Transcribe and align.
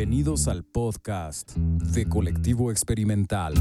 Bienvenidos 0.00 0.48
al 0.48 0.64
podcast 0.64 1.54
de 1.54 2.08
Colectivo 2.08 2.70
Experimental. 2.70 3.52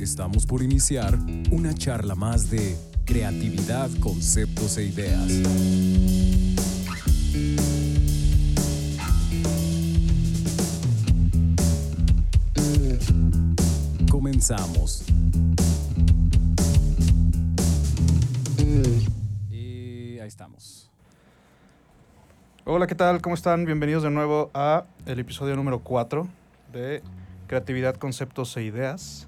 Estamos 0.00 0.46
por 0.46 0.62
iniciar 0.62 1.18
una 1.50 1.74
charla 1.74 2.14
más 2.14 2.48
de 2.48 2.74
creatividad, 3.04 3.90
conceptos 4.00 4.78
e 4.78 4.84
ideas. 4.84 5.30
Comenzamos. 14.10 15.04
Hola, 22.64 22.86
¿qué 22.86 22.94
tal? 22.94 23.20
¿Cómo 23.20 23.34
están? 23.34 23.64
Bienvenidos 23.64 24.02
de 24.02 24.10
nuevo 24.10 24.50
a 24.54 24.84
el 25.06 25.18
episodio 25.18 25.56
número 25.56 25.80
4 25.80 26.28
de 26.72 27.02
Creatividad, 27.48 27.96
Conceptos 27.96 28.56
e 28.56 28.62
Ideas. 28.62 29.26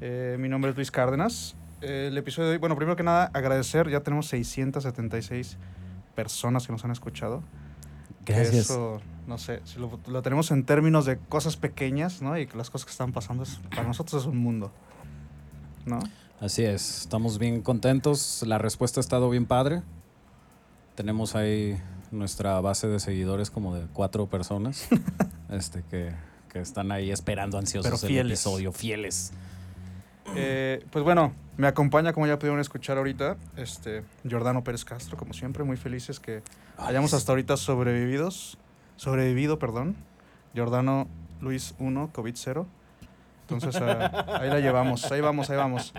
Eh, 0.00 0.36
mi 0.40 0.48
nombre 0.48 0.70
es 0.70 0.76
Luis 0.76 0.90
Cárdenas. 0.90 1.56
Eh, 1.82 2.08
el 2.10 2.16
episodio 2.16 2.48
de 2.48 2.54
hoy, 2.54 2.58
bueno, 2.58 2.76
primero 2.76 2.96
que 2.96 3.02
nada, 3.02 3.30
agradecer, 3.34 3.90
ya 3.90 4.00
tenemos 4.00 4.26
676 4.28 5.58
personas 6.14 6.66
que 6.66 6.72
nos 6.72 6.84
han 6.84 6.90
escuchado. 6.90 7.42
Gracias. 8.24 8.54
Eso, 8.70 9.02
no 9.26 9.36
sé, 9.36 9.60
si 9.64 9.78
lo, 9.78 9.98
lo 10.06 10.22
tenemos 10.22 10.50
en 10.50 10.64
términos 10.64 11.04
de 11.04 11.18
cosas 11.18 11.56
pequeñas, 11.56 12.22
¿no? 12.22 12.38
Y 12.38 12.46
que 12.46 12.56
las 12.56 12.70
cosas 12.70 12.86
que 12.86 12.92
están 12.92 13.12
pasando, 13.12 13.42
es- 13.42 13.60
para 13.70 13.84
nosotros 13.86 14.22
es 14.22 14.28
un 14.28 14.38
mundo, 14.38 14.72
¿no? 15.84 15.98
Así 16.40 16.64
es, 16.64 17.02
estamos 17.02 17.38
bien 17.38 17.60
contentos. 17.60 18.42
La 18.46 18.56
respuesta 18.56 19.00
ha 19.00 19.02
estado 19.02 19.28
bien 19.28 19.44
padre. 19.44 19.82
Tenemos 20.94 21.34
ahí 21.36 21.78
nuestra 22.14 22.60
base 22.60 22.86
de 22.88 23.00
seguidores 23.00 23.50
como 23.50 23.74
de 23.74 23.86
cuatro 23.92 24.26
personas 24.26 24.88
este, 25.50 25.82
que, 25.90 26.12
que 26.50 26.60
están 26.60 26.92
ahí 26.92 27.10
esperando 27.10 27.58
ansiosos 27.58 28.00
Pero 28.00 28.20
el 28.20 28.28
episodio, 28.28 28.72
fieles. 28.72 29.32
Eh, 30.36 30.84
pues 30.90 31.04
bueno, 31.04 31.32
me 31.56 31.66
acompaña, 31.66 32.12
como 32.12 32.26
ya 32.26 32.38
pudieron 32.38 32.60
escuchar 32.60 32.96
ahorita, 32.98 33.36
este 33.56 34.04
Jordano 34.28 34.64
Pérez 34.64 34.84
Castro, 34.84 35.16
como 35.16 35.34
siempre, 35.34 35.64
muy 35.64 35.76
felices 35.76 36.18
que 36.18 36.42
hayamos 36.78 37.12
hasta 37.14 37.32
ahorita 37.32 37.56
sobrevividos, 37.56 38.58
sobrevivido, 38.96 39.58
perdón. 39.58 39.96
Jordano 40.56 41.08
Luis 41.40 41.74
1, 41.78 42.10
COVID 42.12 42.34
0. 42.36 42.66
Entonces 43.42 43.80
ah, 43.82 44.38
ahí 44.40 44.48
la 44.48 44.60
llevamos, 44.60 45.10
ahí 45.12 45.20
vamos, 45.20 45.50
ahí 45.50 45.56
vamos. 45.56 45.92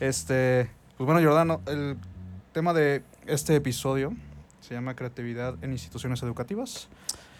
Este, 0.00 0.68
pues 0.96 1.06
bueno, 1.06 1.22
Jordano, 1.22 1.60
el 1.66 1.96
tema 2.52 2.72
de 2.72 3.02
este 3.26 3.54
episodio 3.54 4.12
se 4.70 4.74
llama 4.74 4.94
Creatividad 4.94 5.56
en 5.62 5.72
instituciones 5.72 6.22
educativas. 6.22 6.86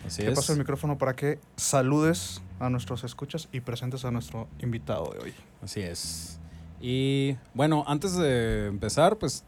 Así 0.04 0.22
Te 0.22 0.30
es. 0.30 0.34
paso 0.34 0.52
el 0.52 0.58
micrófono 0.58 0.98
para 0.98 1.14
que 1.14 1.38
saludes 1.54 2.42
a 2.58 2.68
nuestros 2.70 3.04
escuchas 3.04 3.48
y 3.52 3.60
presentes 3.60 4.04
a 4.04 4.10
nuestro 4.10 4.48
invitado 4.58 5.12
de 5.12 5.20
hoy. 5.20 5.34
Así 5.62 5.80
es. 5.80 6.40
Y 6.80 7.36
bueno, 7.54 7.84
antes 7.86 8.16
de 8.16 8.66
empezar, 8.66 9.16
pues 9.16 9.44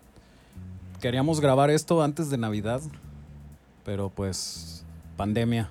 queríamos 1.01 1.41
grabar 1.41 1.71
esto 1.71 2.05
antes 2.05 2.31
de 2.31 2.39
Navidad, 2.39 2.81
pero 3.85 4.11
pues 4.11 4.85
pandemia. 5.17 5.69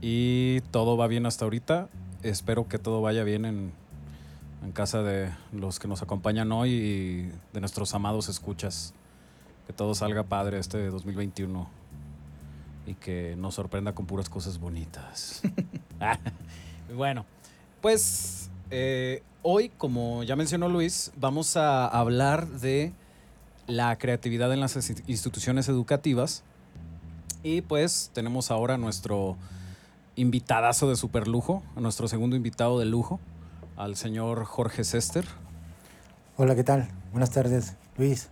Y 0.00 0.62
todo 0.70 0.96
va 0.96 1.06
bien 1.06 1.26
hasta 1.26 1.44
ahorita. 1.44 1.90
Espero 2.22 2.66
que 2.66 2.78
todo 2.78 3.02
vaya 3.02 3.24
bien 3.24 3.44
en, 3.44 3.72
en 4.64 4.72
casa 4.72 5.02
de 5.02 5.30
los 5.52 5.80
que 5.80 5.86
nos 5.86 6.00
acompañan 6.00 6.50
hoy 6.50 6.70
y 6.70 7.32
de 7.52 7.60
nuestros 7.60 7.92
amados 7.92 8.30
escuchas. 8.30 8.94
Que 9.70 9.76
todo 9.76 9.94
salga 9.94 10.24
padre 10.24 10.58
este 10.58 10.84
2021 10.90 11.68
y 12.88 12.94
que 12.94 13.36
nos 13.38 13.54
sorprenda 13.54 13.92
con 13.92 14.04
puras 14.04 14.28
cosas 14.28 14.58
bonitas. 14.58 15.42
bueno, 16.96 17.24
pues 17.80 18.50
eh, 18.72 19.22
hoy, 19.42 19.68
como 19.68 20.24
ya 20.24 20.34
mencionó 20.34 20.68
Luis, 20.68 21.12
vamos 21.14 21.56
a 21.56 21.86
hablar 21.86 22.48
de 22.48 22.92
la 23.68 23.96
creatividad 23.96 24.52
en 24.52 24.58
las 24.58 24.76
ins- 24.76 25.04
instituciones 25.06 25.68
educativas. 25.68 26.42
Y 27.44 27.60
pues 27.60 28.10
tenemos 28.12 28.50
ahora 28.50 28.74
a 28.74 28.78
nuestro 28.78 29.36
invitadazo 30.16 30.90
de 30.90 30.96
super 30.96 31.28
lujo, 31.28 31.62
a 31.76 31.80
nuestro 31.80 32.08
segundo 32.08 32.34
invitado 32.34 32.80
de 32.80 32.86
lujo, 32.86 33.20
al 33.76 33.94
señor 33.94 34.46
Jorge 34.46 34.82
Sester. 34.82 35.26
Hola, 36.36 36.56
¿qué 36.56 36.64
tal? 36.64 36.88
Buenas 37.12 37.30
tardes, 37.30 37.76
Luis. 37.96 38.30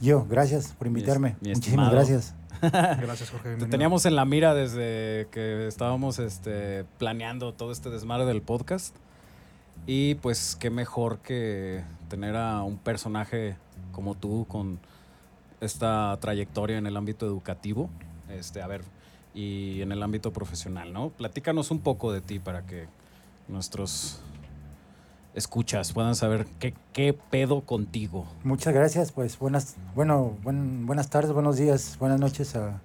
Yo, 0.00 0.24
gracias 0.28 0.72
por 0.72 0.86
invitarme. 0.86 1.36
mi 1.40 1.50
Muchísimas 1.50 1.92
gracias. 1.92 2.34
Gracias, 2.60 3.30
Jorge. 3.30 3.54
Te 3.54 3.66
teníamos 3.66 4.04
en 4.04 4.16
la 4.16 4.24
mira 4.24 4.52
desde 4.52 5.28
que 5.30 5.68
estábamos 5.68 6.18
este, 6.18 6.84
planeando 6.98 7.54
todo 7.54 7.70
este 7.70 7.88
desmadre 7.88 8.26
del 8.26 8.42
podcast. 8.42 8.96
Y 9.86 10.16
pues 10.16 10.56
qué 10.58 10.68
mejor 10.68 11.18
que 11.18 11.84
tener 12.08 12.34
a 12.34 12.64
un 12.64 12.76
personaje 12.78 13.56
como 13.92 14.16
tú 14.16 14.44
con 14.48 14.80
esta 15.60 16.18
trayectoria 16.20 16.78
en 16.78 16.86
el 16.88 16.96
ámbito 16.96 17.26
educativo. 17.26 17.90
Este, 18.28 18.60
a 18.60 18.66
ver, 18.66 18.82
y 19.34 19.80
en 19.80 19.92
el 19.92 20.02
ámbito 20.02 20.32
profesional, 20.32 20.92
¿no? 20.92 21.10
Platícanos 21.10 21.70
un 21.70 21.78
poco 21.78 22.12
de 22.12 22.20
ti 22.20 22.40
para 22.40 22.66
que 22.66 22.88
nuestros 23.46 24.20
escuchas 25.34 25.92
puedan 25.92 26.14
saber 26.16 26.46
qué, 26.58 26.74
qué 26.92 27.12
pedo 27.30 27.60
contigo. 27.62 28.26
Muchas 28.44 28.74
gracias. 28.74 29.12
Pues 29.12 29.38
buenas, 29.38 29.76
bueno, 29.94 30.36
buen- 30.42 30.86
buenas 30.86 31.08
tardes, 31.10 31.32
buenos 31.32 31.56
días, 31.56 31.96
buenas 31.98 32.18
noches 32.20 32.56
a, 32.56 32.80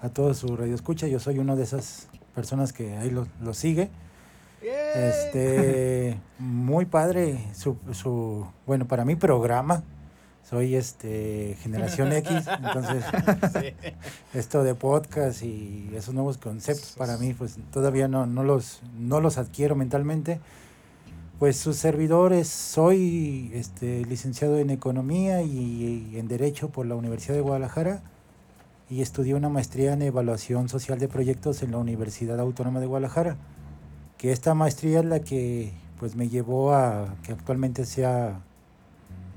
a 0.00 0.08
todos 0.08 0.38
su 0.38 0.56
radio 0.56 0.74
escucha. 0.74 1.06
Yo 1.06 1.20
soy 1.20 1.38
una 1.38 1.54
de 1.56 1.62
esas 1.64 2.08
personas 2.34 2.72
que 2.72 2.96
ahí 2.96 3.10
lo, 3.10 3.26
lo 3.40 3.54
sigue. 3.54 3.90
Este, 4.94 6.18
muy 6.38 6.84
padre 6.86 7.38
su, 7.54 7.76
su, 7.92 8.46
bueno, 8.66 8.86
para 8.86 9.04
mí 9.04 9.16
programa. 9.16 9.82
Soy 10.48 10.76
este 10.76 11.58
generación 11.60 12.10
X, 12.10 12.46
entonces 12.48 13.04
esto 14.32 14.64
de 14.64 14.74
podcast 14.74 15.42
y 15.42 15.90
esos 15.94 16.14
nuevos 16.14 16.38
conceptos 16.38 16.94
para 16.96 17.18
mí 17.18 17.34
pues 17.34 17.56
todavía 17.70 18.08
no, 18.08 18.24
no 18.24 18.42
los 18.42 18.80
no 18.98 19.20
los 19.20 19.36
adquiero 19.36 19.74
mentalmente 19.76 20.40
pues 21.38 21.56
sus 21.56 21.76
servidores. 21.76 22.48
Soy 22.48 23.50
este 23.54 24.04
licenciado 24.04 24.58
en 24.58 24.70
economía 24.70 25.42
y, 25.42 26.16
en 26.16 26.28
derecho 26.28 26.70
por 26.70 26.86
la 26.86 26.96
Universidad 26.96 27.34
de 27.34 27.40
Guadalajara 27.42 28.02
y 28.90 29.02
estudié 29.02 29.34
una 29.34 29.48
maestría 29.48 29.92
en 29.92 30.02
evaluación 30.02 30.68
social 30.68 30.98
de 30.98 31.08
proyectos 31.08 31.62
en 31.62 31.72
la 31.72 31.78
Universidad 31.78 32.40
Autónoma 32.40 32.80
de 32.80 32.86
Guadalajara 32.86 33.36
que 34.16 34.32
esta 34.32 34.54
maestría 34.54 35.00
es 35.00 35.04
la 35.04 35.20
que 35.20 35.72
pues 36.00 36.16
me 36.16 36.28
llevó 36.28 36.74
a 36.74 37.14
que 37.22 37.32
actualmente 37.32 37.84
sea 37.84 38.40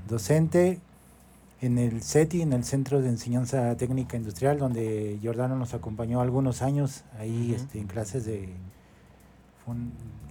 docente 0.08 0.80
en 1.60 1.78
el 1.78 2.02
CETI, 2.02 2.42
en 2.42 2.52
el 2.52 2.64
Centro 2.64 3.00
de 3.00 3.08
Enseñanza 3.08 3.76
Técnica 3.76 4.16
Industrial, 4.16 4.58
donde 4.58 5.20
Jordano 5.22 5.56
nos 5.56 5.74
acompañó 5.74 6.20
algunos 6.20 6.62
años 6.62 7.04
ahí 7.18 7.54
este, 7.54 7.78
en 7.78 7.86
clases 7.86 8.24
de 8.24 8.48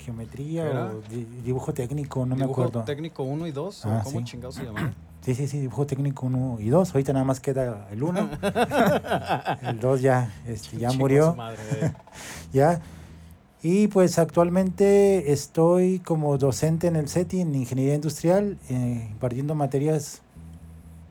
geometría 0.01 0.65
¿Era? 0.69 0.85
o 0.87 1.01
di- 1.09 1.25
dibujo 1.43 1.73
técnico, 1.73 2.25
no 2.25 2.35
me 2.35 2.41
¿Dibujo 2.41 2.63
acuerdo. 2.63 2.83
técnico 2.83 3.23
1 3.23 3.47
y 3.47 3.51
2? 3.51 3.85
Ah, 3.85 4.01
¿Cómo 4.03 4.19
sí. 4.19 4.25
chingados 4.25 4.55
se 4.55 4.63
llamaban? 4.65 4.93
Sí, 5.21 5.35
sí, 5.35 5.47
sí, 5.47 5.59
dibujo 5.59 5.85
técnico 5.85 6.25
1 6.25 6.57
y 6.61 6.69
2. 6.69 6.95
Ahorita 6.95 7.13
nada 7.13 7.23
más 7.23 7.39
queda 7.39 7.87
el 7.91 8.01
1. 8.01 8.29
el 9.69 9.79
2 9.79 10.01
ya, 10.01 10.33
este, 10.47 10.77
ya 10.79 10.91
murió. 10.93 11.35
madre, 11.35 11.59
eh. 11.79 11.91
Ya. 12.51 12.81
Y 13.61 13.87
pues 13.89 14.17
actualmente 14.17 15.31
estoy 15.31 15.99
como 15.99 16.35
docente 16.39 16.87
en 16.87 16.95
el 16.95 17.07
CETI 17.07 17.41
en 17.41 17.53
Ingeniería 17.53 17.93
Industrial, 17.93 18.57
eh, 18.71 19.09
impartiendo 19.11 19.53
materias 19.53 20.23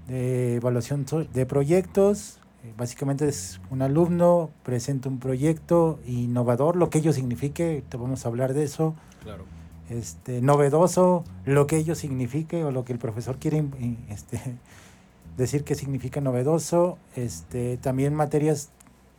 de 0.09 0.57
evaluación 0.57 1.07
de 1.33 1.47
proyectos. 1.47 2.40
Eh, 2.65 2.75
Básicamente 2.77 3.29
es 3.29 3.61
un 3.71 3.83
alumno, 3.83 4.51
presenta 4.63 5.09
un 5.09 5.19
proyecto 5.19 5.99
innovador, 6.07 6.77
lo 6.77 6.91
que 6.91 6.99
ello 6.99 7.13
signifique, 7.13 7.83
te 7.89 7.97
vamos 7.97 8.25
a 8.25 8.29
hablar 8.29 8.55
de 8.55 8.65
eso. 8.65 8.95
Claro. 9.23 9.45
Este, 9.89 10.41
novedoso, 10.41 11.25
lo 11.45 11.67
que 11.67 11.77
ello 11.77 11.97
signifique 11.97 12.63
o 12.63 12.71
lo 12.71 12.85
que 12.85 12.93
el 12.93 13.01
profesor 13.01 13.39
quiere 13.39 13.65
este, 14.09 14.41
decir 15.37 15.65
que 15.65 15.75
significa 15.75 16.21
novedoso. 16.21 16.99
Este, 17.17 17.77
también 17.77 18.15
materias, 18.15 18.71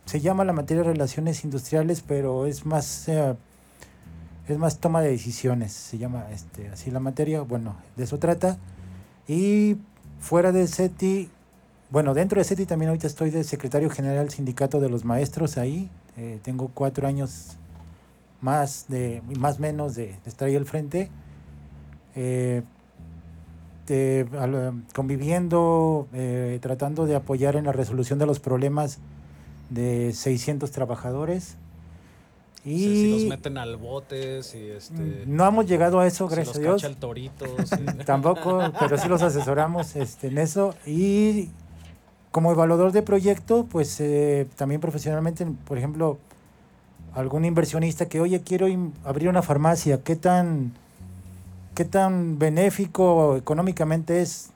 se 0.05 0.21
llama 0.21 0.45
la 0.45 0.53
materia 0.53 0.83
de 0.83 0.91
relaciones 0.91 1.43
industriales, 1.43 2.01
pero 2.01 2.45
es 2.45 2.65
más, 2.65 3.07
eh, 3.09 3.35
es 4.47 4.57
más 4.57 4.79
toma 4.79 5.01
de 5.01 5.09
decisiones, 5.09 5.73
se 5.73 5.97
llama 5.97 6.27
este, 6.31 6.69
así 6.69 6.89
la 6.89 6.99
materia, 6.99 7.41
bueno, 7.41 7.75
de 7.97 8.05
eso 8.05 8.17
trata. 8.17 8.57
Y 9.27 9.77
fuera 10.19 10.51
de 10.51 10.67
CETI, 10.67 11.29
bueno, 11.91 12.13
dentro 12.13 12.39
de 12.39 12.45
CETI 12.45 12.65
también 12.65 12.89
ahorita 12.89 13.07
estoy 13.07 13.29
de 13.29 13.43
secretario 13.43 13.89
general 13.89 14.17
del 14.25 14.29
sindicato 14.29 14.79
de 14.79 14.89
los 14.89 15.03
maestros 15.05 15.57
ahí, 15.57 15.89
eh, 16.17 16.39
tengo 16.43 16.69
cuatro 16.73 17.07
años 17.07 17.57
más 18.41 18.85
de 18.87 19.21
más 19.37 19.59
menos 19.59 19.93
de, 19.95 20.07
de 20.07 20.19
estar 20.29 20.47
ahí 20.47 20.55
al 20.55 20.65
frente. 20.65 21.09
Eh, 22.15 22.63
este, 23.81 24.25
al- 24.37 24.83
conviviendo, 24.95 26.07
eh, 26.13 26.59
tratando 26.61 27.05
de 27.05 27.15
apoyar 27.15 27.55
en 27.55 27.65
la 27.65 27.71
resolución 27.73 28.19
de 28.19 28.25
los 28.25 28.39
problemas 28.39 28.99
de 29.69 30.13
600 30.13 30.71
trabajadores. 30.71 31.57
Sí, 32.63 32.69
Y 32.71 32.79
si 32.79 33.11
los 33.11 33.23
meten 33.25 33.57
al 33.57 33.75
bote, 33.77 34.43
si 34.43 34.59
este. 34.69 35.23
no 35.25 35.45
hemos 35.47 35.65
llegado 35.65 35.99
a 35.99 36.05
eso, 36.07 36.29
si 36.29 36.35
gracias 36.35 36.55
los 36.55 36.57
a 36.57 36.59
Dios. 36.69 36.81
cacha 36.81 36.87
el 36.87 36.97
torito. 36.97 37.45
si- 37.65 38.03
Tampoco, 38.05 38.61
pero 38.79 38.97
sí 38.97 39.09
los 39.09 39.21
asesoramos 39.23 39.95
este, 39.95 40.27
en 40.27 40.37
eso. 40.37 40.75
Y 40.85 41.49
como 42.31 42.51
evaluador 42.51 42.93
de 42.93 43.01
proyecto, 43.01 43.65
pues 43.69 43.99
eh, 43.99 44.47
también 44.55 44.79
profesionalmente, 44.79 45.45
por 45.67 45.77
ejemplo, 45.77 46.17
algún 47.13 47.43
inversionista 47.43 48.07
que, 48.07 48.21
oye, 48.21 48.41
quiero 48.41 48.67
abrir 49.03 49.27
una 49.27 49.41
farmacia, 49.41 50.01
¿qué 50.01 50.15
tan, 50.15 50.71
¿qué 51.75 51.83
tan 51.83 52.39
benéfico 52.39 53.35
económicamente 53.35 54.21
es? 54.21 54.49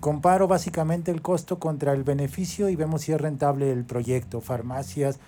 Comparo 0.00 0.48
básicamente 0.48 1.10
el 1.10 1.22
costo 1.22 1.58
contra 1.58 1.92
el 1.92 2.02
beneficio 2.02 2.68
y 2.68 2.76
vemos 2.76 3.02
si 3.02 3.12
es 3.12 3.20
rentable 3.20 3.70
el 3.70 3.84
proyecto. 3.84 4.40
Farmacias, 4.40 5.18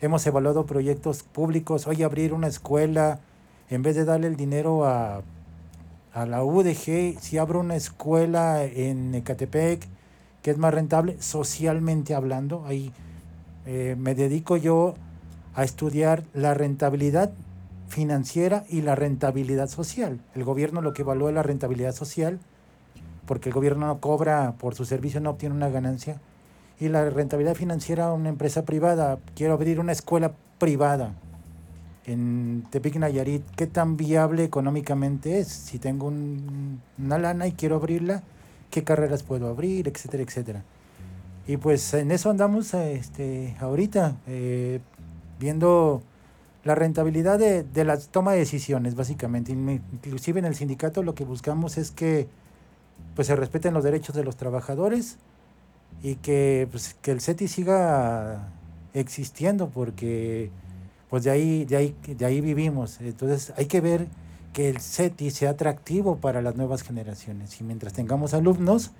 hemos 0.00 0.26
evaluado 0.26 0.66
proyectos 0.66 1.22
públicos, 1.22 1.86
oye, 1.86 2.02
abrir 2.02 2.32
una 2.32 2.46
escuela, 2.48 3.20
en 3.68 3.82
vez 3.82 3.94
de 3.94 4.04
darle 4.04 4.26
el 4.26 4.36
dinero 4.36 4.86
a, 4.86 5.22
a 6.14 6.26
la 6.26 6.42
UDG, 6.42 7.20
si 7.20 7.38
abro 7.38 7.60
una 7.60 7.76
escuela 7.76 8.64
en 8.64 9.14
Ecatepec, 9.14 9.86
que 10.46 10.52
es 10.52 10.58
más 10.58 10.72
rentable 10.72 11.16
socialmente 11.18 12.14
hablando, 12.14 12.64
ahí 12.66 12.92
eh, 13.66 13.96
me 13.98 14.14
dedico 14.14 14.56
yo 14.56 14.94
a 15.56 15.64
estudiar 15.64 16.22
la 16.34 16.54
rentabilidad 16.54 17.32
financiera 17.88 18.62
y 18.68 18.82
la 18.82 18.94
rentabilidad 18.94 19.66
social. 19.66 20.20
El 20.36 20.44
gobierno 20.44 20.82
lo 20.82 20.92
que 20.92 21.02
evalúa 21.02 21.30
es 21.30 21.34
la 21.34 21.42
rentabilidad 21.42 21.96
social, 21.96 22.38
porque 23.26 23.48
el 23.48 23.56
gobierno 23.56 23.88
no 23.88 23.98
cobra 23.98 24.54
por 24.56 24.76
su 24.76 24.84
servicio, 24.84 25.20
no 25.20 25.30
obtiene 25.30 25.52
una 25.52 25.68
ganancia. 25.68 26.20
Y 26.78 26.90
la 26.90 27.10
rentabilidad 27.10 27.56
financiera, 27.56 28.12
una 28.12 28.28
empresa 28.28 28.64
privada, 28.64 29.18
quiero 29.34 29.54
abrir 29.54 29.80
una 29.80 29.90
escuela 29.90 30.30
privada 30.60 31.12
en 32.04 32.62
Tepic 32.70 32.94
Nayarit, 32.94 33.42
¿qué 33.56 33.66
tan 33.66 33.96
viable 33.96 34.44
económicamente 34.44 35.40
es? 35.40 35.48
Si 35.48 35.80
tengo 35.80 36.06
un- 36.06 36.80
una 37.04 37.18
lana 37.18 37.48
y 37.48 37.52
quiero 37.54 37.74
abrirla, 37.74 38.22
¿qué 38.70 38.84
carreras 38.84 39.22
puedo 39.22 39.48
abrir? 39.48 39.88
Etcétera, 39.88 40.22
etcétera. 40.22 40.64
Y 41.46 41.56
pues 41.58 41.94
en 41.94 42.10
eso 42.10 42.30
andamos 42.30 42.74
este, 42.74 43.56
ahorita, 43.60 44.16
eh, 44.26 44.80
viendo 45.38 46.02
la 46.64 46.74
rentabilidad 46.74 47.38
de, 47.38 47.62
de 47.62 47.84
la 47.84 47.98
toma 47.98 48.32
de 48.32 48.38
decisiones, 48.38 48.96
básicamente. 48.96 49.52
Inclusive 49.52 50.40
en 50.40 50.46
el 50.46 50.54
sindicato 50.54 51.02
lo 51.02 51.14
que 51.14 51.24
buscamos 51.24 51.78
es 51.78 51.90
que 51.92 52.28
pues 53.14 53.28
se 53.28 53.36
respeten 53.36 53.74
los 53.74 53.84
derechos 53.84 54.14
de 54.14 54.24
los 54.24 54.36
trabajadores 54.36 55.18
y 56.02 56.16
que, 56.16 56.68
pues, 56.70 56.94
que 57.00 57.12
el 57.12 57.20
CETI 57.20 57.48
siga 57.48 58.48
existiendo 58.94 59.68
porque 59.68 60.50
pues 61.08 61.24
de 61.24 61.30
ahí, 61.30 61.64
de 61.64 61.76
ahí, 61.76 61.96
de 62.06 62.24
ahí 62.24 62.40
vivimos. 62.40 63.00
Entonces 63.00 63.52
hay 63.56 63.66
que 63.66 63.80
ver 63.80 64.08
que 64.56 64.70
el 64.70 64.80
CETI 64.80 65.30
sea 65.30 65.50
atractivo 65.50 66.16
para 66.16 66.40
las 66.40 66.56
nuevas 66.56 66.82
generaciones. 66.82 67.60
Y 67.60 67.64
mientras 67.64 67.92
tengamos 67.92 68.32
alumnos, 68.32 68.90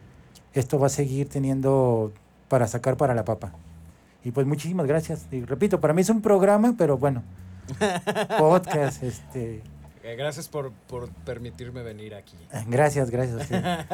esto 0.53 0.79
va 0.79 0.89
a 0.89 0.91
seguir 0.91 1.31
teniendo 1.31 2.13
para 2.49 2.67
sacar 2.67 2.99
para 2.99 3.15
la 3.15 3.25
papa. 3.25 3.53
Y 4.23 4.33
pues 4.33 4.47
muchísimas 4.47 4.87
gracias. 4.87 5.27
Y 5.33 5.41
repito, 5.47 5.81
para 5.81 5.95
mí 5.95 6.03
es 6.03 6.11
un 6.11 6.21
programa, 6.21 6.75
pero 6.77 6.99
bueno, 6.99 7.23
podcast, 8.39 9.03
este, 9.03 9.63
Eh, 10.03 10.15
Gracias 10.15 10.47
por, 10.47 10.73
por 10.89 11.09
permitirme 11.25 11.83
venir 11.83 12.15
aquí. 12.15 12.37
gracias, 12.67 13.09
gracias. 13.11 13.41
usted. 13.41 13.65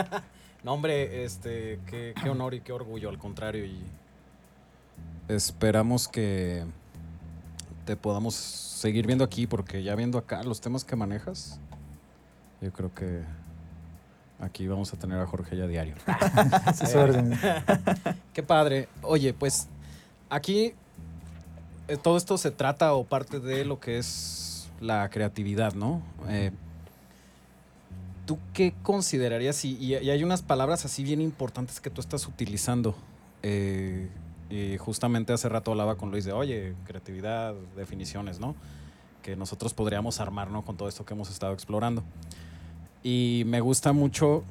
No, 0.64 0.72
hombre, 0.72 1.24
este, 1.24 1.78
qué, 1.86 2.12
qué 2.20 2.28
honor 2.28 2.54
y 2.54 2.60
qué 2.60 2.72
orgullo, 2.72 3.08
al 3.08 3.18
contrario. 3.18 3.64
Y 3.64 3.84
esperamos 5.28 6.08
que 6.08 6.64
te 7.84 7.96
podamos 7.96 8.34
seguir 8.34 9.06
viendo 9.06 9.24
aquí, 9.24 9.46
porque 9.46 9.82
ya 9.82 9.94
viendo 9.94 10.18
acá 10.18 10.42
los 10.42 10.60
temas 10.60 10.84
que 10.84 10.96
manejas, 10.96 11.58
yo 12.60 12.72
creo 12.72 12.92
que 12.94 13.22
aquí 14.40 14.66
vamos 14.66 14.92
a 14.92 14.96
tener 14.96 15.18
a 15.18 15.26
Jorge 15.26 15.56
ya 15.56 15.66
diario. 15.66 15.94
Qué 18.34 18.42
padre. 18.42 18.88
Oye, 19.02 19.34
pues 19.34 19.68
aquí 20.30 20.74
eh, 21.88 21.96
todo 22.00 22.16
esto 22.16 22.38
se 22.38 22.50
trata 22.50 22.94
o 22.94 23.04
parte 23.04 23.40
de 23.40 23.64
lo 23.64 23.80
que 23.80 23.98
es 23.98 24.68
la 24.80 25.08
creatividad, 25.10 25.74
¿no? 25.74 26.02
Eh, 26.28 26.50
¿Tú 28.26 28.38
qué 28.54 28.72
considerarías? 28.82 29.64
Y, 29.64 29.76
y- 29.76 29.96
y 29.96 30.10
hay 30.10 30.22
unas 30.24 30.42
palabras 30.42 30.84
así 30.84 31.02
bien 31.02 31.20
importantes 31.20 31.80
que 31.80 31.90
tú 31.90 32.00
estás 32.00 32.26
utilizando. 32.26 32.94
eh, 33.42 34.08
y 34.52 34.76
justamente 34.76 35.32
hace 35.32 35.48
rato 35.48 35.70
hablaba 35.70 35.96
con 35.96 36.10
Luis 36.10 36.26
de, 36.26 36.32
oye, 36.32 36.74
creatividad, 36.84 37.54
definiciones, 37.74 38.38
¿no? 38.38 38.54
Que 39.22 39.34
nosotros 39.34 39.72
podríamos 39.72 40.20
armar, 40.20 40.50
¿no? 40.50 40.62
Con 40.62 40.76
todo 40.76 40.90
esto 40.90 41.06
que 41.06 41.14
hemos 41.14 41.30
estado 41.30 41.54
explorando. 41.54 42.04
Y 43.02 43.44
me 43.46 43.60
gusta 43.60 43.94
mucho, 43.94 44.44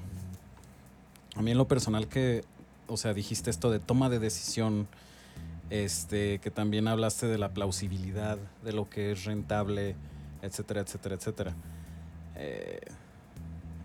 a 1.36 1.44
mí 1.44 1.52
en 1.52 1.60
lo 1.60 1.68
personal, 1.68 2.08
que, 2.08 2.44
o 2.88 2.98
sea, 2.98 3.14
dijiste 3.14 3.52
esto 3.52 3.70
de 3.70 3.78
toma 3.78 4.10
de 4.10 4.18
decisión, 4.18 4.88
este, 5.70 6.40
que 6.40 6.50
también 6.50 6.88
hablaste 6.88 7.28
de 7.28 7.38
la 7.38 7.50
plausibilidad, 7.50 8.40
de 8.64 8.74
lo 8.74 8.90
que 8.90 9.12
es 9.12 9.26
rentable, 9.26 9.96
etcétera, 10.42 10.82
etcétera, 10.82 11.14
etcétera. 11.14 11.54
Eh, 12.38 12.82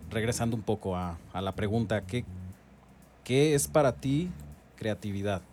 regresando 0.09 0.55
un 0.55 0.63
poco 0.63 0.95
a, 0.95 1.19
a 1.31 1.41
la 1.41 1.53
pregunta, 1.53 2.01
¿qué, 2.07 2.25
¿qué 3.23 3.53
es 3.53 3.67
para 3.67 3.91
ti 3.91 4.31
creatividad? 4.77 5.43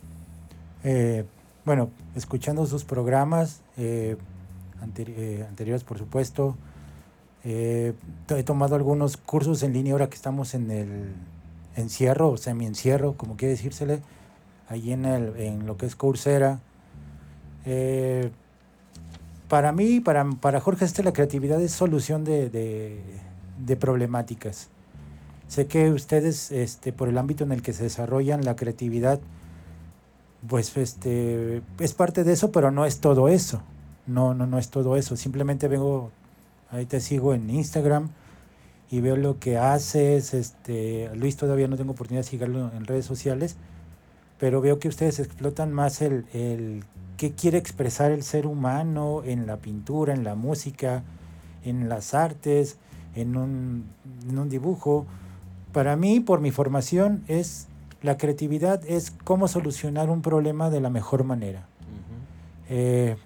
Eh, 0.84 1.24
bueno, 1.64 1.88
escuchando 2.14 2.66
sus 2.66 2.84
programas, 2.84 3.60
eh, 3.78 4.16
eh, 4.96 5.46
anteriores 5.48 5.82
por 5.82 5.98
supuesto, 5.98 6.56
to- 8.26 8.36
he 8.36 8.42
tomado 8.42 8.74
algunos 8.74 9.16
cursos 9.16 9.62
en 9.62 9.72
línea 9.72 9.92
ahora 9.94 10.08
que 10.08 10.14
estamos 10.14 10.54
en 10.54 10.70
el 10.70 11.12
encierro 11.76 12.30
o 12.30 12.36
semi-encierro, 12.36 13.14
como 13.14 13.36
quiere 13.36 13.52
decírsele, 13.52 14.00
ahí 14.68 14.92
en, 14.92 15.04
el, 15.04 15.36
en 15.36 15.66
lo 15.66 15.76
que 15.76 15.86
es 15.86 15.96
Coursera. 15.96 16.60
Para 19.48 19.72
mí, 19.72 20.00
para, 20.00 20.24
para 20.40 20.60
Jorge 20.60 20.84
Este, 20.84 21.02
la 21.02 21.12
creatividad 21.12 21.60
es 21.60 21.72
solución 21.72 22.24
de, 22.24 22.48
de- 22.50 23.00
de 23.64 23.76
problemáticas. 23.76 24.68
Sé 25.48 25.66
que 25.66 25.90
ustedes, 25.90 26.50
este, 26.50 26.92
por 26.92 27.08
el 27.08 27.18
ámbito 27.18 27.44
en 27.44 27.52
el 27.52 27.62
que 27.62 27.72
se 27.72 27.84
desarrollan 27.84 28.44
la 28.44 28.56
creatividad, 28.56 29.20
pues 30.48 30.76
este 30.76 31.62
es 31.78 31.94
parte 31.94 32.24
de 32.24 32.32
eso, 32.32 32.52
pero 32.52 32.70
no 32.70 32.84
es 32.84 33.00
todo 33.00 33.28
eso. 33.28 33.62
No, 34.06 34.34
no, 34.34 34.46
no 34.46 34.58
es 34.58 34.68
todo 34.68 34.96
eso. 34.96 35.16
Simplemente 35.16 35.68
vengo, 35.68 36.10
ahí 36.70 36.86
te 36.86 37.00
sigo 37.00 37.34
en 37.34 37.48
Instagram 37.48 38.10
y 38.90 39.00
veo 39.00 39.16
lo 39.16 39.38
que 39.38 39.56
haces. 39.56 40.34
Este, 40.34 41.10
Luis 41.14 41.36
todavía 41.36 41.68
no 41.68 41.76
tengo 41.76 41.92
oportunidad 41.92 42.24
de 42.24 42.30
seguirlo 42.30 42.70
en 42.76 42.84
redes 42.84 43.06
sociales, 43.06 43.56
pero 44.38 44.60
veo 44.60 44.78
que 44.78 44.88
ustedes 44.88 45.18
explotan 45.20 45.72
más 45.72 46.02
el, 46.02 46.26
el 46.34 46.84
qué 47.16 47.32
quiere 47.32 47.58
expresar 47.58 48.12
el 48.12 48.22
ser 48.22 48.46
humano 48.46 49.22
en 49.24 49.46
la 49.46 49.56
pintura, 49.56 50.12
en 50.12 50.24
la 50.24 50.34
música, 50.34 51.02
en 51.64 51.88
las 51.88 52.12
artes, 52.12 52.76
en 53.14 53.36
un, 53.36 53.84
en 54.28 54.38
un 54.38 54.48
dibujo. 54.50 55.06
Para 55.72 55.96
mí, 55.96 56.20
por 56.20 56.40
mi 56.40 56.50
formación, 56.50 57.24
es 57.26 57.68
la 58.04 58.18
creatividad 58.18 58.82
es 58.86 59.12
cómo 59.24 59.48
solucionar 59.48 60.10
un 60.10 60.20
problema 60.20 60.68
de 60.68 60.82
la 60.82 60.90
mejor 60.90 61.24
manera. 61.24 61.66
Eh, 62.68 63.16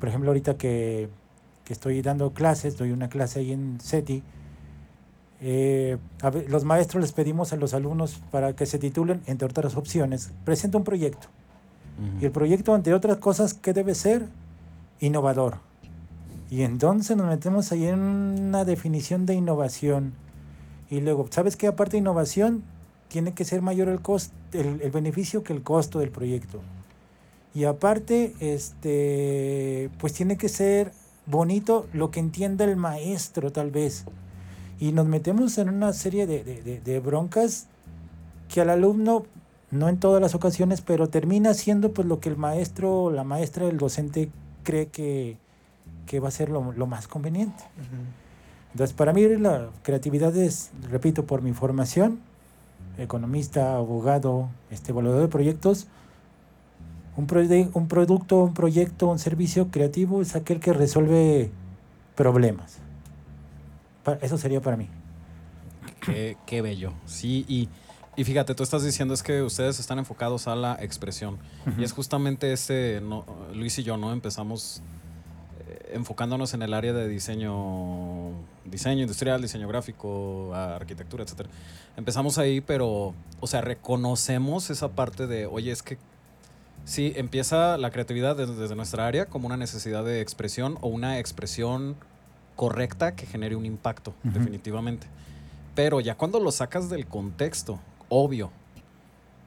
por 0.00 0.08
ejemplo, 0.08 0.30
ahorita 0.30 0.56
que, 0.56 1.08
que 1.64 1.72
estoy 1.72 2.02
dando 2.02 2.32
clases, 2.32 2.76
doy 2.76 2.90
una 2.90 3.08
clase 3.08 3.38
ahí 3.38 3.52
en 3.52 3.80
SETI, 3.80 4.24
eh, 5.42 5.96
a 6.22 6.30
los 6.48 6.64
maestros 6.64 7.02
les 7.02 7.12
pedimos 7.12 7.52
a 7.52 7.56
los 7.56 7.72
alumnos 7.72 8.20
para 8.32 8.52
que 8.56 8.66
se 8.66 8.80
titulen, 8.80 9.22
entre 9.26 9.46
otras 9.46 9.76
opciones, 9.76 10.32
presenta 10.44 10.76
un 10.76 10.84
proyecto. 10.84 11.28
Y 12.20 12.24
el 12.24 12.32
proyecto, 12.32 12.74
entre 12.74 12.94
otras 12.94 13.18
cosas, 13.18 13.54
¿qué 13.54 13.72
debe 13.72 13.94
ser? 13.94 14.26
Innovador. 14.98 15.58
Y 16.50 16.62
entonces 16.62 17.16
nos 17.16 17.26
metemos 17.26 17.70
ahí 17.70 17.86
en 17.86 18.00
una 18.00 18.64
definición 18.64 19.24
de 19.24 19.34
innovación. 19.34 20.14
Y 20.88 21.00
luego, 21.00 21.28
¿sabes 21.30 21.56
qué? 21.56 21.68
Aparte 21.68 21.92
de 21.92 21.98
innovación, 21.98 22.64
tiene 23.10 23.34
que 23.34 23.44
ser 23.44 23.60
mayor 23.60 23.88
el, 23.88 24.00
cost, 24.00 24.32
el, 24.52 24.80
el 24.80 24.90
beneficio 24.90 25.42
que 25.42 25.52
el 25.52 25.62
costo 25.62 25.98
del 25.98 26.10
proyecto. 26.10 26.60
Y 27.54 27.64
aparte, 27.64 28.32
este, 28.40 29.90
pues 29.98 30.12
tiene 30.12 30.36
que 30.36 30.48
ser 30.48 30.92
bonito 31.26 31.86
lo 31.92 32.10
que 32.10 32.20
entienda 32.20 32.64
el 32.64 32.76
maestro, 32.76 33.50
tal 33.52 33.70
vez. 33.70 34.04
Y 34.78 34.92
nos 34.92 35.06
metemos 35.06 35.58
en 35.58 35.68
una 35.68 35.92
serie 35.92 36.26
de, 36.26 36.42
de- 36.44 36.62
de- 36.62 36.80
de 36.80 37.00
broncas 37.00 37.66
que 38.48 38.60
al 38.60 38.70
alumno, 38.70 39.24
no 39.70 39.88
en 39.88 39.98
todas 39.98 40.22
las 40.22 40.34
ocasiones, 40.34 40.80
pero 40.80 41.08
termina 41.08 41.52
siendo 41.54 41.92
pues 41.92 42.06
lo 42.08 42.20
que 42.20 42.28
el 42.28 42.36
maestro 42.36 43.04
o 43.04 43.10
la 43.10 43.24
maestra, 43.24 43.66
el 43.68 43.76
docente 43.78 44.30
cree 44.62 44.86
que, 44.86 45.36
que 46.06 46.20
va 46.20 46.28
a 46.28 46.32
ser 46.32 46.48
lo, 46.48 46.72
lo 46.72 46.86
más 46.86 47.06
conveniente. 47.08 47.62
Entonces, 48.72 48.94
para 48.94 49.12
mí 49.12 49.26
la 49.36 49.68
creatividad 49.82 50.36
es, 50.36 50.70
repito, 50.90 51.26
por 51.26 51.42
mi 51.42 51.52
formación, 51.52 52.20
economista, 53.00 53.76
abogado, 53.76 54.48
este, 54.70 54.92
evaluador 54.92 55.22
de 55.22 55.28
proyectos, 55.28 55.86
un, 57.16 57.70
un 57.74 57.88
producto, 57.88 58.44
un 58.44 58.54
proyecto, 58.54 59.08
un 59.08 59.18
servicio 59.18 59.70
creativo 59.70 60.22
es 60.22 60.36
aquel 60.36 60.60
que 60.60 60.72
resuelve 60.72 61.50
problemas. 62.14 62.78
eso 64.22 64.38
sería 64.38 64.60
para 64.60 64.76
mí. 64.76 64.88
Qué, 66.46 66.62
bello. 66.62 66.92
Sí, 67.06 67.44
y, 67.46 67.68
y, 68.16 68.24
fíjate, 68.24 68.54
tú 68.54 68.62
estás 68.62 68.82
diciendo 68.82 69.12
es 69.14 69.22
que 69.22 69.42
ustedes 69.42 69.78
están 69.80 69.98
enfocados 69.98 70.48
a 70.48 70.56
la 70.56 70.76
expresión. 70.80 71.38
Y 71.78 71.84
es 71.84 71.92
justamente 71.92 72.52
ese, 72.52 73.00
no, 73.02 73.24
Luis 73.54 73.78
y 73.78 73.82
yo, 73.82 73.96
¿no? 73.96 74.12
Empezamos 74.12 74.82
eh, 75.68 75.92
enfocándonos 75.94 76.54
en 76.54 76.62
el 76.62 76.72
área 76.72 76.92
de 76.92 77.06
diseño, 77.06 78.30
diseño 78.70 79.02
industrial, 79.02 79.42
diseño 79.42 79.68
gráfico, 79.68 80.54
arquitectura, 80.54 81.24
etcétera. 81.24 81.48
Empezamos 81.96 82.38
ahí, 82.38 82.60
pero, 82.60 83.14
o 83.40 83.46
sea, 83.46 83.60
reconocemos 83.60 84.70
esa 84.70 84.88
parte 84.88 85.26
de, 85.26 85.46
oye, 85.46 85.72
es 85.72 85.82
que 85.82 85.98
sí, 86.84 87.12
empieza 87.16 87.78
la 87.78 87.90
creatividad 87.90 88.36
desde, 88.36 88.74
nuestra 88.74 89.06
área 89.06 89.26
como 89.26 89.46
una 89.46 89.56
necesidad 89.56 90.04
de 90.04 90.20
expresión 90.20 90.78
o 90.80 90.88
una 90.88 91.18
expresión 91.18 91.96
correcta 92.56 93.14
que 93.14 93.26
genere 93.26 93.56
un 93.56 93.66
impacto, 93.66 94.14
definitivamente. 94.22 95.06
Pero 95.74 96.00
ya 96.00 96.16
cuando 96.16 96.40
lo 96.40 96.50
sacas 96.52 96.90
del 96.90 97.06
contexto, 97.06 97.78
obvio, 98.08 98.50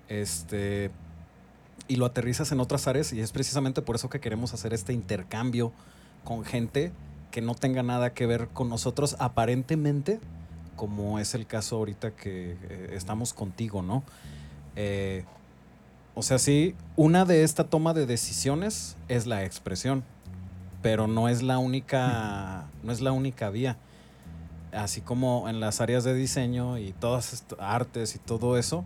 este, 0.08 0.90
y 1.88 1.98
lo 1.98 2.06
aterrizas 2.06 2.52
en 2.52 2.60
otras 2.60 2.88
áreas, 2.88 3.14
y 3.14 3.20
es 3.20 3.32
precisamente 3.32 3.82
por 3.82 3.96
eso 3.96 4.10
que 4.10 4.20
queremos 4.20 4.54
hacer 4.54 4.74
este 4.74 4.94
intercambio 4.94 5.72
con 6.24 6.44
gente 6.44 6.92
que 7.34 7.42
no 7.42 7.56
tenga 7.56 7.82
nada 7.82 8.14
que 8.14 8.28
ver 8.28 8.48
con 8.50 8.70
nosotros 8.70 9.16
aparentemente, 9.18 10.20
como 10.76 11.18
es 11.18 11.34
el 11.34 11.48
caso 11.48 11.78
ahorita 11.78 12.12
que 12.12 12.52
eh, 12.52 12.90
estamos 12.94 13.34
contigo, 13.34 13.82
¿no? 13.82 14.04
Eh, 14.76 15.26
o 16.14 16.22
sea, 16.22 16.38
sí, 16.38 16.76
una 16.96 17.26
de 17.26 17.44
esta 17.44 17.64
toma 17.64 17.96
de 17.96 18.06
decisiones 18.06 18.98
es 19.08 19.26
la 19.26 19.44
expresión, 19.46 20.04
pero 20.84 21.08
no 21.08 21.28
es 21.28 21.42
la 21.42 21.58
única, 21.58 22.66
no 22.84 22.92
es 22.92 23.02
la 23.02 23.12
única 23.12 23.50
vía. 23.50 23.78
Así 24.72 25.02
como 25.02 25.50
en 25.50 25.60
las 25.60 25.82
áreas 25.82 26.04
de 26.04 26.14
diseño 26.14 26.78
y 26.78 26.94
todas 26.94 27.34
estas 27.34 27.58
artes 27.60 28.16
y 28.16 28.20
todo 28.20 28.60
eso, 28.60 28.86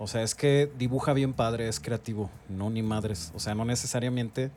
o 0.00 0.08
sea, 0.08 0.24
es 0.24 0.34
que 0.34 0.68
dibuja 0.80 1.12
bien 1.12 1.32
padre, 1.32 1.68
es 1.68 1.78
creativo, 1.78 2.28
no 2.48 2.70
ni 2.70 2.82
madres. 2.82 3.30
O 3.36 3.38
sea, 3.38 3.54
no 3.54 3.64
necesariamente, 3.64 4.50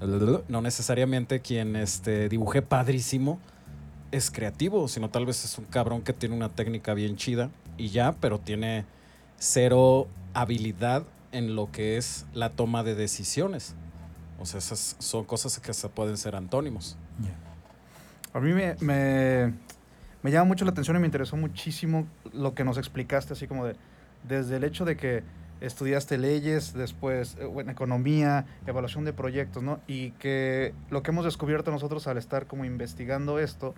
no 0.00 0.60
necesariamente 0.62 1.40
quien 1.40 1.76
este, 1.76 2.28
dibuje 2.28 2.62
padrísimo 2.62 3.38
es 4.12 4.30
creativo, 4.30 4.88
sino 4.88 5.10
tal 5.10 5.26
vez 5.26 5.44
es 5.44 5.58
un 5.58 5.64
cabrón 5.64 6.02
que 6.02 6.12
tiene 6.12 6.34
una 6.34 6.48
técnica 6.48 6.94
bien 6.94 7.16
chida 7.16 7.50
y 7.76 7.88
ya, 7.88 8.12
pero 8.12 8.38
tiene 8.38 8.84
cero 9.38 10.08
habilidad 10.34 11.04
en 11.32 11.54
lo 11.54 11.70
que 11.70 11.96
es 11.96 12.26
la 12.32 12.50
toma 12.50 12.82
de 12.82 12.94
decisiones. 12.94 13.74
O 14.38 14.46
sea, 14.46 14.58
esas 14.58 14.96
son 14.98 15.24
cosas 15.24 15.58
que 15.58 15.72
se 15.72 15.88
pueden 15.88 16.16
ser 16.16 16.36
antónimos. 16.36 16.96
A 18.32 18.40
mí 18.40 18.52
me, 18.52 18.76
me, 18.80 19.54
me, 20.22 20.30
llama 20.30 20.44
mucho 20.44 20.64
la 20.66 20.70
atención 20.70 20.96
y 20.96 21.00
me 21.00 21.06
interesó 21.06 21.36
muchísimo 21.36 22.06
lo 22.34 22.54
que 22.54 22.64
nos 22.64 22.76
explicaste, 22.76 23.32
así 23.32 23.46
como 23.46 23.64
de, 23.64 23.76
desde 24.28 24.56
el 24.56 24.64
hecho 24.64 24.84
de 24.84 24.96
que 24.96 25.22
estudiaste 25.60 26.18
leyes, 26.18 26.74
después 26.74 27.36
eh, 27.40 27.48
en 27.58 27.70
economía, 27.70 28.46
evaluación 28.66 29.04
de 29.04 29.12
proyectos, 29.12 29.62
¿no? 29.62 29.80
Y 29.86 30.10
que 30.12 30.74
lo 30.90 31.02
que 31.02 31.10
hemos 31.10 31.24
descubierto 31.24 31.70
nosotros 31.70 32.06
al 32.06 32.18
estar 32.18 32.46
como 32.46 32.64
investigando 32.64 33.38
esto 33.38 33.74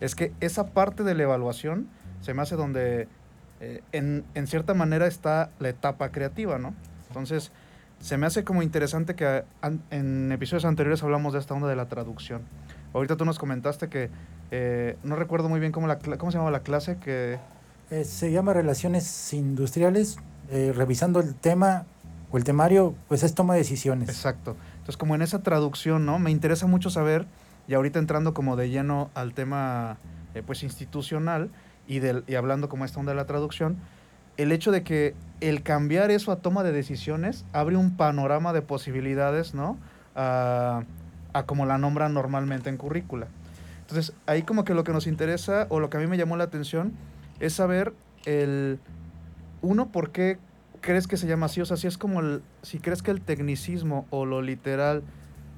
es 0.00 0.14
que 0.14 0.32
esa 0.40 0.68
parte 0.68 1.02
de 1.02 1.14
la 1.14 1.24
evaluación 1.24 1.88
se 2.20 2.34
me 2.34 2.42
hace 2.42 2.56
donde 2.56 3.08
eh, 3.60 3.82
en, 3.92 4.24
en, 4.34 4.46
cierta 4.46 4.74
manera 4.74 5.06
está 5.06 5.50
la 5.58 5.68
etapa 5.68 6.10
creativa, 6.10 6.58
¿no? 6.58 6.74
Entonces, 7.08 7.50
se 8.00 8.16
me 8.16 8.26
hace 8.26 8.44
como 8.44 8.62
interesante 8.62 9.14
que 9.14 9.44
en 9.90 10.30
episodios 10.30 10.64
anteriores 10.64 11.02
hablamos 11.02 11.32
de 11.32 11.40
esta 11.40 11.54
onda 11.54 11.68
de 11.68 11.76
la 11.76 11.88
traducción. 11.88 12.42
Ahorita 12.94 13.16
tú 13.16 13.24
nos 13.24 13.38
comentaste 13.38 13.88
que, 13.88 14.10
eh, 14.50 14.96
no 15.02 15.16
recuerdo 15.16 15.48
muy 15.48 15.60
bien 15.60 15.72
cómo, 15.72 15.86
la, 15.86 15.98
cómo 15.98 16.30
se 16.30 16.38
llamaba 16.38 16.50
la 16.50 16.62
clase, 16.62 16.98
que... 16.98 17.38
Se 18.04 18.30
llama 18.30 18.52
Relaciones 18.52 19.32
Industriales, 19.32 20.18
revisando 20.50 21.20
el 21.20 21.34
tema 21.34 21.84
o 22.30 22.38
el 22.38 22.44
temario, 22.44 22.94
pues 23.08 23.22
es 23.22 23.34
toma 23.34 23.54
de 23.54 23.60
decisiones. 23.60 24.08
Exacto. 24.08 24.56
Entonces, 24.72 24.96
como 24.96 25.14
en 25.14 25.22
esa 25.22 25.42
traducción, 25.42 26.06
¿no? 26.06 26.18
Me 26.18 26.30
interesa 26.30 26.66
mucho 26.66 26.90
saber, 26.90 27.26
y 27.66 27.74
ahorita 27.74 27.98
entrando 27.98 28.34
como 28.34 28.56
de 28.56 28.70
lleno 28.70 29.10
al 29.14 29.34
tema, 29.34 29.98
pues, 30.46 30.62
institucional, 30.62 31.50
y, 31.86 32.00
del, 32.00 32.24
y 32.26 32.34
hablando 32.34 32.68
como 32.68 32.84
esta 32.84 33.00
onda 33.00 33.12
de 33.12 33.16
la 33.16 33.26
traducción, 33.26 33.76
el 34.36 34.52
hecho 34.52 34.70
de 34.70 34.84
que 34.84 35.14
el 35.40 35.62
cambiar 35.62 36.10
eso 36.10 36.32
a 36.32 36.36
toma 36.36 36.62
de 36.62 36.72
decisiones 36.72 37.44
abre 37.52 37.76
un 37.76 37.96
panorama 37.96 38.52
de 38.52 38.62
posibilidades, 38.62 39.54
¿no? 39.54 39.78
A, 40.14 40.84
a 41.32 41.42
como 41.44 41.66
la 41.66 41.78
nombran 41.78 42.14
normalmente 42.14 42.68
en 42.68 42.76
currícula. 42.76 43.26
Entonces, 43.80 44.14
ahí 44.26 44.42
como 44.42 44.64
que 44.64 44.74
lo 44.74 44.84
que 44.84 44.92
nos 44.92 45.06
interesa 45.06 45.66
o 45.70 45.80
lo 45.80 45.88
que 45.88 45.96
a 45.96 46.00
mí 46.00 46.06
me 46.06 46.18
llamó 46.18 46.36
la 46.36 46.44
atención 46.44 46.92
es 47.40 47.54
saber 47.54 47.94
el, 48.26 48.78
uno, 49.62 49.90
por 49.90 50.10
qué 50.10 50.38
crees 50.80 51.06
que 51.06 51.16
se 51.16 51.26
llama 51.26 51.46
así, 51.46 51.60
o 51.60 51.64
sea, 51.64 51.76
si 51.76 51.86
es 51.86 51.98
como 51.98 52.20
el, 52.20 52.42
si 52.62 52.78
crees 52.78 53.02
que 53.02 53.10
el 53.10 53.20
tecnicismo 53.20 54.06
o 54.10 54.26
lo 54.26 54.42
literal 54.42 55.02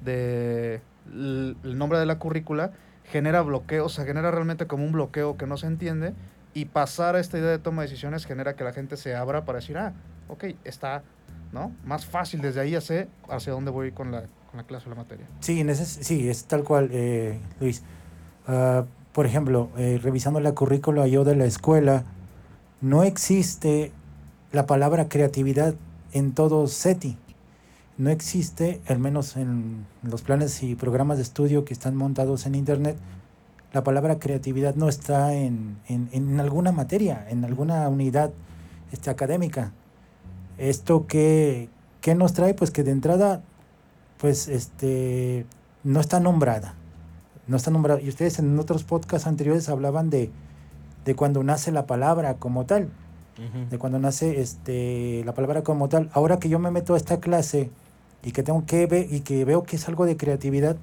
de 0.03 0.81
el 1.13 1.77
nombre 1.77 1.99
de 1.99 2.05
la 2.05 2.19
currícula 2.19 2.71
genera 3.05 3.41
bloqueo, 3.41 3.85
o 3.85 3.89
sea, 3.89 4.05
genera 4.05 4.31
realmente 4.31 4.67
como 4.67 4.85
un 4.85 4.91
bloqueo 4.91 5.37
que 5.37 5.47
no 5.47 5.57
se 5.57 5.67
entiende 5.67 6.13
y 6.53 6.65
pasar 6.65 7.15
a 7.15 7.19
esta 7.19 7.37
idea 7.37 7.49
de 7.49 7.59
toma 7.59 7.81
de 7.81 7.89
decisiones 7.89 8.25
genera 8.25 8.55
que 8.55 8.63
la 8.63 8.73
gente 8.73 8.97
se 8.97 9.15
abra 9.15 9.45
para 9.45 9.59
decir, 9.59 9.77
ah, 9.77 9.93
ok, 10.27 10.45
está, 10.63 11.03
¿no? 11.51 11.71
Más 11.85 12.05
fácil 12.05 12.41
desde 12.41 12.61
ahí 12.61 12.71
ya 12.71 12.81
sé 12.81 13.07
hacia 13.29 13.53
dónde 13.53 13.71
voy 13.71 13.91
con 13.91 14.11
la, 14.11 14.21
con 14.49 14.57
la 14.57 14.63
clase 14.63 14.87
o 14.87 14.89
la 14.89 14.95
materia. 14.95 15.25
Sí, 15.39 15.59
en 15.59 15.69
ese, 15.69 15.85
sí, 15.85 16.29
es 16.29 16.45
tal 16.45 16.63
cual, 16.63 16.89
eh, 16.91 17.39
Luis. 17.59 17.83
Uh, 18.47 18.85
por 19.13 19.25
ejemplo, 19.25 19.69
eh, 19.77 19.99
revisando 20.01 20.39
la 20.39 20.53
currícula 20.53 21.05
yo 21.07 21.23
de 21.23 21.35
la 21.35 21.45
escuela, 21.45 22.05
no 22.81 23.03
existe 23.03 23.91
la 24.51 24.65
palabra 24.65 25.07
creatividad 25.07 25.75
en 26.11 26.33
todo 26.33 26.67
SETI 26.67 27.17
no 28.01 28.09
existe, 28.09 28.81
al 28.87 28.97
menos 28.97 29.37
en 29.37 29.85
los 30.01 30.23
planes 30.23 30.63
y 30.63 30.73
programas 30.73 31.17
de 31.17 31.23
estudio 31.23 31.65
que 31.65 31.73
están 31.73 31.95
montados 31.95 32.47
en 32.47 32.55
Internet, 32.55 32.97
la 33.73 33.83
palabra 33.83 34.17
creatividad 34.17 34.73
no 34.73 34.89
está 34.89 35.35
en, 35.35 35.77
en, 35.87 36.39
alguna 36.39 36.71
materia, 36.71 37.27
en 37.29 37.45
alguna 37.45 37.87
unidad 37.89 38.31
este, 38.91 39.11
académica. 39.11 39.71
¿Esto 40.57 41.05
qué, 41.05 41.69
nos 42.17 42.33
trae? 42.33 42.55
Pues 42.55 42.71
que 42.71 42.83
de 42.83 42.89
entrada, 42.89 43.43
pues 44.17 44.47
este, 44.47 45.45
no 45.83 45.99
está 45.99 46.19
nombrada. 46.19 46.73
No 47.45 47.55
está 47.55 47.69
nombrada. 47.69 48.01
Y 48.01 48.09
ustedes 48.09 48.39
en 48.39 48.57
otros 48.57 48.83
podcasts 48.83 49.27
anteriores 49.27 49.69
hablaban 49.69 50.09
de, 50.09 50.31
de 51.05 51.15
cuando 51.15 51.43
nace 51.43 51.71
la 51.71 51.85
palabra 51.85 52.35
como 52.35 52.65
tal. 52.65 52.89
De 53.71 53.79
cuando 53.79 53.97
nace 53.97 54.39
este, 54.39 55.23
la 55.25 55.33
palabra 55.33 55.63
como 55.63 55.89
tal. 55.89 56.11
Ahora 56.13 56.37
que 56.37 56.47
yo 56.47 56.59
me 56.59 56.69
meto 56.69 56.93
a 56.93 56.97
esta 56.97 57.19
clase 57.19 57.71
y 58.23 58.33
que 58.33 58.43
tengo 58.43 58.65
que 58.67 58.85
ver 58.85 59.11
y 59.11 59.21
que 59.21 59.45
veo 59.45 59.63
que 59.63 59.77
es 59.77 59.87
algo 59.87 60.05
de 60.05 60.15
creatividad, 60.15 60.77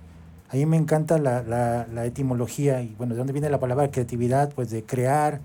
a 0.50 0.56
mí 0.56 0.66
me 0.66 0.76
encanta 0.76 1.18
la, 1.18 1.42
la, 1.42 1.87
la, 1.92 2.04
etimología 2.04 2.82
y 2.82 2.94
bueno, 2.96 3.14
¿de 3.14 3.18
dónde 3.18 3.32
viene 3.32 3.48
la 3.48 3.60
palabra 3.60 3.90
creatividad? 3.92 4.50
Pues 4.54 4.70
de 4.70 4.82
crear 4.82 5.40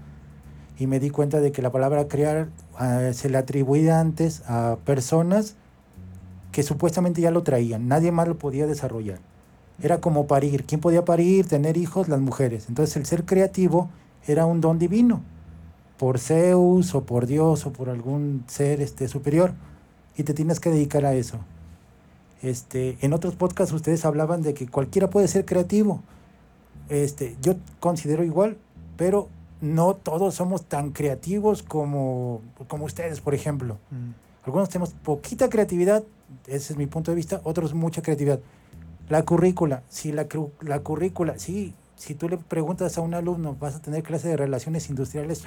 y 0.79 0.87
me 0.87 0.99
di 0.99 1.09
cuenta 1.09 1.39
de 1.39 1.51
que 1.51 1.61
la 1.61 1.71
palabra 1.71 2.07
crear 2.07 2.47
ah, 2.77 3.11
se 3.13 3.29
le 3.29 3.37
atribuía 3.37 3.99
antes 3.99 4.41
a 4.47 4.77
personas 4.85 5.55
que 6.51 6.63
supuestamente 6.63 7.21
ya 7.21 7.31
lo 7.31 7.43
traían, 7.43 7.87
nadie 7.87 8.11
más 8.11 8.27
lo 8.27 8.37
podía 8.37 8.65
desarrollar. 8.65 9.19
Era 9.81 9.99
como 9.99 10.27
parir, 10.27 10.65
¿quién 10.65 10.81
podía 10.81 11.03
parir? 11.03 11.47
Tener 11.47 11.77
hijos, 11.77 12.07
las 12.07 12.19
mujeres. 12.19 12.65
Entonces 12.69 12.95
el 12.95 13.05
ser 13.05 13.25
creativo 13.25 13.89
era 14.27 14.45
un 14.45 14.61
don 14.61 14.79
divino, 14.79 15.21
por 15.97 16.19
Zeus 16.19 16.95
o 16.95 17.03
por 17.03 17.27
Dios 17.27 17.65
o 17.65 17.73
por 17.73 17.89
algún 17.89 18.43
ser 18.47 18.81
este, 18.81 19.07
superior, 19.07 19.53
y 20.17 20.23
te 20.23 20.33
tienes 20.33 20.59
que 20.59 20.69
dedicar 20.69 21.05
a 21.05 21.13
eso. 21.13 21.39
Este, 22.41 22.97
en 23.01 23.13
otros 23.13 23.35
podcasts 23.35 23.73
ustedes 23.73 24.03
hablaban 24.05 24.41
de 24.41 24.53
que 24.53 24.67
cualquiera 24.67 25.09
puede 25.09 25.27
ser 25.27 25.45
creativo. 25.45 26.01
Este, 26.89 27.37
yo 27.41 27.55
considero 27.79 28.23
igual, 28.23 28.57
pero 28.97 29.29
no 29.61 29.95
todos 29.95 30.35
somos 30.35 30.65
tan 30.65 30.91
creativos 30.91 31.63
como, 31.63 32.41
como 32.67 32.85
ustedes, 32.85 33.21
por 33.21 33.33
ejemplo. 33.33 33.77
Mm. 33.91 34.11
Algunos 34.45 34.67
tenemos 34.67 34.89
poquita 34.91 35.49
creatividad, 35.49 36.03
ese 36.47 36.73
es 36.73 36.77
mi 36.77 36.85
punto 36.85 37.11
de 37.11 37.15
vista, 37.15 37.39
otros 37.45 37.73
mucha 37.73 38.01
creatividad. 38.01 38.41
La 39.07 39.23
currícula, 39.23 39.83
si 39.87 40.11
la, 40.11 40.27
la 40.59 40.79
currícula, 40.81 41.39
sí, 41.39 41.73
si 41.95 42.15
tú 42.15 42.29
le 42.29 42.37
preguntas 42.37 42.97
a 42.97 43.01
un 43.01 43.13
alumno, 43.13 43.55
vas 43.59 43.75
a 43.75 43.81
tener 43.81 44.03
clase 44.03 44.29
de 44.29 44.37
relaciones 44.37 44.89
industriales, 44.89 45.43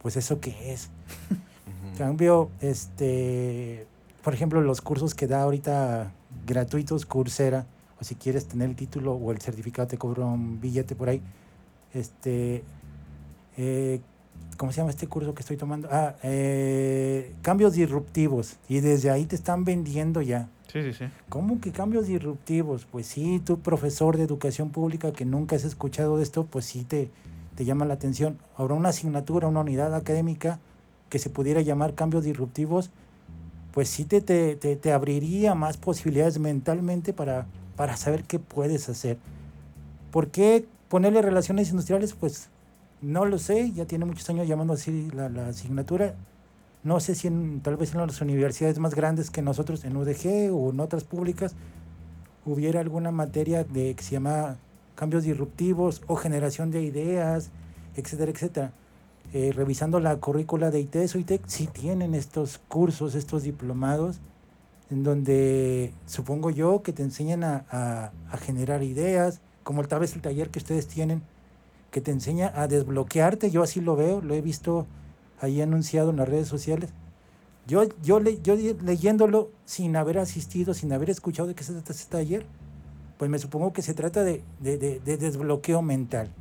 pues 0.00 0.16
eso 0.16 0.40
qué 0.40 0.72
es. 0.72 0.90
En 1.92 1.98
cambio, 1.98 2.50
este, 2.60 3.86
por 4.22 4.34
ejemplo, 4.34 4.60
los 4.60 4.80
cursos 4.80 5.14
que 5.14 5.26
da 5.26 5.42
ahorita 5.42 6.12
gratuitos 6.46 7.06
Coursera, 7.06 7.66
o 8.00 8.04
si 8.04 8.14
quieres 8.14 8.46
tener 8.46 8.70
el 8.70 8.76
título 8.76 9.12
o 9.12 9.30
el 9.30 9.40
certificado 9.40 9.88
te 9.88 9.98
cobra 9.98 10.24
un 10.24 10.60
billete 10.60 10.94
por 10.94 11.08
ahí, 11.08 11.22
este, 11.92 12.64
eh, 13.56 14.00
¿cómo 14.56 14.72
se 14.72 14.78
llama 14.78 14.90
este 14.90 15.06
curso 15.06 15.34
que 15.34 15.40
estoy 15.40 15.56
tomando? 15.56 15.88
Ah, 15.90 16.14
eh, 16.22 17.34
cambios 17.42 17.74
disruptivos. 17.74 18.56
Y 18.68 18.80
desde 18.80 19.10
ahí 19.10 19.26
te 19.26 19.36
están 19.36 19.64
vendiendo 19.64 20.22
ya. 20.22 20.48
Sí, 20.72 20.82
sí, 20.82 20.92
sí. 20.92 21.04
¿Cómo 21.28 21.60
que 21.60 21.72
cambios 21.72 22.06
disruptivos? 22.06 22.86
Pues 22.90 23.06
sí, 23.06 23.42
tú 23.44 23.58
profesor 23.58 24.16
de 24.16 24.22
educación 24.22 24.70
pública 24.70 25.12
que 25.12 25.24
nunca 25.24 25.56
has 25.56 25.64
escuchado 25.64 26.16
de 26.16 26.22
esto, 26.22 26.44
pues 26.44 26.64
sí 26.64 26.84
te, 26.84 27.10
te 27.54 27.64
llama 27.64 27.84
la 27.84 27.94
atención. 27.94 28.38
Ahora 28.56 28.74
una 28.74 28.90
asignatura, 28.90 29.48
una 29.48 29.60
unidad 29.60 29.94
académica 29.94 30.60
que 31.10 31.18
se 31.18 31.28
pudiera 31.28 31.60
llamar 31.60 31.94
cambios 31.94 32.24
disruptivos, 32.24 32.90
pues 33.72 33.88
sí 33.88 34.04
te, 34.04 34.20
te, 34.20 34.56
te, 34.56 34.76
te 34.76 34.92
abriría 34.92 35.54
más 35.54 35.76
posibilidades 35.76 36.38
mentalmente 36.38 37.12
para, 37.12 37.46
para 37.76 37.96
saber 37.96 38.24
qué 38.24 38.38
puedes 38.38 38.88
hacer. 38.88 39.18
¿Por 40.10 40.28
qué 40.28 40.66
ponerle 40.88 41.20
relaciones 41.20 41.70
industriales? 41.70 42.14
Pues 42.14 42.48
no 43.02 43.24
lo 43.24 43.38
sé, 43.38 43.72
ya 43.72 43.84
tiene 43.84 44.04
muchos 44.04 44.28
años 44.30 44.48
llamando 44.48 44.74
así 44.74 45.10
la, 45.10 45.28
la 45.28 45.48
asignatura. 45.48 46.14
No 46.84 47.00
sé 47.00 47.14
si 47.14 47.28
en, 47.28 47.60
tal 47.60 47.76
vez 47.76 47.92
en 47.94 48.00
las 48.00 48.20
universidades 48.20 48.78
más 48.78 48.94
grandes 48.94 49.30
que 49.30 49.42
nosotros, 49.42 49.84
en 49.84 49.96
UDG 49.96 50.52
o 50.52 50.70
en 50.70 50.80
otras 50.80 51.04
públicas, 51.04 51.54
hubiera 52.44 52.80
alguna 52.80 53.10
materia 53.10 53.64
de 53.64 53.94
que 53.94 54.02
se 54.02 54.12
llama 54.12 54.56
cambios 54.94 55.24
disruptivos 55.24 56.02
o 56.06 56.16
generación 56.16 56.70
de 56.70 56.82
ideas, 56.82 57.50
etcétera, 57.96 58.30
etcétera. 58.32 58.72
Eh, 59.32 59.52
revisando 59.54 59.98
la 59.98 60.16
currícula 60.16 60.70
de 60.70 60.80
ITES 60.80 61.14
o 61.14 61.18
ITEC, 61.18 61.42
sí 61.46 61.66
tienen 61.66 62.14
estos 62.14 62.58
cursos, 62.68 63.14
estos 63.14 63.44
diplomados, 63.44 64.20
en 64.90 65.04
donde 65.04 65.92
supongo 66.06 66.50
yo 66.50 66.82
que 66.82 66.92
te 66.92 67.02
enseñan 67.02 67.42
a, 67.42 67.64
a, 67.70 68.12
a 68.30 68.36
generar 68.36 68.82
ideas, 68.82 69.40
como 69.62 69.82
tal 69.84 70.00
vez 70.00 70.14
el 70.14 70.20
taller 70.20 70.50
que 70.50 70.58
ustedes 70.58 70.86
tienen, 70.86 71.22
que 71.92 72.00
te 72.00 72.10
enseña 72.10 72.50
a 72.56 72.66
desbloquearte, 72.66 73.52
yo 73.52 73.62
así 73.62 73.80
lo 73.80 73.94
veo, 73.94 74.20
lo 74.20 74.34
he 74.34 74.40
visto 74.40 74.86
ahí 75.40 75.60
anunciado 75.60 76.10
en 76.10 76.16
las 76.16 76.28
redes 76.28 76.48
sociales. 76.48 76.90
Yo, 77.68 77.84
yo, 78.02 78.18
le, 78.18 78.40
yo 78.40 78.56
leyéndolo 78.56 79.50
sin 79.64 79.94
haber 79.94 80.18
asistido, 80.18 80.74
sin 80.74 80.92
haber 80.92 81.10
escuchado 81.10 81.46
de 81.46 81.54
qué 81.54 81.62
se 81.62 81.74
trata 81.74 81.92
ese 81.92 82.08
taller, 82.08 82.46
pues 83.18 83.30
me 83.30 83.38
supongo 83.38 83.72
que 83.72 83.82
se 83.82 83.94
trata 83.94 84.24
de, 84.24 84.42
de, 84.58 84.78
de, 84.78 84.98
de 84.98 85.16
desbloqueo 85.16 85.80
mental. 85.82 86.32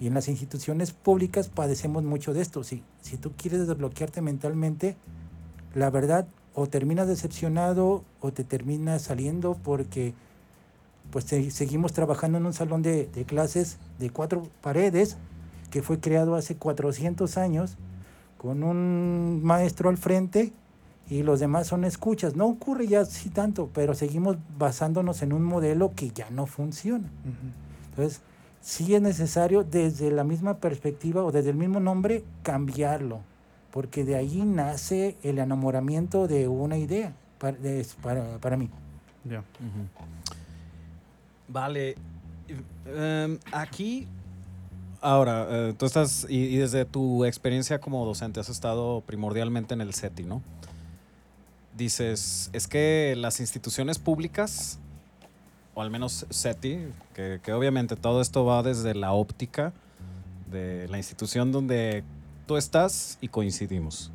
Y 0.00 0.06
en 0.06 0.14
las 0.14 0.28
instituciones 0.28 0.92
públicas 0.92 1.48
padecemos 1.48 2.04
mucho 2.04 2.32
de 2.32 2.40
esto. 2.40 2.64
Si, 2.64 2.82
si 3.02 3.18
tú 3.18 3.32
quieres 3.36 3.66
desbloquearte 3.66 4.22
mentalmente, 4.22 4.96
la 5.74 5.90
verdad, 5.90 6.26
o 6.54 6.68
terminas 6.68 7.06
decepcionado 7.06 8.04
o 8.20 8.32
te 8.32 8.44
terminas 8.44 9.02
saliendo 9.02 9.58
porque 9.62 10.14
pues 11.10 11.24
seguimos 11.24 11.92
trabajando 11.92 12.38
en 12.38 12.46
un 12.46 12.52
salón 12.52 12.82
de, 12.82 13.06
de 13.06 13.24
clases 13.24 13.78
de 13.98 14.10
cuatro 14.10 14.48
paredes 14.60 15.16
que 15.70 15.82
fue 15.82 15.98
creado 16.00 16.34
hace 16.34 16.56
400 16.56 17.36
años 17.38 17.76
con 18.38 18.62
un 18.62 19.40
maestro 19.42 19.88
al 19.88 19.96
frente 19.98 20.52
y 21.08 21.22
los 21.22 21.40
demás 21.40 21.66
son 21.68 21.84
escuchas. 21.84 22.34
No 22.36 22.46
ocurre 22.46 22.86
ya 22.86 23.00
así 23.00 23.30
tanto, 23.30 23.70
pero 23.72 23.94
seguimos 23.94 24.36
basándonos 24.58 25.22
en 25.22 25.32
un 25.32 25.42
modelo 25.44 25.92
que 25.94 26.10
ya 26.10 26.28
no 26.30 26.46
funciona. 26.46 27.08
Entonces, 27.90 28.20
sí 28.60 28.94
es 28.94 29.00
necesario 29.02 29.62
desde 29.64 30.10
la 30.10 30.24
misma 30.24 30.54
perspectiva 30.58 31.24
o 31.24 31.30
desde 31.32 31.50
el 31.50 31.56
mismo 31.56 31.78
nombre 31.80 32.24
cambiarlo, 32.42 33.20
porque 33.70 34.04
de 34.04 34.16
ahí 34.16 34.42
nace 34.44 35.16
el 35.22 35.38
enamoramiento 35.38 36.26
de 36.26 36.48
una 36.48 36.76
idea 36.76 37.12
para, 37.38 37.56
de- 37.56 37.86
para, 38.02 38.38
para 38.38 38.56
mí. 38.56 38.68
Ya. 39.24 39.38
Ujú. 39.40 40.35
Vale. 41.48 41.96
Em, 42.86 43.38
aquí, 43.52 44.06
ahora, 45.00 45.46
eh, 45.50 45.74
tú 45.76 45.86
estás, 45.86 46.26
y, 46.28 46.56
desde 46.56 46.84
tu 46.84 47.24
experiencia 47.24 47.80
como 47.80 48.04
docente, 48.04 48.40
has 48.40 48.48
estado 48.48 49.02
primordialmente 49.06 49.74
en 49.74 49.80
el 49.80 49.94
CETI, 49.94 50.24
¿no? 50.24 50.42
Dices, 51.76 52.50
es 52.52 52.66
que 52.66 53.14
las 53.16 53.40
instituciones 53.40 53.98
públicas, 53.98 54.78
o 55.74 55.82
al 55.82 55.90
menos 55.90 56.26
CETI, 56.30 56.88
que, 57.14 57.40
que 57.42 57.52
obviamente 57.52 57.96
todo 57.96 58.20
esto 58.20 58.44
va 58.44 58.62
desde 58.62 58.94
la 58.94 59.12
óptica 59.12 59.72
de 60.50 60.88
la 60.88 60.96
institución 60.96 61.52
donde 61.52 62.04
tú 62.46 62.56
estás 62.56 63.18
y 63.20 63.28
coincidimos. 63.28 64.10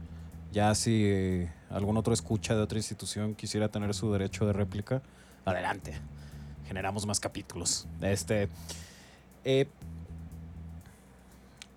Ya 0.52 0.74
si 0.76 1.48
algún 1.70 1.98
otro 1.98 2.14
escucha 2.14 2.56
de 2.56 2.62
otra 2.62 2.78
institución 2.78 3.36
quisiera 3.36 3.70
tener 3.70 3.94
su 3.94 4.12
derecho 4.12 4.46
de 4.46 4.54
réplica, 4.54 5.02
adelante. 5.46 5.94
Generamos 6.72 7.06
más 7.06 7.20
capítulos. 7.20 7.86
Este, 8.02 8.48
eh, 9.44 9.68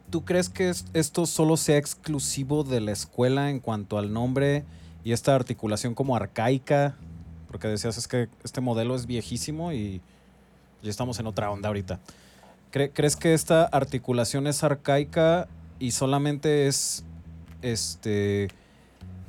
¿Tú 0.08 0.24
crees 0.24 0.48
que 0.48 0.68
es- 0.70 0.84
esto 0.92 1.26
solo 1.26 1.56
sea 1.56 1.78
exclusivo 1.78 2.62
de 2.62 2.80
la 2.80 2.92
escuela 2.92 3.50
en 3.50 3.58
cuanto 3.58 3.98
al 3.98 4.12
nombre 4.12 4.62
y 5.02 5.10
esta 5.10 5.34
articulación 5.34 5.96
como 5.96 6.14
arcaica? 6.14 6.94
Porque 7.48 7.66
decías 7.66 7.98
es 7.98 8.06
que 8.06 8.28
este 8.44 8.60
modelo 8.60 8.94
es 8.94 9.06
viejísimo 9.06 9.72
y 9.72 10.00
ya 10.80 10.90
estamos 10.90 11.18
en 11.18 11.26
otra 11.26 11.50
onda 11.50 11.66
ahorita. 11.66 11.98
¿Cre- 12.72 12.92
¿Crees 12.94 13.16
que 13.16 13.34
esta 13.34 13.64
articulación 13.64 14.46
es 14.46 14.62
arcaica 14.62 15.48
y 15.80 15.90
solamente 15.90 16.68
es 16.68 17.02
este, 17.62 18.46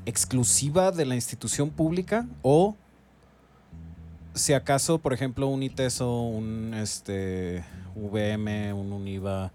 exclusiva 0.05 0.91
de 0.91 1.05
la 1.05 1.15
institución 1.15 1.71
pública? 1.71 2.27
¿O 2.43 2.75
si 4.35 4.53
acaso, 4.53 4.99
por 4.99 5.13
ejemplo, 5.13 5.47
un 5.47 5.63
ITESO, 5.63 6.21
un 6.21 6.73
este, 6.73 7.63
VM, 7.95 8.73
un 8.73 8.91
UNIVA, 8.91 9.51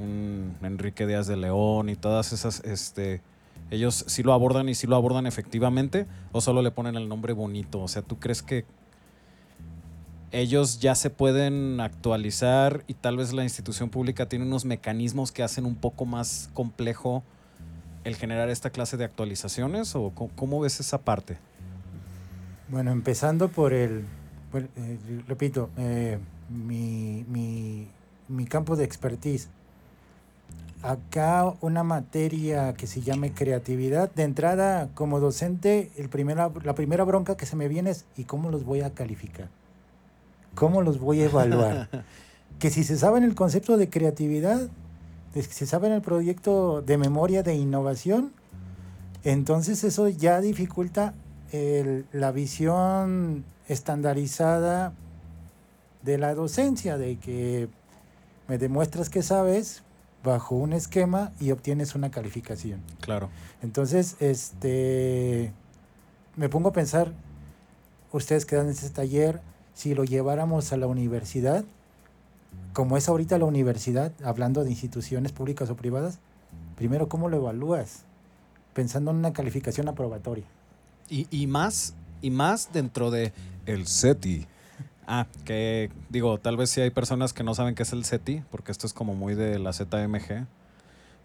un 0.00 0.56
Enrique 0.62 1.06
Díaz 1.06 1.26
de 1.26 1.36
León 1.36 1.88
y 1.88 1.96
todas 1.96 2.32
esas, 2.32 2.60
este, 2.60 3.20
ellos 3.70 4.04
sí 4.06 4.22
lo 4.22 4.32
abordan 4.32 4.68
y 4.68 4.74
sí 4.74 4.86
lo 4.86 4.96
abordan 4.96 5.26
efectivamente 5.26 6.06
o 6.30 6.40
solo 6.40 6.62
le 6.62 6.70
ponen 6.70 6.96
el 6.96 7.08
nombre 7.08 7.32
bonito? 7.32 7.82
O 7.82 7.88
sea, 7.88 8.02
¿tú 8.02 8.18
crees 8.18 8.42
que 8.42 8.64
ellos 10.30 10.80
ya 10.80 10.94
se 10.94 11.10
pueden 11.10 11.80
actualizar 11.80 12.84
y 12.86 12.94
tal 12.94 13.18
vez 13.18 13.32
la 13.32 13.42
institución 13.42 13.90
pública 13.90 14.28
tiene 14.28 14.46
unos 14.46 14.64
mecanismos 14.64 15.30
que 15.30 15.42
hacen 15.42 15.66
un 15.66 15.74
poco 15.74 16.06
más 16.06 16.48
complejo 16.54 17.22
el 18.04 18.16
generar 18.16 18.48
esta 18.48 18.70
clase 18.70 18.96
de 18.96 19.04
actualizaciones 19.04 19.94
o 19.94 20.10
cómo, 20.10 20.60
ves 20.60 20.80
esa 20.80 21.02
parte? 21.02 21.38
Bueno, 22.72 22.90
empezando 22.90 23.50
por 23.50 23.74
el, 23.74 24.06
por, 24.50 24.62
eh, 24.62 24.98
repito, 25.28 25.68
eh, 25.76 26.18
mi, 26.48 27.22
mi, 27.28 27.86
mi 28.28 28.46
campo 28.46 28.76
de 28.76 28.84
expertise. 28.84 29.50
Acá 30.82 31.52
una 31.60 31.84
materia 31.84 32.72
que 32.72 32.86
se 32.86 33.02
llame 33.02 33.32
creatividad. 33.32 34.10
De 34.14 34.22
entrada, 34.22 34.88
como 34.94 35.20
docente, 35.20 35.90
el 35.98 36.08
primera, 36.08 36.50
la 36.64 36.74
primera 36.74 37.04
bronca 37.04 37.36
que 37.36 37.44
se 37.44 37.56
me 37.56 37.68
viene 37.68 37.90
es 37.90 38.06
¿y 38.16 38.24
cómo 38.24 38.50
los 38.50 38.64
voy 38.64 38.80
a 38.80 38.88
calificar? 38.88 39.50
¿Cómo 40.54 40.80
los 40.80 40.98
voy 40.98 41.20
a 41.20 41.26
evaluar? 41.26 41.90
que 42.58 42.70
si 42.70 42.84
se 42.84 42.96
sabe 42.96 43.18
en 43.18 43.24
el 43.24 43.34
concepto 43.34 43.76
de 43.76 43.90
creatividad, 43.90 44.70
que 45.34 45.42
se 45.42 45.66
sabe 45.66 45.88
en 45.88 45.92
el 45.92 46.00
proyecto 46.00 46.80
de 46.80 46.96
memoria 46.96 47.42
de 47.42 47.54
innovación, 47.54 48.32
entonces 49.24 49.84
eso 49.84 50.08
ya 50.08 50.40
dificulta 50.40 51.12
el- 51.52 52.06
la 52.12 52.32
visión 52.32 53.44
estandarizada 53.68 54.92
de 56.02 56.18
la 56.18 56.34
docencia, 56.34 56.98
de 56.98 57.16
que 57.18 57.68
me 58.48 58.58
demuestras 58.58 59.08
que 59.08 59.22
sabes 59.22 59.82
bajo 60.24 60.54
un 60.56 60.72
esquema 60.72 61.32
y 61.40 61.50
obtienes 61.50 61.94
una 61.94 62.10
calificación. 62.10 62.80
Claro. 63.00 63.28
Entonces, 63.62 64.16
este, 64.20 65.52
me 66.36 66.48
pongo 66.48 66.70
a 66.70 66.72
pensar, 66.72 67.12
ustedes 68.12 68.46
que 68.46 68.56
dan 68.56 68.68
ese 68.68 68.90
taller, 68.90 69.40
si 69.74 69.94
lo 69.94 70.04
lleváramos 70.04 70.72
a 70.72 70.76
la 70.76 70.86
universidad, 70.86 71.64
como 72.72 72.96
es 72.96 73.08
ahorita 73.08 73.38
la 73.38 73.44
universidad, 73.44 74.12
hablando 74.24 74.64
de 74.64 74.70
instituciones 74.70 75.32
públicas 75.32 75.70
o 75.70 75.76
privadas, 75.76 76.18
primero, 76.76 77.08
¿cómo 77.08 77.28
lo 77.28 77.36
evalúas? 77.36 78.04
Pensando 78.74 79.10
en 79.10 79.18
una 79.18 79.32
calificación 79.32 79.88
aprobatoria. 79.88 80.44
Y, 81.12 81.26
y 81.30 81.46
más, 81.46 81.94
y 82.22 82.30
más 82.30 82.72
dentro 82.72 83.10
de 83.10 83.32
el 83.66 83.86
SETI. 83.86 84.46
Ah, 85.06 85.26
que 85.44 85.90
digo, 86.08 86.38
tal 86.38 86.56
vez 86.56 86.70
si 86.70 86.80
hay 86.80 86.90
personas 86.90 87.34
que 87.34 87.42
no 87.42 87.54
saben 87.54 87.74
qué 87.74 87.82
es 87.82 87.92
el 87.92 88.04
SETI, 88.04 88.42
porque 88.50 88.72
esto 88.72 88.86
es 88.86 88.94
como 88.94 89.14
muy 89.14 89.34
de 89.34 89.58
la 89.58 89.72
ZMG 89.72 90.46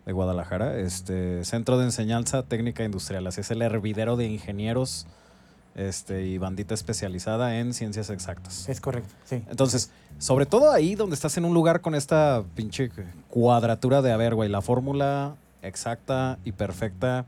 de 0.06 0.12
Guadalajara, 0.12 0.78
este 0.78 1.46
Centro 1.46 1.78
de 1.78 1.86
Enseñanza 1.86 2.44
Técnica 2.44 2.84
Industrial, 2.84 3.26
así 3.28 3.42
es 3.42 3.52
el 3.52 3.62
hervidero 3.62 4.18
de 4.18 4.26
ingenieros 4.26 5.06
este, 5.76 6.26
y 6.26 6.38
bandita 6.38 6.74
especializada 6.74 7.60
en 7.60 7.74
ciencias 7.74 8.10
exactas. 8.10 8.68
Es 8.68 8.82
correcto, 8.82 9.14
sí. 9.26 9.44
Entonces, 9.50 9.92
sobre 10.18 10.46
todo 10.46 10.72
ahí 10.72 10.96
donde 10.96 11.14
estás 11.14 11.38
en 11.38 11.46
un 11.46 11.54
lugar 11.54 11.82
con 11.82 11.94
esta 11.94 12.44
pinche 12.56 12.90
cuadratura 13.30 14.02
de, 14.02 14.12
a 14.12 14.18
ver, 14.18 14.36
güey, 14.36 14.50
la 14.50 14.62
fórmula 14.62 15.36
exacta 15.62 16.40
y 16.44 16.52
perfecta 16.52 17.26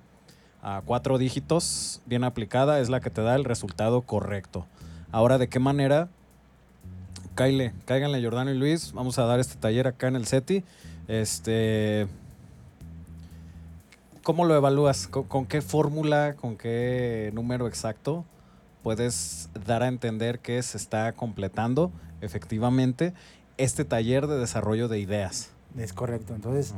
a 0.61 0.81
cuatro 0.85 1.17
dígitos, 1.17 2.01
bien 2.05 2.23
aplicada, 2.23 2.79
es 2.79 2.89
la 2.89 2.99
que 2.99 3.09
te 3.09 3.21
da 3.21 3.35
el 3.35 3.45
resultado 3.45 4.01
correcto. 4.01 4.65
Ahora, 5.11 5.37
¿de 5.37 5.47
qué 5.49 5.59
manera 5.59 6.09
Cáile, 7.39 7.71
cáiganle 7.85 8.21
Jordano 8.21 8.51
y 8.51 8.57
Luis. 8.57 8.91
Vamos 8.91 9.17
a 9.17 9.23
dar 9.23 9.39
este 9.39 9.55
taller 9.55 9.87
acá 9.87 10.09
en 10.09 10.17
el 10.17 10.25
SETI. 10.25 10.65
Este. 11.07 12.05
¿Cómo 14.23 14.43
lo 14.43 14.57
evalúas? 14.57 15.07
¿Con, 15.07 15.23
con 15.23 15.45
qué 15.45 15.61
fórmula, 15.61 16.35
con 16.35 16.57
qué 16.57 17.31
número 17.33 17.65
exacto 17.67 18.25
puedes 18.83 19.49
dar 19.65 19.83
a 19.83 19.87
entender 19.87 20.39
que 20.39 20.61
se 20.63 20.75
está 20.75 21.13
completando 21.13 21.93
efectivamente 22.19 23.13
este 23.55 23.85
taller 23.85 24.27
de 24.27 24.37
desarrollo 24.37 24.89
de 24.89 24.99
ideas? 24.99 25.51
Es 25.77 25.93
correcto. 25.93 26.35
Entonces. 26.35 26.75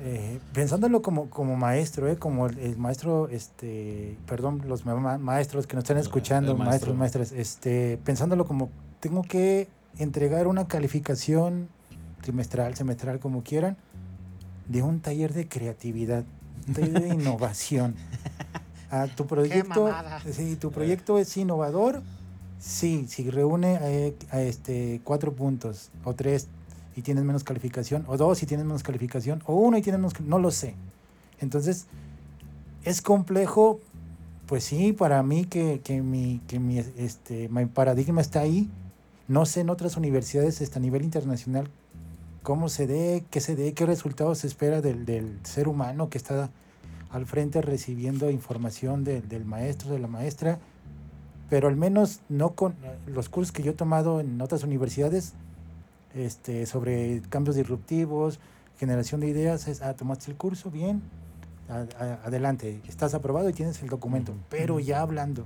Eh, 0.00 0.40
pensándolo 0.52 1.02
como, 1.02 1.30
como 1.30 1.56
maestro, 1.56 2.08
eh, 2.08 2.16
como 2.16 2.46
el, 2.46 2.58
el 2.58 2.76
maestro, 2.76 3.28
este, 3.28 4.16
perdón, 4.26 4.62
los 4.66 4.84
ma- 4.84 4.94
ma- 4.96 5.18
maestros 5.18 5.66
que 5.66 5.74
nos 5.74 5.84
están 5.84 5.98
escuchando, 5.98 6.56
maestro. 6.56 6.94
maestros, 6.94 6.96
maestras, 6.96 7.32
este, 7.32 7.98
pensándolo 8.04 8.44
como 8.46 8.70
tengo 9.00 9.22
que 9.22 9.68
entregar 9.98 10.46
una 10.46 10.66
calificación 10.68 11.68
trimestral, 12.22 12.74
semestral, 12.74 13.18
como 13.20 13.42
quieran, 13.42 13.76
de 14.68 14.82
un 14.82 15.00
taller 15.00 15.32
de 15.32 15.48
creatividad, 15.48 16.24
un 16.68 16.74
taller 16.74 17.00
de 17.02 17.08
innovación. 17.14 17.94
Ah, 18.90 19.06
tu 19.14 19.26
proyecto, 19.26 19.86
sí, 20.30 20.56
tu 20.56 20.70
proyecto 20.70 21.18
es 21.18 21.36
innovador, 21.36 22.02
sí, 22.60 23.06
si 23.08 23.30
reúne 23.30 23.78
eh, 23.82 24.14
a 24.30 24.40
este 24.42 25.00
cuatro 25.04 25.32
puntos 25.32 25.90
o 26.04 26.14
tres 26.14 26.48
y 26.96 27.02
tienes 27.02 27.22
menos 27.24 27.44
calificación, 27.44 28.04
o 28.08 28.16
dos 28.16 28.42
y 28.42 28.46
tienes 28.46 28.66
menos 28.66 28.82
calificación, 28.82 29.42
o 29.46 29.54
uno 29.54 29.76
y 29.78 29.82
tienes 29.82 30.00
menos, 30.00 30.18
no 30.20 30.38
lo 30.38 30.50
sé. 30.50 30.74
Entonces, 31.40 31.86
es 32.84 33.02
complejo, 33.02 33.78
pues 34.46 34.64
sí, 34.64 34.92
para 34.92 35.22
mí 35.22 35.44
que, 35.44 35.80
que 35.84 36.00
mi, 36.02 36.40
que 36.48 36.58
mi, 36.58 36.78
este, 36.78 37.48
mi 37.50 37.66
paradigma 37.66 38.20
está 38.20 38.40
ahí. 38.40 38.68
No 39.28 39.44
sé 39.44 39.60
en 39.60 39.70
otras 39.70 39.96
universidades 39.96 40.60
este, 40.60 40.78
a 40.78 40.80
nivel 40.80 41.02
internacional 41.02 41.68
cómo 42.42 42.68
se 42.68 42.86
dé, 42.86 43.24
qué 43.30 43.40
se 43.40 43.56
dé, 43.56 43.72
qué 43.74 43.84
resultados 43.86 44.38
se 44.38 44.46
espera 44.46 44.80
del, 44.80 45.04
del 45.04 45.36
ser 45.42 45.66
humano 45.66 46.08
que 46.08 46.16
está 46.16 46.48
al 47.10 47.26
frente 47.26 47.60
recibiendo 47.60 48.30
información 48.30 49.02
de- 49.02 49.20
del 49.20 49.44
maestro, 49.44 49.90
de 49.90 49.98
la 49.98 50.06
maestra, 50.06 50.60
pero 51.50 51.66
al 51.66 51.76
menos 51.76 52.20
no 52.28 52.50
con 52.50 52.76
los 53.06 53.28
cursos 53.28 53.50
que 53.50 53.64
yo 53.64 53.72
he 53.72 53.74
tomado 53.74 54.20
en 54.20 54.40
otras 54.40 54.62
universidades 54.62 55.32
este, 56.16 56.66
sobre 56.66 57.20
cambios 57.28 57.56
disruptivos, 57.56 58.38
generación 58.78 59.20
de 59.20 59.28
ideas, 59.28 59.68
es, 59.68 59.82
ah, 59.82 59.94
tomaste 59.94 60.30
el 60.30 60.36
curso, 60.36 60.70
bien, 60.70 61.02
a- 61.68 61.86
a- 62.02 62.20
adelante, 62.26 62.80
estás 62.88 63.14
aprobado 63.14 63.48
y 63.48 63.52
tienes 63.52 63.82
el 63.82 63.88
documento, 63.88 64.32
pero 64.50 64.78
ya 64.80 65.00
hablando 65.00 65.44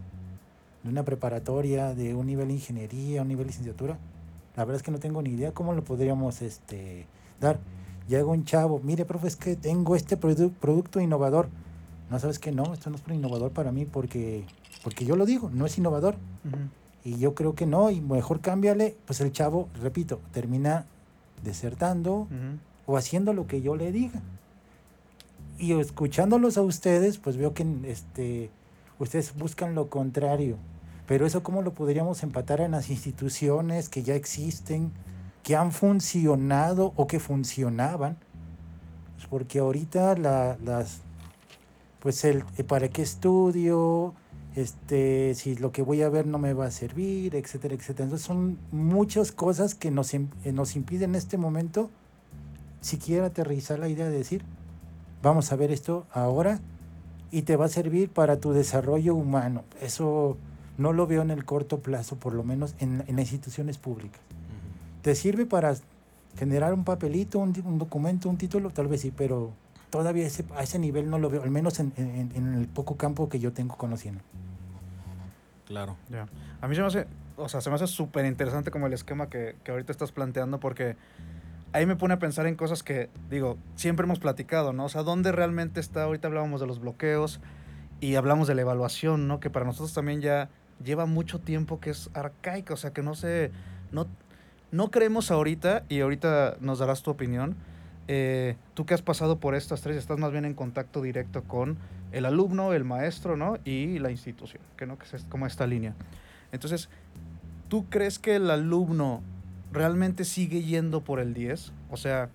de 0.83 0.91
una 0.91 1.03
preparatoria, 1.05 1.95
de 1.95 2.15
un 2.15 2.27
nivel 2.27 2.49
de 2.49 2.55
ingeniería, 2.55 3.23
un 3.23 3.29
nivel 3.29 3.45
de 3.47 3.51
licenciatura, 3.53 3.99
la 4.57 4.65
verdad 4.65 4.77
es 4.77 4.83
que 4.83 4.91
no 4.91 4.99
tengo 4.99 5.23
ni 5.23 5.31
idea 5.31 5.53
cómo 5.53 5.73
lo 5.75 5.83
podríamos 5.85 6.43
este, 6.43 7.07
dar. 7.41 7.59
Llega 8.09 8.25
un 8.27 8.45
chavo, 8.45 8.81
mire, 8.83 9.05
profe, 9.05 9.29
es 9.29 9.37
que 9.37 9.55
tengo 9.57 9.95
este 9.95 10.19
produ- 10.19 10.53
producto 10.53 11.01
innovador. 11.01 11.49
No 12.11 12.19
sabes 12.19 12.39
que 12.41 12.51
no, 12.51 12.73
esto 12.75 12.91
no 12.91 12.97
es 12.97 13.03
innovador 13.09 13.53
para 13.53 13.71
mí 13.71 13.85
porque, 13.85 14.45
porque 14.83 15.05
yo 15.05 15.15
lo 15.15 15.27
digo, 15.27 15.49
no 15.53 15.65
es 15.67 15.79
innovador. 15.79 16.17
Y 17.05 17.19
yo 17.19 17.35
creo 17.35 17.55
que 17.55 17.67
no, 17.67 17.91
y 17.91 18.01
mejor 18.01 18.41
cámbiale. 18.41 18.97
Pues 19.07 19.21
el 19.21 19.33
chavo, 19.33 19.69
repito, 19.83 20.21
termina 20.33 20.87
desertando 21.43 22.29
o 22.87 22.97
haciendo 22.97 23.33
lo 23.33 23.47
que 23.47 23.63
yo 23.63 23.77
le 23.77 23.91
diga. 23.93 24.21
Y 25.59 25.73
escuchándolos 25.79 26.57
a 26.59 26.63
ustedes, 26.63 27.19
pues 27.19 27.37
veo 27.37 27.53
que 27.55 27.67
este, 27.85 28.51
ustedes 28.99 29.35
buscan 29.35 29.75
lo 29.75 29.89
contrario. 29.89 30.57
Pero 31.07 31.27
eso 31.27 31.43
cómo 31.43 31.63
lo 31.63 31.73
podríamos 31.73 32.23
empatar 32.23 32.61
en 32.61 32.71
las 32.73 32.89
instituciones 32.91 33.89
que 33.89 34.03
ya 34.03 34.15
existen, 34.15 34.93
que 35.43 35.57
han 35.57 35.73
funcionado 35.73 36.93
o 36.97 37.07
que 37.07 37.19
funcionaban. 37.21 38.17
Pues 39.17 39.27
porque 39.29 39.59
ahorita 39.59 40.17
la- 40.17 40.57
las, 40.65 41.01
pues 41.99 42.25
el, 42.25 42.45
eh, 42.57 42.65
para 42.65 42.89
qué 42.89 43.03
estudio, 43.03 44.15
este, 44.57 45.35
si 45.35 45.57
lo 45.57 45.73
que 45.73 45.83
voy 45.83 46.03
a 46.03 46.09
ver 46.09 46.27
no 46.27 46.39
me 46.39 46.53
va 46.53 46.67
a 46.67 46.71
servir, 46.71 47.35
etcétera, 47.37 47.75
etcétera. 47.75 48.05
Entonces 48.05 48.27
son 48.27 48.59
muchas 48.73 49.33
cosas 49.33 49.75
que 49.75 49.91
nos, 49.91 50.13
eh, 50.15 50.29
nos 50.53 50.77
impiden 50.77 51.11
en 51.11 51.17
este 51.17 51.39
momento 51.39 51.91
siquiera 52.81 53.27
aterrizar 53.27 53.79
la 53.79 53.89
idea 53.89 54.09
de 54.09 54.17
decir, 54.17 54.43
vamos 55.23 55.53
a 55.53 55.57
ver 55.57 55.71
esto 55.71 56.07
ahora 56.13 56.61
y 57.31 57.43
te 57.43 57.57
va 57.57 57.67
a 57.67 57.69
servir 57.69 58.09
para 58.09 58.41
tu 58.41 58.53
desarrollo 58.53 59.15
humano. 59.15 59.65
Eso 59.81 60.37
no 60.79 60.93
lo 60.93 61.07
veo 61.07 61.23
en 61.23 61.31
el 61.31 61.45
corto 61.45 61.81
plazo, 61.81 62.17
por 62.17 62.33
lo 62.33 62.43
menos 62.43 62.75
en, 62.81 63.05
en 63.07 63.17
las 63.17 63.33
instituciones 63.33 63.79
públicas. 63.79 64.21
¿Te 65.03 65.15
sirve 65.15 65.47
para 65.47 65.77
generar 66.37 66.75
un 66.75 66.85
papelito, 66.85 67.39
un, 67.39 67.55
un 67.65 67.79
documento, 67.79 68.29
un 68.29 68.37
título? 68.37 68.71
Tal 68.71 68.89
vez 68.89 69.03
sí, 69.03 69.13
pero 69.15 69.53
todavía 69.91 70.27
ese, 70.27 70.45
a 70.57 70.63
ese 70.63 70.79
nivel 70.79 71.11
no 71.11 71.19
lo 71.19 71.29
veo, 71.31 71.43
al 71.43 71.51
menos 71.51 71.81
en, 71.81 71.93
en- 71.97 72.33
en 72.35 72.55
el 72.55 72.69
poco 72.69 72.97
campo 72.97 73.29
que 73.29 73.39
yo 73.41 73.53
tengo 73.53 73.77
conociendo. 73.77 74.23
Claro. 75.67 75.97
Ya. 76.09 76.27
A 76.61 76.69
mí 76.69 76.75
se 76.75 76.81
me 76.81 76.87
hace, 76.89 77.07
o 77.37 77.49
sea, 77.49 77.61
se 77.61 77.71
me 77.71 77.77
hace 77.77 77.87
súper 77.87 78.25
interesante 78.27 78.71
como 78.71 78.87
el 78.87 78.93
esquema 78.93 79.29
que, 79.29 79.57
que 79.63 79.71
ahorita 79.71 79.93
estás 79.93 80.11
planteando 80.11 80.59
porque 80.59 80.97
ahí 81.73 81.87
me 81.87 81.95
pone 81.97 82.15
a 82.15 82.19
pensar 82.19 82.47
en 82.47 82.57
cosas 82.57 82.83
que, 82.83 83.09
digo, 83.31 83.57
siempre 83.77 84.05
hemos 84.05 84.19
platicado, 84.19 84.73
¿no? 84.73 84.87
O 84.87 84.89
sea, 84.89 85.03
¿dónde 85.05 85.31
realmente 85.31 85.79
está? 85.79 86.03
Ahorita 86.05 86.27
hablábamos 86.29 86.61
de 86.61 86.67
los 86.67 86.81
bloqueos 86.81 87.41
y 88.01 88.17
hablamos 88.17 88.49
de 88.49 88.55
la 88.57 88.63
evaluación, 88.63 89.29
¿no? 89.29 89.39
Que 89.39 89.51
para 89.51 89.65
nosotros 89.65 89.95
también 89.95 90.21
ya 90.21 90.49
lleva 90.85 91.07
mucho 91.07 91.39
tiempo 91.39 91.79
que 91.79 91.91
es 91.91 92.11
arcaica, 92.15 92.75
o 92.75 92.77
sea, 92.77 92.93
que 92.93 93.03
no 93.03 93.15
se, 93.15 93.53
no, 93.93 94.07
no 94.73 94.91
creemos 94.91 95.31
ahorita, 95.31 95.85
y 95.89 96.01
ahorita 96.01 96.57
nos 96.61 96.79
darás 96.81 97.03
tu 97.03 97.11
opinión, 97.13 97.55
eh, 98.13 98.57
tú 98.75 98.87
que 98.87 98.95
has 98.95 99.03
pasado 99.03 99.39
por 99.39 99.55
estas 99.55 99.83
tres, 99.83 99.97
estás 99.97 100.19
más 100.19 100.33
bien 100.33 100.45
en 100.45 100.55
contacto 100.55 101.01
directo 101.01 101.45
con 101.45 101.79
el 102.11 102.25
alumno, 102.25 102.73
el 102.73 102.83
maestro, 102.83 103.37
¿no? 103.37 103.59
Y 103.65 104.01
la 104.01 104.11
institución, 104.11 104.61
que 104.77 104.85
no, 104.85 104.99
que 104.99 105.05
es 105.15 105.25
como 105.29 105.47
esta 105.47 105.65
línea. 105.65 105.95
Entonces, 106.51 106.89
¿tú 107.69 107.89
crees 107.89 108.19
que 108.19 108.35
el 108.35 108.51
alumno 108.51 109.23
realmente 109.73 110.25
sigue 110.25 110.65
yendo 110.65 111.03
por 111.03 111.21
el 111.21 111.35
10? 111.35 111.71
O 111.89 111.97
sea, 111.97 112.31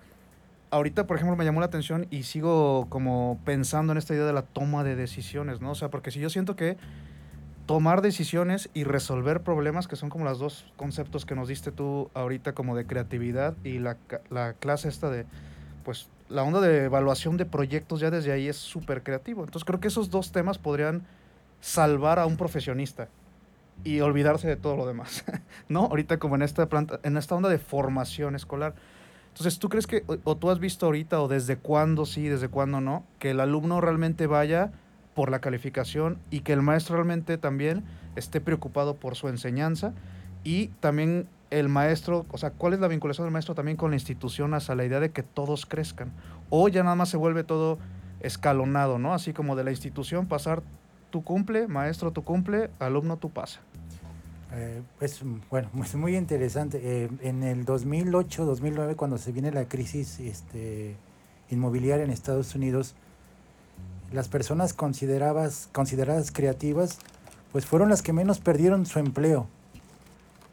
ahorita, 0.70 1.06
por 1.06 1.18
ejemplo, 1.18 1.36
me 1.36 1.44
llamó 1.44 1.60
la 1.60 1.66
atención 1.66 2.06
y 2.10 2.22
sigo 2.22 2.86
como 2.88 3.38
pensando 3.44 3.92
en 3.92 3.98
esta 3.98 4.14
idea 4.14 4.24
de 4.24 4.32
la 4.32 4.46
toma 4.46 4.82
de 4.82 4.96
decisiones, 4.96 5.60
¿no? 5.60 5.72
O 5.72 5.74
sea, 5.74 5.90
porque 5.90 6.10
si 6.10 6.20
yo 6.20 6.30
siento 6.30 6.56
que 6.56 6.78
tomar 7.66 8.00
decisiones 8.00 8.70
y 8.72 8.84
resolver 8.84 9.42
problemas, 9.42 9.88
que 9.88 9.96
son 9.96 10.08
como 10.08 10.24
los 10.24 10.38
dos 10.38 10.72
conceptos 10.78 11.26
que 11.26 11.34
nos 11.34 11.48
diste 11.48 11.70
tú 11.70 12.10
ahorita 12.14 12.54
como 12.54 12.76
de 12.76 12.86
creatividad 12.86 13.54
y 13.62 13.78
la, 13.78 13.98
la 14.30 14.54
clase 14.54 14.88
esta 14.88 15.10
de, 15.10 15.26
pues, 15.86 16.08
la 16.28 16.42
onda 16.42 16.60
de 16.60 16.86
evaluación 16.86 17.36
de 17.36 17.46
proyectos 17.46 18.00
ya 18.00 18.10
desde 18.10 18.32
ahí 18.32 18.48
es 18.48 18.56
súper 18.56 19.04
creativo. 19.04 19.44
Entonces 19.44 19.64
creo 19.64 19.78
que 19.78 19.86
esos 19.86 20.10
dos 20.10 20.32
temas 20.32 20.58
podrían 20.58 21.06
salvar 21.60 22.18
a 22.18 22.26
un 22.26 22.36
profesionista 22.36 23.06
y 23.84 24.00
olvidarse 24.00 24.48
de 24.48 24.56
todo 24.56 24.76
lo 24.76 24.84
demás, 24.84 25.24
¿no? 25.68 25.84
Ahorita 25.84 26.18
como 26.18 26.34
en 26.34 26.42
esta 26.42 26.68
planta, 26.68 26.98
en 27.04 27.16
esta 27.16 27.36
onda 27.36 27.48
de 27.48 27.58
formación 27.58 28.34
escolar. 28.34 28.74
Entonces, 29.28 29.60
¿tú 29.60 29.68
crees 29.68 29.86
que, 29.86 30.02
o, 30.08 30.16
o 30.24 30.36
tú 30.36 30.50
has 30.50 30.58
visto 30.58 30.86
ahorita, 30.86 31.22
o 31.22 31.28
desde 31.28 31.56
cuándo 31.56 32.04
sí, 32.04 32.26
desde 32.26 32.48
cuándo 32.48 32.80
no, 32.80 33.04
que 33.20 33.30
el 33.30 33.38
alumno 33.38 33.80
realmente 33.80 34.26
vaya 34.26 34.72
por 35.14 35.30
la 35.30 35.38
calificación 35.38 36.18
y 36.32 36.40
que 36.40 36.52
el 36.52 36.62
maestro 36.62 36.96
realmente 36.96 37.38
también 37.38 37.84
esté 38.16 38.40
preocupado 38.40 38.96
por 38.96 39.14
su 39.14 39.28
enseñanza 39.28 39.94
y 40.42 40.68
también 40.80 41.28
el 41.50 41.68
maestro, 41.68 42.26
o 42.30 42.38
sea, 42.38 42.50
¿cuál 42.50 42.74
es 42.74 42.80
la 42.80 42.88
vinculación 42.88 43.26
del 43.26 43.32
maestro 43.32 43.54
también 43.54 43.76
con 43.76 43.90
la 43.90 43.96
institución 43.96 44.54
hasta 44.54 44.74
la 44.74 44.84
idea 44.84 45.00
de 45.00 45.10
que 45.10 45.22
todos 45.22 45.66
crezcan? 45.66 46.12
O 46.50 46.68
ya 46.68 46.82
nada 46.82 46.96
más 46.96 47.08
se 47.08 47.16
vuelve 47.16 47.44
todo 47.44 47.78
escalonado, 48.20 48.98
¿no? 48.98 49.14
Así 49.14 49.32
como 49.32 49.56
de 49.56 49.64
la 49.64 49.70
institución 49.70 50.26
pasar, 50.26 50.62
tú 51.10 51.22
cumple, 51.22 51.68
maestro, 51.68 52.10
tú 52.10 52.24
cumple, 52.24 52.70
alumno, 52.78 53.16
tú 53.16 53.30
pasa. 53.30 53.60
Eh, 54.52 54.82
es 55.00 55.22
mm, 55.22 55.40
bueno, 55.50 55.68
es 55.82 55.94
muy 55.94 56.16
interesante. 56.16 56.80
Eh, 56.82 57.10
en 57.22 57.42
el 57.42 57.64
2008, 57.64 58.44
2009, 58.44 58.96
cuando 58.96 59.18
se 59.18 59.32
viene 59.32 59.52
la 59.52 59.68
crisis 59.68 60.20
este, 60.20 60.96
inmobiliaria 61.50 62.04
en 62.04 62.10
Estados 62.10 62.54
Unidos, 62.54 62.94
las 64.12 64.28
personas 64.28 64.72
consideradas, 64.72 65.68
consideradas 65.72 66.30
creativas, 66.30 66.98
pues 67.52 67.66
fueron 67.66 67.88
las 67.88 68.02
que 68.02 68.12
menos 68.12 68.38
perdieron 68.38 68.86
su 68.86 68.98
empleo. 68.98 69.48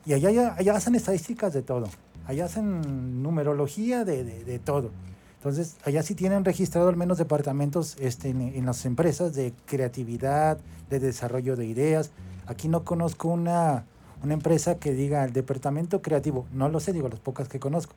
Y 0.06 0.14
allá, 0.14 0.56
allá 0.58 0.76
hacen 0.76 0.96
estadísticas 0.96 1.54
de 1.54 1.62
todo, 1.62 1.88
allá 2.28 2.46
hacen 2.46 3.22
numerología 3.24 4.04
de, 4.06 4.24
de- 4.24 4.44
de 4.44 4.60
todo. 4.60 4.92
Entonces, 5.38 5.76
allá 5.84 6.04
sí 6.04 6.16
tienen 6.16 6.46
registrado 6.46 6.88
al 6.90 6.96
menos 6.96 7.18
departamentos 7.18 7.98
este, 8.00 8.30
en, 8.30 8.42
en 8.42 8.66
las 8.66 8.86
empresas 8.86 9.34
de 9.36 9.54
creatividad, 9.66 10.58
de 10.90 11.00
desarrollo 11.00 11.56
de 11.56 11.66
ideas. 11.66 12.12
Aquí 12.48 12.68
no 12.70 12.84
conozco 12.84 13.28
una, 13.28 13.84
una 14.24 14.34
empresa 14.34 14.76
que 14.76 14.94
diga 14.94 15.24
el 15.26 15.34
departamento 15.34 16.02
creativo. 16.02 16.46
No 16.54 16.70
lo 16.70 16.80
sé, 16.80 16.94
digo, 16.94 17.10
las 17.10 17.20
pocas 17.20 17.50
que 17.50 17.60
conozco. 17.60 17.94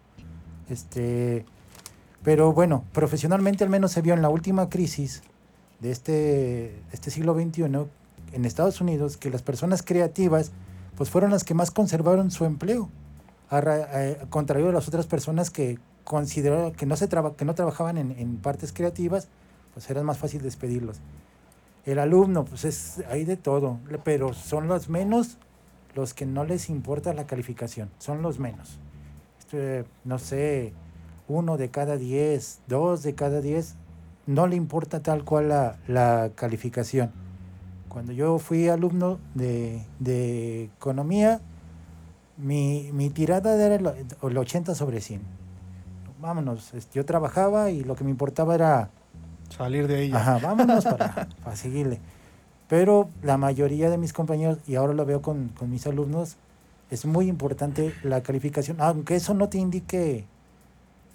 Este, 0.69 1.45
pero 2.25 2.53
bueno, 2.53 2.83
profesionalmente 2.93 3.63
al 3.63 3.71
menos 3.71 3.93
se 3.93 4.03
vio 4.03 4.15
en 4.15 4.23
la 4.23 4.29
última 4.29 4.69
crisis 4.69 5.23
de 5.81 5.93
este, 5.93 6.81
este 6.93 7.11
siglo 7.13 7.35
XXI 7.35 7.63
en 8.33 8.45
Estados 8.45 8.81
Unidos 8.81 9.17
que 9.17 9.31
las 9.31 9.43
personas 9.43 9.83
creativas 9.83 10.51
pues 10.97 11.11
fueron 11.11 11.31
las 11.31 11.45
que 11.45 11.55
más 11.55 11.71
conservaron 11.71 12.31
su 12.31 12.45
empleo. 12.45 12.89
a 13.51 13.61
eh, 13.61 14.19
contrario 14.31 14.71
a 14.71 14.73
las 14.73 14.89
otras 14.89 15.07
personas 15.07 15.51
que 15.51 15.79
consideraban 16.05 16.73
que 16.73 16.87
no, 16.87 16.97
se 16.97 17.09
que 17.09 17.45
no 17.45 17.55
trabajaban 17.55 17.99
en, 17.99 18.13
en 18.13 18.37
partes 18.39 18.73
creativas, 18.73 19.29
pues 19.75 19.91
era 19.91 20.03
más 20.03 20.19
fácil 20.19 20.41
despedirlos. 20.43 21.01
El 21.85 21.99
alumno, 21.99 22.45
pues 22.45 22.65
es, 22.65 23.05
hay 23.11 23.25
de 23.25 23.37
todo, 23.37 23.79
pero 24.05 24.33
son 24.33 24.67
los 24.69 24.89
menos 24.89 25.39
los 25.95 26.15
que 26.15 26.27
no 26.27 26.45
les 26.45 26.69
importa 26.69 27.13
la 27.15 27.27
calificación, 27.27 27.91
son 27.99 28.23
los 28.23 28.39
menos. 28.39 28.79
Este, 29.39 29.85
no 30.05 30.19
sé, 30.19 30.73
uno 31.29 31.57
de 31.57 31.71
cada 31.71 31.97
diez, 31.97 32.61
dos 32.67 33.03
de 33.03 33.15
cada 33.15 33.41
diez, 33.41 33.75
no 34.27 34.47
le 34.47 34.57
importa 34.57 35.03
tal 35.03 35.25
cual 35.25 35.49
la, 35.49 35.79
la 35.87 36.31
calificación. 36.35 37.13
Cuando 37.97 38.13
yo 38.13 38.39
fui 38.39 38.69
alumno 38.69 39.19
de, 39.33 39.83
de 40.01 40.65
economía, 40.65 41.41
mi, 42.37 42.91
mi 42.93 43.09
tirada 43.09 43.55
era 43.55 43.77
el, 43.77 43.87
el 44.23 44.37
80 44.37 44.75
sobre 44.75 45.01
100. 45.01 45.23
Vámonos, 46.21 46.75
este, 46.75 46.95
yo 46.95 47.07
trabajaba 47.07 47.71
y 47.71 47.85
lo 47.85 47.97
que 47.97 48.05
me 48.05 48.11
importaba 48.11 48.55
era 48.55 48.91
Salir 49.49 49.87
de 49.87 50.03
ella. 50.03 50.19
Ajá, 50.19 50.39
vámonos 50.47 50.85
para, 50.85 51.27
para 51.43 51.57
seguirle. 51.57 51.99
Pero 52.69 53.09
la 53.23 53.39
mayoría 53.39 53.89
de 53.89 53.97
mis 53.97 54.13
compañeros, 54.13 54.59
y 54.67 54.75
ahora 54.75 54.93
lo 54.93 55.07
veo 55.07 55.23
con, 55.23 55.49
con 55.59 55.71
mis 55.71 55.87
alumnos, 55.87 56.37
es 56.91 57.07
muy 57.07 57.29
importante 57.29 57.95
la 58.03 58.23
calificación, 58.23 58.77
aunque 58.79 59.17
eso 59.17 59.33
no 59.33 59.49
te 59.49 59.57
indique, 59.57 60.27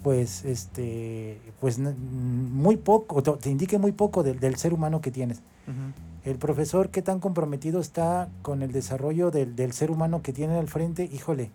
pues, 0.02 0.44
este, 0.44 1.38
pues 1.60 1.78
muy 1.78 2.76
poco, 2.76 3.22
te 3.22 3.50
indique 3.50 3.78
muy 3.78 3.92
poco 3.92 4.24
del, 4.24 4.40
del 4.40 4.56
ser 4.56 4.74
humano 4.74 5.00
que 5.00 5.12
tienes. 5.12 5.38
Ujú. 5.68 6.11
El 6.24 6.36
profesor, 6.38 6.90
qué 6.90 7.02
tan 7.02 7.18
comprometido 7.18 7.80
está 7.80 8.28
con 8.42 8.62
el 8.62 8.70
desarrollo 8.72 9.30
del, 9.30 9.56
del 9.56 9.72
ser 9.72 9.90
humano 9.90 10.22
que 10.22 10.32
tiene 10.32 10.56
al 10.56 10.68
frente, 10.68 11.04
híjole, 11.12 11.50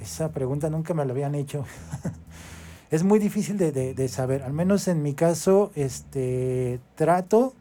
esa 0.00 0.30
pregunta 0.32 0.70
nunca 0.70 0.92
me 0.94 1.04
la 1.04 1.12
habían 1.12 1.34
hecho. 1.36 1.64
es 2.90 3.04
muy 3.04 3.20
difícil 3.20 3.58
de, 3.58 3.70
de- 3.70 3.94
de 3.94 4.08
saber, 4.08 4.42
al 4.42 4.52
menos 4.52 4.88
en 4.88 5.02
mi 5.02 5.14
caso, 5.14 5.70
este, 5.76 6.80
trato 6.96 7.54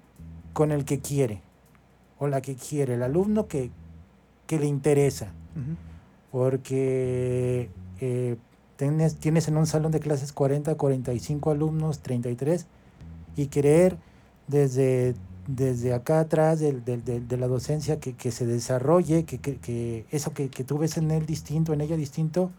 con 0.54 0.72
el 0.72 0.84
que 0.84 1.00
quiere, 1.00 1.42
o 2.18 2.28
la 2.28 2.42
que 2.42 2.56
quiere, 2.56 2.96
el 2.96 3.04
alumno 3.04 3.48
que, 3.48 3.70
que 4.48 4.58
le 4.60 4.66
interesa, 4.66 5.28
porque 6.32 7.70
eh, 8.00 8.36
tienes, 8.78 9.16
tienes 9.18 9.48
en 9.48 9.58
un 9.58 9.68
salón 9.68 9.92
de 9.92 10.00
clases 10.00 10.34
40, 10.34 10.74
45 10.76 11.52
alumnos, 11.52 12.00
33, 12.00 12.66
y 13.36 13.48
querer 13.48 13.98
desde, 14.48 15.14
desde 15.56 15.94
acá 15.94 16.20
atrás 16.22 16.60
del- 16.60 16.84
del- 16.86 17.04
del- 17.04 17.28
de 17.28 17.38
la 17.38 17.48
docencia 17.48 18.00
que, 18.00 18.14
que 18.14 18.32
se 18.32 18.46
desarrolle, 18.46 19.26
que, 19.26 19.40
que- 19.40 19.58
que 19.58 20.06
eso 20.12 20.34
que, 20.34 20.50
que 20.50 20.64
tú 20.64 20.78
ves 20.78 20.98
en 20.98 21.12
él 21.12 21.26
distinto, 21.26 21.74
en 21.74 21.82
ella 21.82 21.98
distinto, 21.98 22.52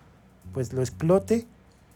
pues 0.52 0.72
lo 0.72 0.80
explote 0.82 1.46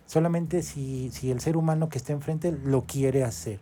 solamente 0.06 0.62
si, 0.62 1.10
si 1.12 1.30
el 1.30 1.40
ser 1.40 1.56
humano 1.56 1.88
que 1.88 1.98
está 1.98 2.12
enfrente 2.12 2.52
lo 2.52 2.82
quiere 2.86 3.24
hacer. 3.24 3.60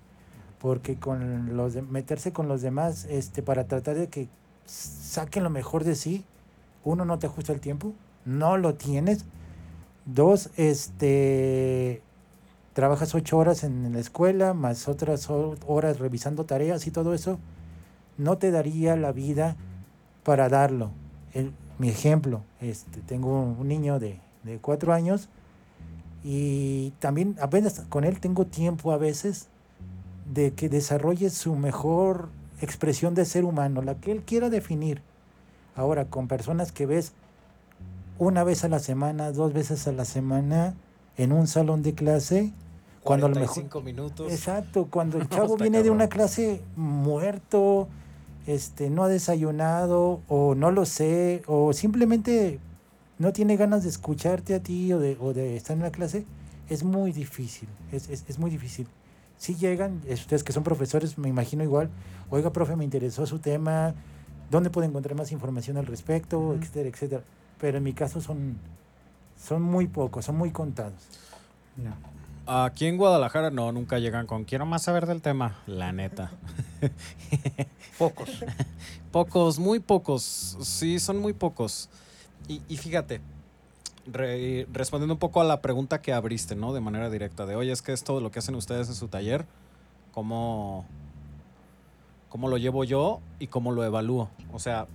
Porque 0.60 0.96
con 0.96 1.56
los 1.56 1.74
de- 1.74 1.82
meterse 1.82 2.32
con 2.32 2.48
los 2.48 2.62
demás 2.62 3.06
este, 3.10 3.42
para 3.42 3.64
tratar 3.66 3.96
de 3.96 4.08
que 4.08 4.28
saquen 4.66 5.42
lo 5.44 5.50
mejor 5.50 5.84
de 5.84 5.94
sí, 5.94 6.24
uno 6.84 7.04
no 7.04 7.18
te 7.18 7.26
ajusta 7.26 7.52
el 7.52 7.60
tiempo, 7.60 7.92
no 8.24 8.56
lo 8.58 8.74
tienes. 8.74 9.24
Dos, 10.06 10.50
este 10.56 12.02
trabajas 12.74 13.14
ocho 13.14 13.38
horas 13.38 13.64
en 13.64 13.92
la 13.92 14.00
escuela, 14.00 14.52
más 14.52 14.88
otras 14.88 15.30
ho- 15.30 15.56
horas 15.66 15.98
revisando 15.98 16.44
tareas 16.44 16.86
y 16.86 16.90
todo 16.90 17.14
eso, 17.14 17.38
no 18.18 18.36
te 18.36 18.50
daría 18.50 18.96
la 18.96 19.12
vida 19.12 19.56
para 20.24 20.48
darlo. 20.48 20.90
El- 21.32 21.52
mi 21.78 21.88
ejemplo, 21.88 22.42
este, 22.60 23.00
tengo 23.00 23.42
un 23.42 23.66
niño 23.66 23.98
de, 23.98 24.20
de 24.44 24.58
cuatro 24.58 24.92
años 24.92 25.28
y 26.22 26.92
también 27.00 27.36
apenas 27.40 27.80
con 27.88 28.04
él 28.04 28.20
tengo 28.20 28.46
tiempo 28.46 28.92
a 28.92 28.96
veces 28.96 29.48
de 30.32 30.52
que 30.52 30.68
desarrolle 30.68 31.30
su 31.30 31.54
mejor 31.56 32.28
expresión 32.60 33.14
de 33.14 33.24
ser 33.24 33.44
humano, 33.44 33.82
la 33.82 33.96
que 33.96 34.12
él 34.12 34.22
quiera 34.22 34.50
definir. 34.50 35.02
Ahora, 35.76 36.06
con 36.06 36.28
personas 36.28 36.72
que 36.72 36.86
ves 36.86 37.12
una 38.18 38.44
vez 38.44 38.64
a 38.64 38.68
la 38.68 38.78
semana, 38.78 39.32
dos 39.32 39.52
veces 39.52 39.86
a 39.88 39.92
la 39.92 40.04
semana, 40.04 40.74
en 41.16 41.32
un 41.32 41.46
salón 41.46 41.82
de 41.82 41.94
clase, 41.94 42.52
cuando 43.04 43.26
a 43.26 43.28
lo 43.28 43.34
mejor... 43.36 43.54
45 43.68 43.80
minutos. 43.82 44.32
Exacto, 44.32 44.88
cuando 44.90 45.18
el 45.18 45.28
chavo 45.28 45.56
viene 45.56 45.82
de 45.82 45.90
una 45.90 46.08
clase 46.08 46.60
muerto, 46.74 47.88
este, 48.46 48.90
no 48.90 49.04
ha 49.04 49.08
desayunado, 49.08 50.20
o 50.28 50.54
no 50.54 50.70
lo 50.70 50.84
sé, 50.86 51.42
o 51.46 51.72
simplemente 51.72 52.58
no 53.18 53.32
tiene 53.32 53.56
ganas 53.56 53.84
de 53.84 53.90
escucharte 53.90 54.54
a 54.54 54.60
ti 54.62 54.92
o 54.92 54.98
de, 54.98 55.16
o 55.20 55.32
de 55.32 55.56
estar 55.56 55.76
en 55.76 55.82
la 55.82 55.92
clase, 55.92 56.24
es 56.68 56.82
muy 56.82 57.12
difícil, 57.12 57.68
es, 57.92 58.08
es, 58.08 58.24
es 58.28 58.38
muy 58.38 58.50
difícil. 58.50 58.88
Si 59.36 59.54
llegan, 59.54 60.00
es- 60.08 60.20
ustedes 60.22 60.42
que 60.42 60.52
son 60.52 60.62
profesores, 60.64 61.16
me 61.18 61.28
imagino 61.28 61.62
igual, 61.62 61.90
oiga, 62.30 62.50
profe, 62.52 62.74
me 62.76 62.84
interesó 62.84 63.26
su 63.26 63.38
tema, 63.38 63.94
¿dónde 64.50 64.70
puedo 64.70 64.86
encontrar 64.88 65.14
más 65.16 65.30
información 65.32 65.76
al 65.76 65.86
respecto? 65.86 66.54
Etcétera, 66.54 66.88
etcétera. 66.88 67.22
Pero 67.60 67.78
en 67.78 67.84
mi 67.84 67.92
caso 67.92 68.20
son, 68.20 68.56
son 69.40 69.62
muy 69.62 69.86
pocos, 69.86 70.24
son 70.24 70.36
muy 70.36 70.50
contados. 70.50 70.94
Ya. 71.76 71.94
Aquí 72.46 72.86
en 72.86 72.98
Guadalajara 72.98 73.50
no, 73.50 73.72
nunca 73.72 73.98
llegan 73.98 74.26
con 74.26 74.44
quiero 74.44 74.66
más 74.66 74.82
saber 74.82 75.06
del 75.06 75.22
tema, 75.22 75.56
la 75.66 75.92
neta. 75.92 76.30
Pocos. 77.98 78.28
Pocos, 79.10 79.58
muy 79.58 79.80
pocos. 79.80 80.22
Sí, 80.60 80.98
son 80.98 81.18
muy 81.20 81.32
pocos. 81.32 81.88
Y, 82.48 82.60
y 82.68 82.76
fíjate, 82.76 83.22
re- 84.06 84.66
respondiendo 84.72 85.14
un 85.14 85.18
poco 85.18 85.40
a 85.40 85.44
la 85.44 85.62
pregunta 85.62 86.02
que 86.02 86.12
abriste, 86.12 86.54
¿no? 86.54 86.74
De 86.74 86.80
manera 86.80 87.08
directa, 87.08 87.46
de 87.46 87.56
oye, 87.56 87.72
es 87.72 87.80
que 87.80 87.92
es 87.92 88.04
todo 88.04 88.20
lo 88.20 88.30
que 88.30 88.40
hacen 88.40 88.54
ustedes 88.56 88.88
en 88.88 88.94
su 88.94 89.08
taller, 89.08 89.46
¿cómo, 90.12 90.84
cómo 92.28 92.48
lo 92.48 92.58
llevo 92.58 92.84
yo 92.84 93.20
y 93.38 93.46
cómo 93.46 93.72
lo 93.72 93.84
evalúo? 93.84 94.28
O 94.52 94.58
sea, 94.58 94.86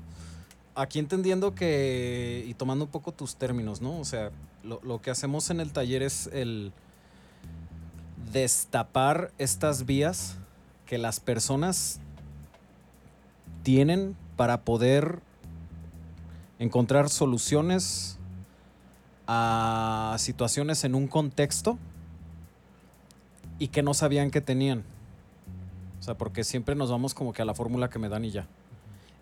aquí 0.76 1.00
entendiendo 1.00 1.56
que, 1.56 2.46
y 2.48 2.54
tomando 2.54 2.86
un 2.86 2.92
poco 2.92 3.12
tus 3.12 3.38
términos, 3.38 3.82
¿no? 3.82 3.98
O 4.00 4.06
sea, 4.06 4.30
lo, 4.64 4.80
lo 4.84 5.02
que 5.02 5.10
hacemos 5.10 5.50
en 5.50 5.62
el 5.62 5.72
taller 5.72 6.04
es 6.04 6.28
el 6.32 6.74
destapar 8.32 9.32
estas 9.38 9.86
vías 9.86 10.38
que 10.86 10.98
las 10.98 11.20
personas 11.20 12.00
tienen 13.63 14.15
para 14.36 14.62
poder 14.62 15.20
encontrar 16.60 17.10
soluciones 17.10 18.18
a 19.28 20.15
situaciones 20.20 20.84
en 20.84 20.96
un 20.96 21.08
contexto 21.08 21.78
y 23.60 23.70
que 23.70 23.84
no 23.84 23.94
sabían 23.94 24.32
que 24.32 24.42
tenían. 24.42 24.84
O 26.00 26.04
sea, 26.04 26.18
porque 26.18 26.44
siempre 26.44 26.76
nos 26.76 26.89
vamos 26.89 27.13
como 27.13 27.34
que 27.34 27.42
a 27.42 27.46
la 27.46 27.54
fórmula 27.54 27.89
que 27.89 28.00
me 28.00 28.10
dan 28.10 28.26
y 28.26 28.32
ya. 28.32 28.48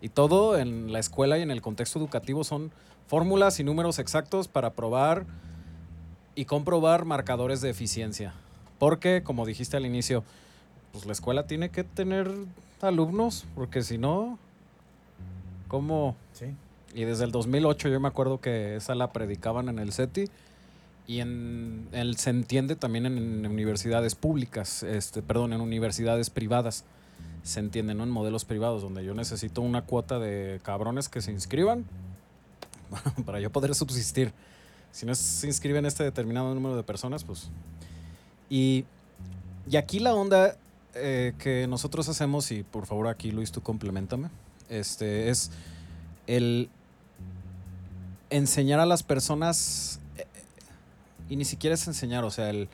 Y 0.00 0.10
todo 0.10 0.58
en 0.58 0.92
la 0.92 1.00
escuela 1.00 1.38
y 1.38 1.42
en 1.42 1.50
el 1.50 1.60
contexto 1.60 1.98
educativo 1.98 2.44
son 2.44 2.70
fórmulas 3.06 3.58
y 3.58 3.64
números 3.64 3.98
exactos 3.98 4.48
para 4.48 4.74
probar 4.74 5.26
y 6.34 6.44
comprobar 6.44 7.04
marcadores 7.04 7.60
de 7.60 7.70
eficiencia. 7.70 8.32
Porque, 8.78 9.22
como 9.22 9.46
dijiste 9.46 9.76
al 9.76 9.86
inicio, 9.86 10.24
pues 10.92 11.06
la 11.06 11.12
escuela 11.12 11.46
tiene 11.46 11.70
que 11.70 11.84
tener 11.84 12.32
alumnos, 12.80 13.44
porque 13.54 13.82
si 13.82 13.98
no, 13.98 14.38
¿cómo? 15.68 16.16
Sí. 16.32 16.46
Y 16.94 17.04
desde 17.04 17.24
el 17.24 17.32
2008 17.32 17.88
yo 17.88 18.00
me 18.00 18.08
acuerdo 18.08 18.40
que 18.40 18.76
esa 18.76 18.94
la 18.94 19.12
predicaban 19.12 19.68
en 19.68 19.78
el 19.78 19.92
CETI 19.92 20.24
y 21.06 21.20
en 21.20 21.88
el 21.92 22.16
se 22.16 22.30
entiende 22.30 22.76
también 22.76 23.06
en, 23.06 23.18
en 23.18 23.46
universidades 23.46 24.14
públicas, 24.14 24.82
este, 24.82 25.22
perdón, 25.22 25.52
en 25.52 25.60
universidades 25.60 26.30
privadas. 26.30 26.84
Se 27.42 27.60
entiende, 27.60 27.94
¿no? 27.94 28.04
En 28.04 28.10
modelos 28.10 28.44
privados, 28.44 28.82
donde 28.82 29.04
yo 29.04 29.14
necesito 29.14 29.62
una 29.62 29.82
cuota 29.82 30.18
de 30.18 30.60
cabrones 30.62 31.08
que 31.08 31.20
se 31.20 31.32
inscriban 31.32 31.84
para 33.26 33.40
yo 33.40 33.50
poder 33.50 33.74
subsistir. 33.74 34.32
Si 34.92 35.06
no 35.06 35.14
se 35.14 35.46
inscriben 35.46 35.86
este 35.86 36.04
determinado 36.04 36.54
número 36.54 36.76
de 36.76 36.82
personas, 36.82 37.24
pues... 37.24 37.50
Y, 38.50 38.84
y 39.70 39.76
aquí 39.76 39.98
la 39.98 40.14
onda 40.14 40.56
eh, 40.94 41.34
que 41.38 41.66
nosotros 41.66 42.08
hacemos, 42.08 42.50
y 42.50 42.62
por 42.62 42.86
favor 42.86 43.08
aquí 43.08 43.30
Luis, 43.30 43.52
tú 43.52 43.62
complementame, 43.62 44.30
este, 44.68 45.30
es 45.30 45.50
el 46.26 46.70
enseñar 48.30 48.80
a 48.80 48.86
las 48.86 49.02
personas, 49.02 50.00
eh, 50.16 50.26
y 51.28 51.36
ni 51.36 51.44
siquiera 51.44 51.74
es 51.74 51.86
enseñar, 51.86 52.24
o 52.24 52.30
sea, 52.30 52.50
el, 52.50 52.68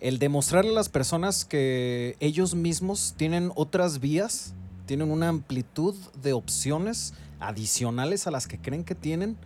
el 0.00 0.18
demostrarle 0.18 0.72
a 0.72 0.74
las 0.74 0.88
personas 0.88 1.44
que 1.44 2.16
ellos 2.20 2.54
mismos 2.54 3.14
tienen 3.16 3.52
otras 3.54 4.00
vías, 4.00 4.54
tienen 4.86 5.10
una 5.10 5.28
amplitud 5.28 5.94
de 6.22 6.32
opciones 6.32 7.14
adicionales 7.38 8.26
a 8.26 8.30
las 8.30 8.46
que 8.46 8.58
creen 8.58 8.84
que 8.84 8.94
tienen 8.94 9.36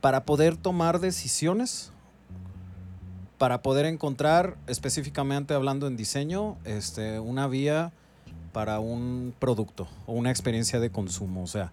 para 0.00 0.24
poder 0.24 0.56
tomar 0.56 1.00
decisiones, 1.00 1.92
para 3.44 3.60
poder 3.60 3.84
encontrar, 3.84 4.56
específicamente 4.68 5.52
hablando 5.52 5.86
en 5.86 5.98
diseño, 5.98 6.56
este, 6.64 7.20
una 7.20 7.46
vía 7.46 7.92
para 8.54 8.80
un 8.80 9.34
producto 9.38 9.86
o 10.06 10.14
una 10.14 10.30
experiencia 10.30 10.80
de 10.80 10.88
consumo. 10.88 11.42
O 11.42 11.46
sea, 11.46 11.70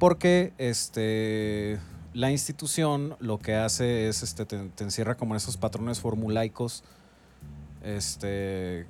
porque 0.00 0.52
este, 0.58 1.78
la 2.12 2.32
institución 2.32 3.14
lo 3.20 3.38
que 3.38 3.54
hace 3.54 4.08
es, 4.08 4.24
este, 4.24 4.46
te, 4.46 4.82
encierra 4.82 5.16
como 5.16 5.34
en 5.34 5.36
esos 5.36 5.56
patrones 5.56 6.00
formulaicos, 6.00 6.82
este, 7.84 8.84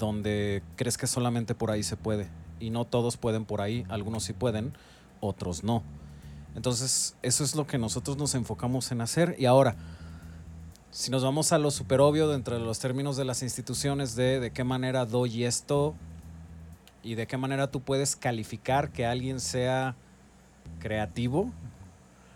donde 0.00 0.64
crees 0.74 0.98
que 0.98 1.06
solamente 1.06 1.54
por 1.54 1.70
ahí 1.70 1.84
se 1.84 1.96
puede. 1.96 2.26
Y 2.58 2.70
no 2.70 2.84
todos 2.84 3.16
pueden 3.16 3.44
por 3.44 3.60
ahí, 3.60 3.86
algunos 3.90 4.24
sí 4.24 4.32
pueden, 4.32 4.72
otros 5.20 5.62
no. 5.62 5.84
Entonces, 6.56 7.14
eso 7.22 7.44
es 7.44 7.54
lo 7.54 7.68
que 7.68 7.78
nosotros 7.78 8.16
nos 8.16 8.34
enfocamos 8.34 8.90
en 8.90 9.02
hacer. 9.02 9.36
Y 9.38 9.46
ahora, 9.46 9.76
si 10.90 11.10
nos 11.10 11.22
vamos 11.22 11.52
a 11.52 11.58
lo 11.58 11.70
super 11.70 12.00
obvio 12.00 12.28
dentro 12.28 12.58
de 12.58 12.64
los 12.64 12.80
términos 12.80 13.16
de 13.16 13.24
las 13.24 13.42
instituciones 13.42 14.16
de 14.16 14.40
de 14.40 14.50
qué 14.50 14.64
manera 14.64 15.06
doy 15.06 15.44
esto 15.44 15.94
y 17.02 17.14
de 17.14 17.26
qué 17.26 17.36
manera 17.36 17.70
tú 17.70 17.80
puedes 17.80 18.16
calificar 18.16 18.90
que 18.90 19.06
alguien 19.06 19.40
sea 19.40 19.96
creativo, 20.80 21.50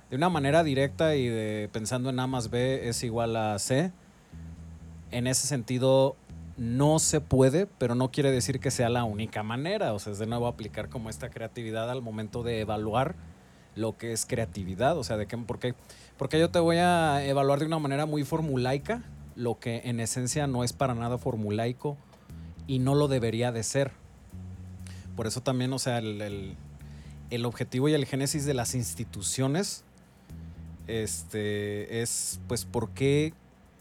de 0.09 0.17
una 0.17 0.29
manera 0.29 0.63
directa 0.63 1.17
y 1.17 1.29
de 1.29 1.69
pensando 1.73 2.11
en 2.11 2.21
A 2.21 2.27
más 2.27 2.51
B 2.51 2.89
es 2.89 3.03
igual 3.03 3.37
a 3.37 3.59
C, 3.59 3.93
en 5.11 5.27
ese 5.27 5.47
sentido 5.47 6.17
no 6.57 6.99
se 7.01 7.21
puede, 7.21 7.67
pero 7.67 7.95
no 7.95 8.11
quiere 8.11 8.31
decir 8.31 8.61
que 8.61 8.71
sea 8.71 8.89
la 8.89 9.05
única 9.05 9.43
manera. 9.43 9.93
O 9.93 9.99
sea, 9.99 10.13
es 10.13 10.19
de 10.19 10.27
nuevo 10.27 10.47
aplicar 10.47 10.89
como 10.89 11.11
esta 11.11 11.31
creatividad 11.31 11.91
al 11.91 12.03
momento 12.03 12.43
de 12.43 12.61
evaluar 12.61 13.17
lo 13.75 13.97
que 13.97 14.13
es 14.13 14.25
creatividad. 14.25 14.97
O 14.97 15.05
sea, 15.05 15.17
de 15.17 15.27
qué, 15.27 15.37
por 15.37 15.59
qué, 15.59 15.75
porque 16.19 16.39
yo 16.39 16.51
te 16.51 16.59
voy 16.59 16.77
a 16.77 17.25
evaluar 17.25 17.59
de 17.59 17.67
una 17.67 17.79
manera 17.79 18.07
muy 18.07 18.25
formulaica, 18.25 19.03
lo 19.37 19.59
que 19.59 19.83
en 19.85 20.01
esencia 20.01 20.47
no 20.47 20.63
es 20.65 20.73
para 20.73 20.95
nada 20.95 21.19
formulaico 21.19 21.97
y 22.67 22.79
no 22.79 22.95
lo 22.95 23.09
debería 23.09 23.53
de 23.53 23.63
ser. 23.63 23.93
Por 25.17 25.27
eso 25.27 25.43
también, 25.43 25.73
o 25.73 25.79
sea, 25.79 25.99
el, 25.99 26.57
el- 27.31 27.45
objetivo 27.47 27.89
y 27.89 27.95
el 27.95 28.07
génesis 28.07 28.45
de 28.47 28.55
las 28.55 28.77
instituciones 28.77 29.83
este, 30.87 32.01
es, 32.01 32.41
pues, 32.47 32.65
por 32.65 32.91
qué 32.91 33.35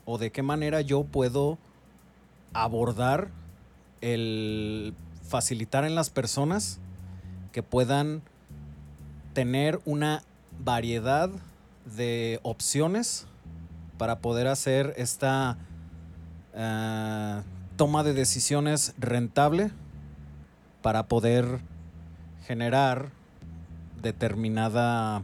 o 0.05 0.17
de 0.17 0.31
qué 0.31 0.41
manera 0.41 0.81
yo 0.81 1.03
puedo 1.03 1.59
abordar 2.53 3.29
el 4.01 4.95
facilitar 5.27 5.85
en 5.85 5.93
las 5.95 6.09
personas 6.09 6.79
que 7.51 7.61
puedan 7.63 8.23
tener 9.33 9.79
una 9.85 10.23
variedad 10.59 11.29
de 11.85 12.39
opciones 12.43 13.27
para 13.97 14.19
poder 14.19 14.47
hacer 14.47 14.93
esta 14.97 15.57
ah, 16.55 17.43
toma 17.75 18.03
de 18.03 18.13
decisiones 18.13 18.93
rentable 18.97 19.71
para 20.81 21.07
poder 21.07 21.59
generar 22.45 23.09
determinada 24.01 25.23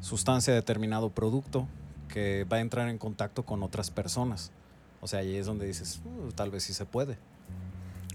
sustancia, 0.00 0.54
determinado 0.54 1.10
producto 1.10 1.66
que 2.08 2.44
va 2.44 2.58
a 2.58 2.60
entrar 2.60 2.88
en 2.88 2.98
contacto 2.98 3.44
con 3.44 3.62
otras 3.62 3.90
personas. 3.90 4.52
O 5.00 5.08
sea, 5.08 5.20
ahí 5.20 5.36
es 5.36 5.46
donde 5.46 5.66
dices, 5.66 6.00
"Uh, 6.04 6.30
tal 6.32 6.50
vez 6.50 6.62
sí 6.62 6.72
se 6.72 6.84
puede. 6.86 7.18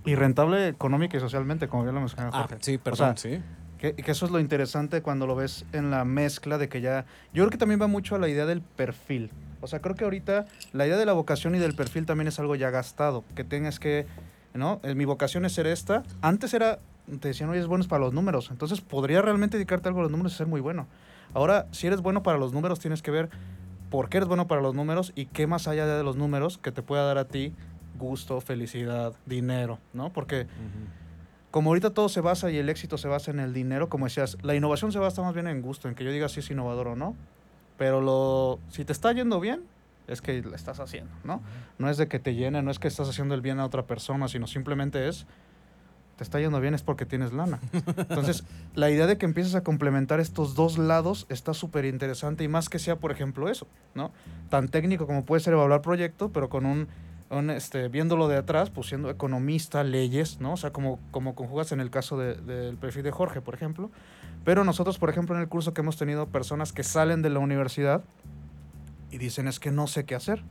Y 0.06 0.16
rentable 0.16 0.68
económica 0.70 1.18
y 1.18 1.20
socialmente, 1.20 1.68
como 1.68 1.84
bien 1.84 1.94
lo 1.94 2.02
mencionaba 2.02 2.48
Ah, 2.50 2.58
sí, 2.62 2.76
O 2.76 2.80
perdón, 2.80 3.18
sea, 3.18 3.38
sí. 3.38 3.44
Que, 3.82 3.96
eso 3.98 4.28
es 4.28 4.32
lo 4.32 4.40
interesante 4.40 5.02
cuando 5.02 5.26
lo 5.26 5.36
ves 5.36 5.66
en 5.74 5.90
la 5.90 6.06
mezcla 6.06 6.60
de 6.60 6.70
que 6.70 6.82
ya... 6.82 7.06
Yo 7.34 7.42
creo 7.42 7.50
que 7.50 7.58
también 7.58 7.82
va 7.82 7.88
mucho 7.88 8.14
a 8.14 8.20
la 8.20 8.30
idea 8.30 8.46
del 8.46 8.62
perfil. 8.62 9.32
O 9.60 9.66
sea, 9.66 9.82
creo 9.82 9.96
que 9.96 10.04
ahorita 10.04 10.46
la 10.72 10.86
idea 10.86 10.98
de 10.98 11.06
la 11.08 11.14
vocación 11.14 11.56
y 11.56 11.58
del 11.58 11.74
perfil 11.74 12.06
también 12.06 12.28
es 12.28 12.40
algo 12.40 12.56
ya 12.56 12.70
gastado. 12.70 13.24
Que 13.34 13.44
tengas 13.44 13.80
que, 13.80 14.06
¿no? 14.54 14.80
Eh, 14.84 14.94
Mi 14.94 15.06
vocación 15.06 15.46
es 15.46 15.54
ser 15.54 15.66
esta. 15.66 16.04
Antes 16.22 16.54
era, 16.54 16.78
te 17.20 17.30
decían, 17.30 17.50
oye, 17.50 17.60
es 17.60 17.66
bueno 17.66 17.84
para 17.86 18.02
los 18.02 18.14
números. 18.14 18.50
Entonces, 18.52 18.82
podría 18.82 19.24
realmente 19.24 19.58
dedicarte 19.58 19.88
algo 19.88 20.02
a 20.02 20.04
los 20.04 20.12
números 20.12 20.34
y 20.34 20.38
ser 20.38 20.48
muy 20.48 20.62
bueno. 20.62 20.86
Ahora, 21.34 21.66
si 21.72 21.88
eres 21.88 22.02
bueno 22.02 22.22
para 22.22 22.38
los 22.38 22.54
números, 22.54 22.80
tienes 22.80 23.02
que 23.02 23.10
ver 23.10 23.30
por 23.90 24.10
qué 24.10 24.18
eres 24.18 24.28
bueno 24.28 24.46
para 24.46 24.62
los 24.62 24.76
números 24.76 25.12
y 25.16 25.26
qué 25.26 25.48
más 25.48 25.68
allá 25.68 25.88
de 25.88 26.04
los 26.04 26.18
números 26.18 26.60
que 26.60 26.72
te 26.72 26.84
pueda 26.84 27.04
dar 27.04 27.18
a 27.18 27.26
ti 27.26 27.56
gusto, 27.98 28.42
felicidad, 28.42 29.14
dinero, 29.26 29.80
¿no? 29.94 30.12
Porque 30.12 30.48
como 31.52 31.70
ahorita 31.70 31.92
todo 31.92 32.10
se 32.10 32.22
basa 32.22 32.50
y 32.50 32.58
el 32.58 32.70
éxito 32.70 32.98
se 32.98 33.08
basa 33.08 33.30
en 33.30 33.40
el 33.40 33.54
dinero, 33.54 33.90
como 33.90 34.06
decías, 34.06 34.38
la 34.42 34.56
innovación 34.56 34.92
se 34.92 35.00
basa 35.00 35.22
más 35.22 35.34
bien 35.34 35.48
en 35.48 35.62
gusto, 35.62 35.90
en 35.90 35.96
que 35.96 36.04
yo 36.04 36.12
diga 36.12 36.30
si 36.30 36.40
es 36.40 36.50
innovador 36.50 36.88
o 36.88 36.96
no. 36.96 37.16
Pero 37.78 38.00
lo, 38.02 38.60
si 38.70 38.86
te 38.86 38.94
está 38.94 39.12
yendo 39.12 39.40
bien, 39.40 39.64
es 40.08 40.22
que 40.22 40.42
la 40.42 40.56
estás 40.56 40.80
haciendo, 40.80 41.12
¿no? 41.24 41.42
No 41.78 41.90
es 41.90 41.98
de 41.98 42.08
que 42.08 42.20
te 42.20 42.36
llene, 42.36 42.62
no 42.62 42.72
es 42.72 42.80
que 42.80 42.88
estás 42.88 43.10
haciendo 43.10 43.36
el 43.36 43.42
bien 43.42 43.60
a 43.60 43.66
otra 43.66 43.86
persona, 43.86 44.28
sino 44.28 44.48
simplemente 44.48 45.08
es, 45.08 45.26
te 46.16 46.24
está 46.24 46.40
yendo 46.40 46.60
bien 46.60 46.74
es 46.74 46.84
porque 46.84 47.06
tienes 47.06 47.34
lana. 47.34 47.60
Entonces, 47.98 48.44
la 48.76 48.90
idea 48.90 49.08
de 49.08 49.18
que 49.18 49.26
empieces 49.26 49.56
a 49.56 49.64
complementar 49.64 50.20
estos 50.20 50.56
dos 50.56 50.78
lados 50.78 51.26
está 51.30 51.54
súper 51.54 51.86
interesante 51.86 52.44
y 52.44 52.48
más 52.48 52.70
que 52.70 52.80
sea, 52.80 52.98
por 52.98 53.12
ejemplo, 53.12 53.50
eso, 53.50 53.68
¿no? 53.96 54.12
Tan 54.50 54.70
técnico 54.70 55.08
como 55.08 55.26
puede 55.26 55.42
ser 55.42 55.54
evaluar 55.54 55.82
proyecto, 55.82 56.32
pero 56.32 56.50
con 56.50 56.66
un, 56.66 56.88
un, 57.32 57.50
este, 57.50 57.88
viéndolo 57.88 58.28
de 58.28 58.38
atrás, 58.38 58.70
pues 58.70 58.88
siendo 58.88 59.10
economista, 59.10 59.84
leyes, 59.84 60.40
¿no? 60.40 60.54
O 60.54 60.58
sea, 60.58 60.72
como, 60.72 61.00
como 61.12 61.34
conjugas 61.34 61.72
en 61.72 61.80
el 61.80 61.90
caso 61.90 62.18
de- 62.18 62.36
del 62.36 62.78
perfil 62.78 63.04
de 63.04 63.12
Jorge, 63.12 63.42
por 63.42 63.54
ejemplo. 63.56 63.90
Pero 64.44 64.64
nosotros, 64.64 64.98
por 65.00 65.10
ejemplo, 65.10 65.36
en 65.36 65.42
el 65.42 65.48
curso 65.48 65.74
que 65.74 65.82
hemos 65.82 65.98
tenido 65.98 66.28
personas 66.28 66.74
que 66.74 66.84
salen 66.84 67.22
de 67.22 67.30
la 67.30 67.40
universidad 67.40 68.04
y 69.10 69.18
dicen 69.18 69.48
es 69.48 69.60
que 69.60 69.72
no 69.72 69.88
sé 69.88 70.06
qué 70.06 70.16
hacer. 70.16 70.44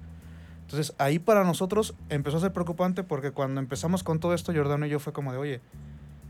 Entonces 0.63 0.95
ahí 0.99 1.19
para 1.19 1.45
nosotros 1.45 1.95
empezó 2.09 2.37
a 2.37 2.41
ser 2.41 2.53
preocupante 2.53 3.03
porque 3.03 3.33
cuando 3.33 3.61
empezamos 3.61 4.03
con 4.05 4.21
todo 4.21 4.35
esto, 4.35 4.53
Jordano 4.55 4.87
y 4.87 4.91
yo 4.91 5.01
fue 5.01 5.13
como 5.13 5.33
de, 5.33 5.39
oye, 5.39 5.61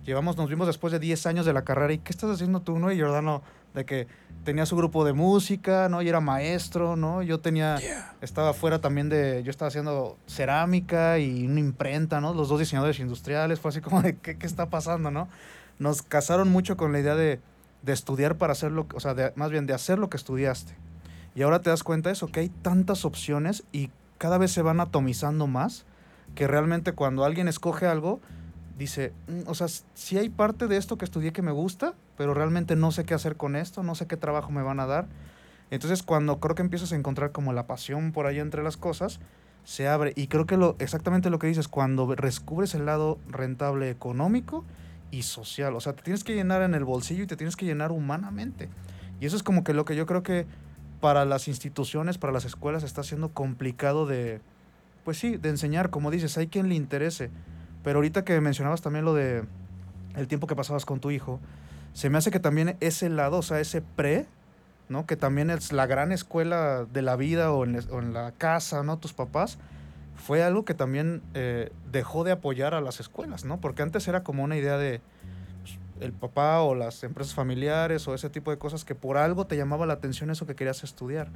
llevamos, 0.05 0.37
nos 0.37 0.49
vimos 0.49 0.67
después 0.67 0.93
de 0.93 0.99
10 0.99 1.27
años 1.27 1.47
de 1.47 1.53
la 1.53 1.63
carrera 1.63 1.93
y 1.93 1.99
¿qué 1.99 2.11
estás 2.11 2.31
haciendo 2.31 2.61
tú, 2.61 2.79
no? 2.79 2.91
Y 2.93 3.01
Jordano, 3.01 3.43
de 3.75 3.85
que 3.85 4.07
tenía 4.45 4.67
su 4.67 4.77
grupo 4.77 5.05
de 5.05 5.13
música, 5.13 5.89
¿no? 5.89 6.03
Y 6.03 6.09
era 6.09 6.21
maestro, 6.21 6.97
¿no? 6.97 7.23
Yo 7.23 7.41
tenía, 7.41 7.77
estaba 8.21 8.53
fuera 8.53 8.81
también 8.81 9.09
de, 9.09 9.43
yo 9.45 9.51
estaba 9.51 9.69
haciendo 9.69 10.17
cerámica 10.27 11.19
y 11.19 11.47
una 11.47 11.61
imprenta, 11.61 12.21
¿no? 12.21 12.35
Los 12.35 12.49
dos 12.49 12.59
diseñadores 12.59 12.99
industriales, 13.01 13.61
fue 13.61 13.69
así 13.71 13.81
como 13.81 14.03
de, 14.03 14.17
¿qué, 14.17 14.37
qué 14.37 14.47
está 14.47 14.71
pasando, 14.71 15.11
no? 15.11 15.29
Nos 15.79 16.03
casaron 16.03 16.51
mucho 16.51 16.77
con 16.77 16.93
la 16.93 17.01
idea 17.01 17.15
de, 17.15 17.41
de 17.83 17.93
estudiar 17.93 18.37
para 18.37 18.53
hacer 18.53 18.73
lo 18.73 18.87
o 18.95 19.01
sea, 19.01 19.15
de- 19.15 19.33
más 19.37 19.51
bien 19.51 19.67
de 19.67 19.75
hacer 19.75 19.99
lo 19.99 20.11
que 20.11 20.17
estudiaste. 20.17 20.75
Y 21.35 21.43
ahora 21.43 21.61
te 21.63 21.71
das 21.71 21.85
cuenta 21.85 22.09
de 22.09 22.15
eso, 22.15 22.27
que 22.27 22.41
hay 22.41 22.49
tantas 22.49 23.05
opciones 23.05 23.63
y 23.73 23.91
cada 24.19 24.37
vez 24.37 24.51
se 24.51 24.63
van 24.63 24.81
atomizando 24.81 25.47
más, 25.47 25.85
que 26.35 26.47
realmente 26.49 26.93
cuando 26.93 27.25
alguien 27.25 27.47
escoge 27.49 27.87
algo, 27.87 28.21
dice, 28.81 29.13
"Mm, 29.29 29.43
o 29.47 29.55
sea, 29.55 29.69
si 29.69 30.17
hay 30.17 30.31
parte 30.31 30.67
de 30.67 30.79
esto 30.79 30.97
que 30.97 31.05
estudié 31.05 31.33
que 31.33 31.43
me 31.43 31.53
gusta, 31.53 31.95
pero 32.17 32.33
realmente 32.35 32.77
no 32.77 32.91
sé 32.91 33.05
qué 33.05 33.15
hacer 33.15 33.37
con 33.37 33.55
esto, 33.55 33.83
no 33.83 33.95
sé 33.95 34.07
qué 34.07 34.17
trabajo 34.17 34.51
me 34.51 34.63
van 34.63 34.81
a 34.81 34.87
dar. 34.87 35.07
Entonces 35.71 36.03
cuando 36.03 36.41
creo 36.41 36.55
que 36.55 36.63
empiezas 36.63 36.93
a 36.93 36.97
encontrar 36.97 37.31
como 37.31 37.53
la 37.53 37.67
pasión 37.67 38.11
por 38.11 38.27
ahí 38.27 38.41
entre 38.41 38.63
las 38.63 38.79
cosas, 38.79 39.21
se 39.65 39.87
abre. 39.87 40.15
Y 40.17 40.29
creo 40.29 40.47
que 40.47 40.57
lo, 40.57 40.77
exactamente 40.79 41.29
lo 41.29 41.39
que 41.39 41.47
dices, 41.47 41.69
cuando 41.69 42.07
descubres 42.07 42.75
el 42.75 42.87
lado 42.87 43.19
rentable 43.29 43.91
económico 43.91 44.65
y 45.11 45.23
social, 45.23 45.77
o 45.77 45.81
sea, 45.81 45.93
te 45.93 46.03
tienes 46.03 46.25
que 46.25 46.35
llenar 46.35 46.63
en 46.63 46.75
el 46.75 46.85
bolsillo 46.85 47.25
y 47.25 47.27
te 47.27 47.37
tienes 47.37 47.57
que 47.57 47.67
llenar 47.67 47.93
humanamente. 47.93 48.71
Y 49.21 49.27
eso 49.27 49.37
es 49.37 49.43
como 49.43 49.63
que 49.63 49.75
lo 49.75 49.85
que 49.85 49.95
yo 49.95 50.07
creo 50.07 50.23
que 50.23 50.47
para 51.01 51.27
las 51.27 51.49
instituciones, 51.49 52.17
para 52.17 52.33
las 52.33 52.47
escuelas, 52.47 52.83
está 52.83 53.03
siendo 53.03 53.29
complicado 53.29 54.07
de, 54.07 54.41
pues 55.05 55.19
sí, 55.19 55.37
de 55.37 55.51
enseñar. 55.51 55.91
Como 55.91 56.11
dices, 56.11 56.39
hay 56.39 56.47
quien 56.47 56.71
le 56.71 56.75
interese. 56.75 57.31
Pero 57.83 57.99
ahorita 57.99 58.25
que 58.25 58.41
mencionabas 58.41 58.83
también 58.83 59.05
lo 59.05 59.15
de 59.15 59.45
el 60.17 60.29
tiempo 60.29 60.47
que 60.47 60.57
pasabas 60.57 60.85
con 60.85 61.01
tu 61.01 61.11
hijo, 61.11 61.41
se 61.93 62.11
me 62.11 62.19
hace 62.19 62.31
que 62.31 62.41
también 62.41 62.77
ese 62.81 63.09
lado, 63.09 63.39
o 63.39 63.43
sea, 63.43 63.61
ese 63.61 63.83
pre, 63.83 64.27
¿no? 64.89 65.07
Que 65.07 65.17
también 65.17 65.51
es 65.51 65.73
la 65.73 65.87
gran 65.87 66.13
escuela 66.13 66.85
de 66.85 67.03
la 67.03 67.17
vida 67.17 67.53
o 67.53 67.65
en, 67.65 68.13
la 68.13 68.33
casa, 68.33 68.83
¿no? 68.83 68.99
Tus 68.99 69.13
papás, 69.13 69.59
fue 70.17 70.43
algo 70.43 70.65
que 70.65 70.75
también 70.75 71.23
eh, 71.35 71.73
dejó 71.91 72.25
de 72.25 72.33
apoyar 72.33 72.75
a 72.75 72.81
las 72.81 73.01
escuelas, 73.01 73.45
¿no? 73.45 73.61
Porque 73.61 73.83
antes 73.83 74.07
era 74.09 74.23
como 74.23 74.45
una 74.45 74.57
idea 74.57 74.77
de 74.77 75.01
pues, 75.63 75.79
el 76.01 76.13
papá 76.13 76.61
o 76.61 76.75
las 76.75 77.03
empresas 77.05 77.35
familiares 77.35 78.07
o 78.09 78.15
ese 78.15 78.29
tipo 78.31 78.51
de 78.51 78.59
cosas 78.59 78.85
que 78.85 78.95
por 78.95 79.17
algo 79.17 79.47
te 79.47 79.57
llamaba 79.57 79.87
la 79.87 79.95
atención 79.95 80.31
eso 80.31 80.47
que 80.47 80.55
querías 80.55 80.85
estudiar. 80.85 81.29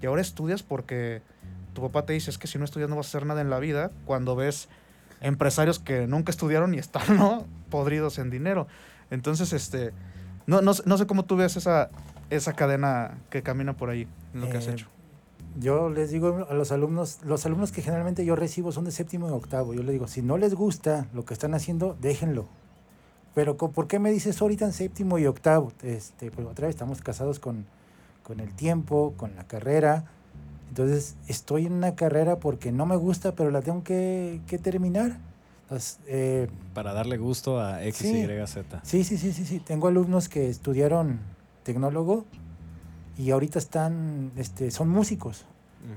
Y 0.00 0.06
ahora 0.06 0.22
estudias 0.22 0.62
porque 0.62 1.22
tu 1.74 1.82
papá 1.82 2.06
te 2.06 2.14
dice 2.14 2.30
es 2.30 2.38
que 2.38 2.46
si 2.46 2.58
no 2.58 2.64
estudias 2.64 2.88
no 2.88 2.96
vas 2.96 3.06
a 3.06 3.10
hacer 3.10 3.26
nada 3.26 3.40
en 3.40 3.50
la 3.50 3.58
vida 3.58 3.90
cuando 4.06 4.36
ves 4.36 4.68
empresarios 5.20 5.78
que 5.78 6.06
nunca 6.06 6.30
estudiaron 6.30 6.74
y 6.74 6.78
están 6.78 7.16
¿no? 7.16 7.44
podridos 7.70 8.18
en 8.18 8.30
dinero. 8.30 8.66
Entonces, 9.10 9.52
este, 9.52 9.92
no, 10.46 10.60
no, 10.62 10.74
sé- 10.74 10.82
no 10.86 10.96
sé 10.98 11.06
cómo 11.06 11.24
tú 11.24 11.36
ves 11.36 11.56
esa, 11.56 11.90
esa 12.30 12.52
cadena 12.52 13.18
que 13.30 13.42
camina 13.42 13.76
por 13.76 13.90
ahí, 13.90 14.06
en 14.34 14.40
lo 14.40 14.48
que 14.50 14.58
has 14.58 14.66
Eh, 14.66 14.72
hecho. 14.72 14.86
Yo 15.58 15.90
les 15.90 16.10
digo 16.10 16.46
a 16.48 16.54
los 16.54 16.70
alumnos, 16.70 17.18
los 17.24 17.44
alumnos 17.44 17.72
que 17.72 17.82
generalmente 17.82 18.24
yo 18.24 18.36
recibo 18.36 18.70
son 18.70 18.84
de 18.84 18.92
séptimo 18.92 19.28
y 19.28 19.32
octavo. 19.32 19.74
Yo 19.74 19.82
les 19.82 19.92
digo, 19.92 20.06
si 20.06 20.22
no 20.22 20.38
les 20.38 20.54
gusta 20.54 21.06
lo 21.12 21.24
que 21.24 21.34
están 21.34 21.54
haciendo, 21.54 21.96
déjenlo. 22.00 22.46
Pero 23.34 23.56
¿por 23.56 23.86
qué 23.88 23.98
me 23.98 24.10
dices 24.12 24.40
ahorita 24.40 24.64
en 24.64 24.72
séptimo 24.72 25.18
y 25.18 25.26
octavo? 25.26 25.72
Este, 25.82 26.30
pues 26.30 26.46
otra 26.46 26.66
vez 26.68 26.76
estamos 26.76 27.00
casados 27.00 27.40
con, 27.40 27.66
con 28.22 28.38
el 28.40 28.54
tiempo, 28.54 29.14
con 29.16 29.34
la 29.34 29.44
carrera. 29.44 30.04
Entonces 30.70 31.16
estoy 31.26 31.66
en 31.66 31.72
una 31.72 31.96
carrera 31.96 32.38
porque 32.38 32.70
no 32.70 32.86
me 32.86 32.94
gusta, 32.96 33.34
pero 33.34 33.50
la 33.50 33.60
tengo 33.60 33.82
que, 33.82 34.40
que 34.46 34.56
terminar. 34.56 35.18
Entonces, 35.62 35.98
eh, 36.06 36.48
Para 36.74 36.92
darle 36.92 37.18
gusto 37.18 37.60
a 37.60 37.84
X, 37.84 37.96
Sí. 37.98 38.22
Y, 38.22 38.46
Z. 38.46 38.80
Sí, 38.84 39.02
sí, 39.04 39.18
sí, 39.18 39.32
sí, 39.32 39.44
sí. 39.44 39.58
Tengo 39.58 39.88
alumnos 39.88 40.28
que 40.28 40.48
estudiaron 40.48 41.18
tecnólogo 41.64 42.24
y 43.18 43.32
ahorita 43.32 43.58
están, 43.58 44.30
este, 44.36 44.70
son 44.70 44.88
músicos. 44.88 45.44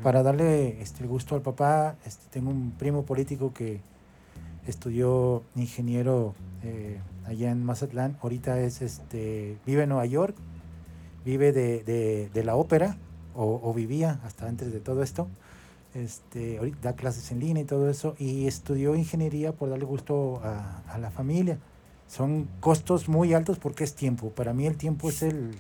Para 0.02 0.24
darle 0.24 0.82
este, 0.82 1.04
el 1.04 1.10
gusto 1.10 1.36
al 1.36 1.42
papá, 1.42 1.98
este, 2.06 2.24
tengo 2.32 2.50
un 2.50 2.72
primo 2.72 3.04
político 3.04 3.54
que 3.54 3.82
estudió 4.66 5.44
ingeniero 5.56 6.36
eh, 6.64 7.00
allá 7.26 7.52
en 7.52 7.64
Mazatlán, 7.64 8.18
ahorita 8.22 8.60
es, 8.62 8.82
este, 8.82 9.58
vive 9.66 9.84
en 9.84 9.90
Nueva 9.90 10.06
York, 10.06 10.36
vive 11.26 11.52
de, 11.52 11.84
de, 11.84 12.30
de 12.34 12.44
la 12.46 12.56
ópera, 12.56 12.98
o, 13.36 13.60
o, 13.64 13.74
vivía 13.74 14.20
hasta 14.24 14.48
antes 14.48 14.72
de 14.72 14.80
todo 14.80 15.04
esto. 15.04 15.28
Este, 15.94 16.58
ahorita 16.58 16.78
da 16.82 16.96
clases 16.96 17.32
en 17.32 17.40
línea 17.40 17.64
y 17.64 17.66
todo 17.66 17.90
eso, 17.90 18.16
y 18.18 18.48
estudió 18.48 18.96
ingeniería 18.96 19.52
por 19.52 19.70
darle 19.70 19.86
gusto 19.86 20.42
a, 20.44 20.82
a 20.88 20.98
la 20.98 21.12
familia. 21.12 21.60
Son 22.08 22.48
costos 22.60 23.08
muy 23.08 23.34
altos 23.34 23.60
porque 23.60 23.84
es 23.84 23.96
tiempo. 23.96 24.30
Para 24.30 24.54
mí 24.54 24.66
el 24.66 24.76
tiempo 24.78 25.10
es 25.10 25.22
el, 25.22 25.56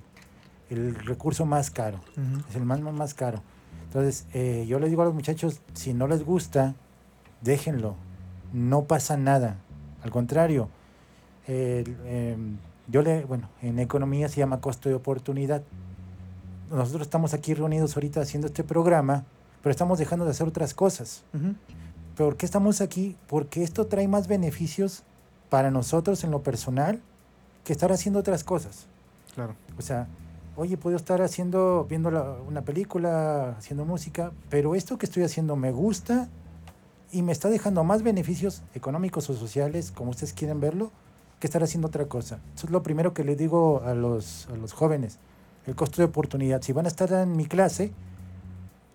el 0.69 0.95
recurso 0.95 1.45
más 1.45 1.69
caro, 1.71 1.99
uh 2.17 2.19
-huh. 2.19 2.49
es 2.49 2.55
el 2.55 2.65
más, 2.65 2.81
más, 2.81 2.93
más 2.93 3.13
caro. 3.13 3.41
Entonces, 3.85 4.25
eh, 4.33 4.65
yo 4.67 4.79
les 4.79 4.89
digo 4.89 5.03
a 5.03 5.05
los 5.05 5.13
muchachos, 5.13 5.61
si 5.73 5.93
no 5.93 6.07
les 6.07 6.23
gusta, 6.23 6.73
déjenlo, 7.41 7.95
no 8.51 8.85
pasa 8.85 9.17
nada. 9.17 9.57
Al 10.01 10.09
contrario, 10.09 10.67
eh, 11.47 11.83
eh, 12.05 12.37
yo 12.87 13.01
le, 13.03 13.23
bueno, 13.25 13.49
en 13.61 13.77
economía 13.79 14.29
se 14.29 14.37
llama 14.37 14.61
costo 14.61 14.89
de 14.89 14.95
oportunidad. 14.95 15.61
Nosotros 16.69 17.03
estamos 17.03 17.33
aquí 17.33 17.53
reunidos 17.53 17.95
ahorita 17.95 18.21
haciendo 18.21 18.47
este 18.47 18.63
programa, 18.63 19.25
pero 19.61 19.71
estamos 19.71 19.99
dejando 19.99 20.25
de 20.25 20.31
hacer 20.31 20.47
otras 20.47 20.73
cosas. 20.73 21.23
Uh 21.33 21.37
-huh. 21.37 21.55
¿Por 22.15 22.37
qué 22.37 22.45
estamos 22.45 22.81
aquí? 22.81 23.15
Porque 23.27 23.63
esto 23.63 23.87
trae 23.87 24.07
más 24.07 24.27
beneficios 24.27 25.03
para 25.49 25.71
nosotros 25.71 26.23
en 26.23 26.31
lo 26.31 26.43
personal 26.43 27.01
que 27.63 27.73
estar 27.73 27.91
haciendo 27.91 28.19
otras 28.19 28.43
cosas. 28.43 28.87
Claro. 29.33 29.55
O 29.77 29.81
sea, 29.81 30.07
oye, 30.55 30.77
puedo 30.77 30.95
estar 30.95 31.21
haciendo, 31.21 31.85
viendo 31.89 32.11
la, 32.11 32.35
una 32.47 32.61
película, 32.61 33.55
haciendo 33.57 33.85
música, 33.85 34.31
pero 34.49 34.75
esto 34.75 34.97
que 34.97 35.05
estoy 35.05 35.23
haciendo 35.23 35.55
me 35.55 35.71
gusta 35.71 36.29
y 37.11 37.21
me 37.21 37.31
está 37.31 37.49
dejando 37.49 37.83
más 37.83 38.03
beneficios 38.03 38.63
económicos 38.73 39.29
o 39.29 39.33
sociales, 39.33 39.91
como 39.91 40.11
ustedes 40.11 40.33
quieren 40.33 40.59
verlo, 40.59 40.91
que 41.39 41.47
estar 41.47 41.63
haciendo 41.63 41.87
otra 41.87 42.05
cosa. 42.05 42.39
Eso 42.55 42.67
es 42.67 42.71
lo 42.71 42.83
primero 42.83 43.13
que 43.13 43.23
les 43.23 43.37
digo 43.37 43.81
a 43.85 43.93
los, 43.93 44.47
a 44.51 44.55
los 44.55 44.73
jóvenes, 44.73 45.19
el 45.67 45.75
costo 45.75 46.01
de 46.01 46.05
oportunidad. 46.05 46.61
Si 46.61 46.73
van 46.73 46.85
a 46.85 46.89
estar 46.89 47.11
en 47.11 47.35
mi 47.35 47.45
clase, 47.45 47.91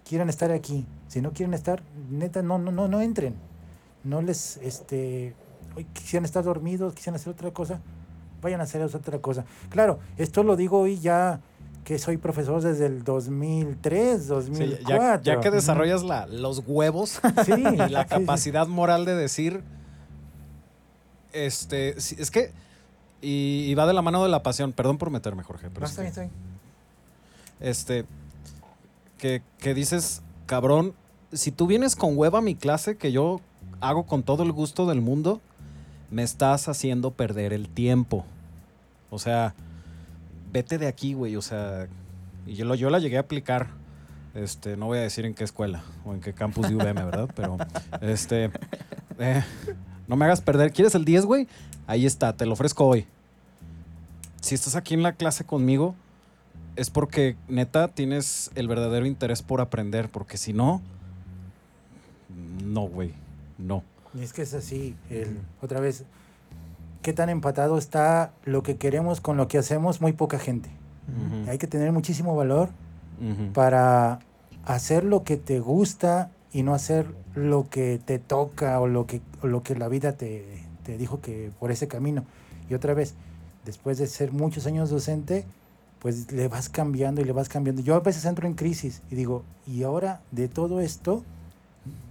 quieran 0.08 0.28
estar 0.28 0.50
aquí. 0.52 0.86
Si 1.08 1.20
no 1.20 1.32
quieren 1.32 1.54
estar, 1.54 1.82
neta, 2.10 2.42
no, 2.42 2.58
no, 2.58 2.70
no, 2.70 2.88
no 2.88 3.00
entren. 3.00 3.34
No 4.04 4.22
les, 4.22 4.58
este, 4.58 5.34
quisieran 5.92 6.24
estar 6.24 6.44
dormidos, 6.44 6.94
quisieran 6.94 7.16
hacer 7.16 7.32
otra 7.32 7.50
cosa, 7.50 7.80
vayan 8.42 8.60
a 8.60 8.64
hacer 8.64 8.82
otra 8.82 9.18
cosa. 9.18 9.44
Claro, 9.70 9.98
esto 10.16 10.42
lo 10.42 10.56
digo 10.56 10.78
hoy 10.80 10.98
ya 10.98 11.40
que 11.84 11.98
soy 11.98 12.18
profesor 12.18 12.60
desde 12.62 12.86
el 12.86 13.02
2003, 13.02 14.26
2004. 14.26 14.76
Sí, 14.76 14.84
ya, 14.86 15.20
ya, 15.22 15.40
que 15.40 15.50
desarrollas 15.50 16.02
la, 16.02 16.26
los 16.26 16.62
huevos 16.66 17.20
sí, 17.46 17.52
y 17.72 17.76
la 17.90 18.06
capacidad 18.06 18.66
sí, 18.66 18.70
moral 18.70 19.06
de 19.06 19.14
decir, 19.14 19.62
este, 21.32 21.96
es 21.96 22.30
que, 22.30 22.52
y, 23.22 23.64
y, 23.68 23.74
va 23.74 23.86
de 23.86 23.94
la 23.94 24.02
mano 24.02 24.22
de 24.22 24.28
la 24.28 24.42
pasión, 24.42 24.72
perdón 24.72 24.98
por 24.98 25.10
meterme, 25.10 25.42
Jorge, 25.42 25.70
pero 25.70 25.80
no, 25.80 25.86
está 25.86 26.02
bien. 26.02 26.30
Este, 27.60 28.04
que, 29.18 29.42
que 29.58 29.74
dices, 29.74 30.22
cabrón, 30.46 30.94
si 31.32 31.50
tú 31.50 31.66
vienes 31.66 31.96
con 31.96 32.16
hueva 32.16 32.38
a 32.38 32.42
mi 32.42 32.54
clase, 32.54 32.96
que 32.96 33.12
yo 33.12 33.40
hago 33.80 34.06
con 34.06 34.22
todo 34.22 34.42
el 34.42 34.52
gusto 34.52 34.86
del 34.86 35.00
mundo, 35.00 35.40
me 36.10 36.22
estás 36.22 36.68
haciendo 36.68 37.10
perder 37.10 37.52
el 37.52 37.68
tiempo. 37.68 38.24
O 39.10 39.18
sea, 39.18 39.54
vete 40.52 40.78
de 40.78 40.86
aquí, 40.86 41.14
güey. 41.14 41.36
O 41.36 41.42
sea, 41.42 41.88
y 42.46 42.54
yo, 42.54 42.74
yo 42.74 42.90
la 42.90 42.98
llegué 42.98 43.16
a 43.16 43.20
aplicar. 43.20 43.68
Este, 44.34 44.76
no 44.76 44.86
voy 44.86 44.98
a 44.98 45.02
decir 45.02 45.24
en 45.24 45.34
qué 45.34 45.44
escuela 45.44 45.82
o 46.04 46.14
en 46.14 46.20
qué 46.20 46.32
campus 46.32 46.68
de 46.68 46.76
UVM, 46.76 46.94
¿verdad? 46.94 47.28
Pero, 47.34 47.58
este, 48.00 48.50
eh, 49.18 49.42
no 50.06 50.16
me 50.16 50.24
hagas 50.24 50.40
perder. 50.40 50.72
¿Quieres 50.72 50.94
el 50.94 51.04
10, 51.04 51.24
güey? 51.24 51.48
Ahí 51.86 52.06
está, 52.06 52.34
te 52.34 52.46
lo 52.46 52.52
ofrezco 52.52 52.86
hoy. 52.86 53.06
Si 54.40 54.54
estás 54.54 54.76
aquí 54.76 54.94
en 54.94 55.02
la 55.02 55.12
clase 55.12 55.44
conmigo, 55.44 55.94
es 56.78 56.90
porque 56.90 57.36
neta 57.48 57.88
tienes 57.88 58.52
el 58.54 58.68
verdadero 58.68 59.04
interés 59.04 59.42
por 59.42 59.60
aprender, 59.60 60.08
porque 60.08 60.36
si 60.36 60.52
no, 60.52 60.80
no, 62.64 62.82
güey, 62.82 63.12
no. 63.58 63.82
Y 64.14 64.22
es 64.22 64.32
que 64.32 64.42
es 64.42 64.54
así, 64.54 64.94
el, 65.10 65.40
otra 65.60 65.80
vez, 65.80 66.04
qué 67.02 67.12
tan 67.12 67.30
empatado 67.30 67.78
está 67.78 68.32
lo 68.44 68.62
que 68.62 68.76
queremos 68.76 69.20
con 69.20 69.36
lo 69.36 69.48
que 69.48 69.58
hacemos, 69.58 70.00
muy 70.00 70.12
poca 70.12 70.38
gente. 70.38 70.70
Uh 71.08 71.46
-huh. 71.46 71.48
Hay 71.50 71.58
que 71.58 71.66
tener 71.66 71.90
muchísimo 71.90 72.36
valor 72.36 72.68
uh 73.20 73.24
-huh. 73.24 73.52
para 73.52 74.20
hacer 74.64 75.02
lo 75.02 75.24
que 75.24 75.36
te 75.36 75.58
gusta 75.58 76.30
y 76.52 76.62
no 76.62 76.74
hacer 76.74 77.06
lo 77.34 77.68
que 77.68 78.00
te 78.04 78.20
toca 78.20 78.80
o 78.80 78.86
lo 78.86 79.06
que, 79.06 79.20
o 79.42 79.48
lo 79.48 79.64
que 79.64 79.74
la 79.74 79.88
vida 79.88 80.12
te, 80.12 80.62
te 80.84 80.96
dijo 80.96 81.20
que 81.20 81.50
por 81.58 81.72
ese 81.72 81.88
camino. 81.88 82.24
Y 82.70 82.74
otra 82.74 82.94
vez, 82.94 83.14
después 83.64 83.98
de 83.98 84.06
ser 84.06 84.30
muchos 84.32 84.66
años 84.66 84.90
docente, 84.90 85.44
pues 85.98 86.30
le 86.32 86.48
vas 86.48 86.68
cambiando 86.68 87.20
y 87.20 87.24
le 87.24 87.32
vas 87.32 87.48
cambiando. 87.48 87.82
Yo 87.82 87.94
a 87.94 88.00
veces 88.00 88.24
entro 88.24 88.46
en 88.46 88.54
crisis 88.54 89.02
y 89.10 89.14
digo, 89.14 89.44
y 89.66 89.82
ahora 89.82 90.20
de 90.30 90.48
todo 90.48 90.80
esto, 90.80 91.24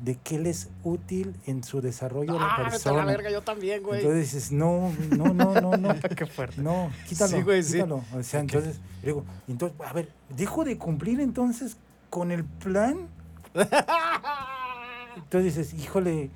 de 0.03 0.15
qué 0.15 0.39
les 0.39 0.63
es 0.63 0.69
útil 0.83 1.35
en 1.45 1.63
su 1.63 1.81
desarrollo 1.81 2.33
de 2.33 2.39
ah, 2.41 2.55
la 2.63 2.69
persona. 2.69 2.97
la 2.97 3.05
verga, 3.05 3.29
yo 3.29 3.41
también, 3.41 3.83
güey. 3.83 4.01
Entonces 4.01 4.31
dices, 4.31 4.51
no, 4.51 4.91
no, 5.15 5.33
no, 5.33 5.53
no, 5.61 5.77
no. 5.77 5.95
qué 6.15 6.25
fuerte. 6.25 6.61
No, 6.61 6.91
quítalo, 7.07 7.37
sí, 7.37 7.43
güey, 7.43 7.63
quítalo. 7.63 8.03
Sí. 8.09 8.17
O 8.17 8.23
sea, 8.23 8.41
okay. 8.41 8.57
entonces, 8.57 8.81
digo, 9.03 9.25
entonces, 9.47 9.77
a 9.85 9.93
ver, 9.93 10.09
dejo 10.29 10.63
de 10.63 10.77
cumplir 10.77 11.19
entonces 11.19 11.77
con 12.09 12.31
el 12.31 12.43
plan. 12.43 13.07
entonces 15.15 15.55
dices, 15.55 15.73
híjole, 15.73 16.29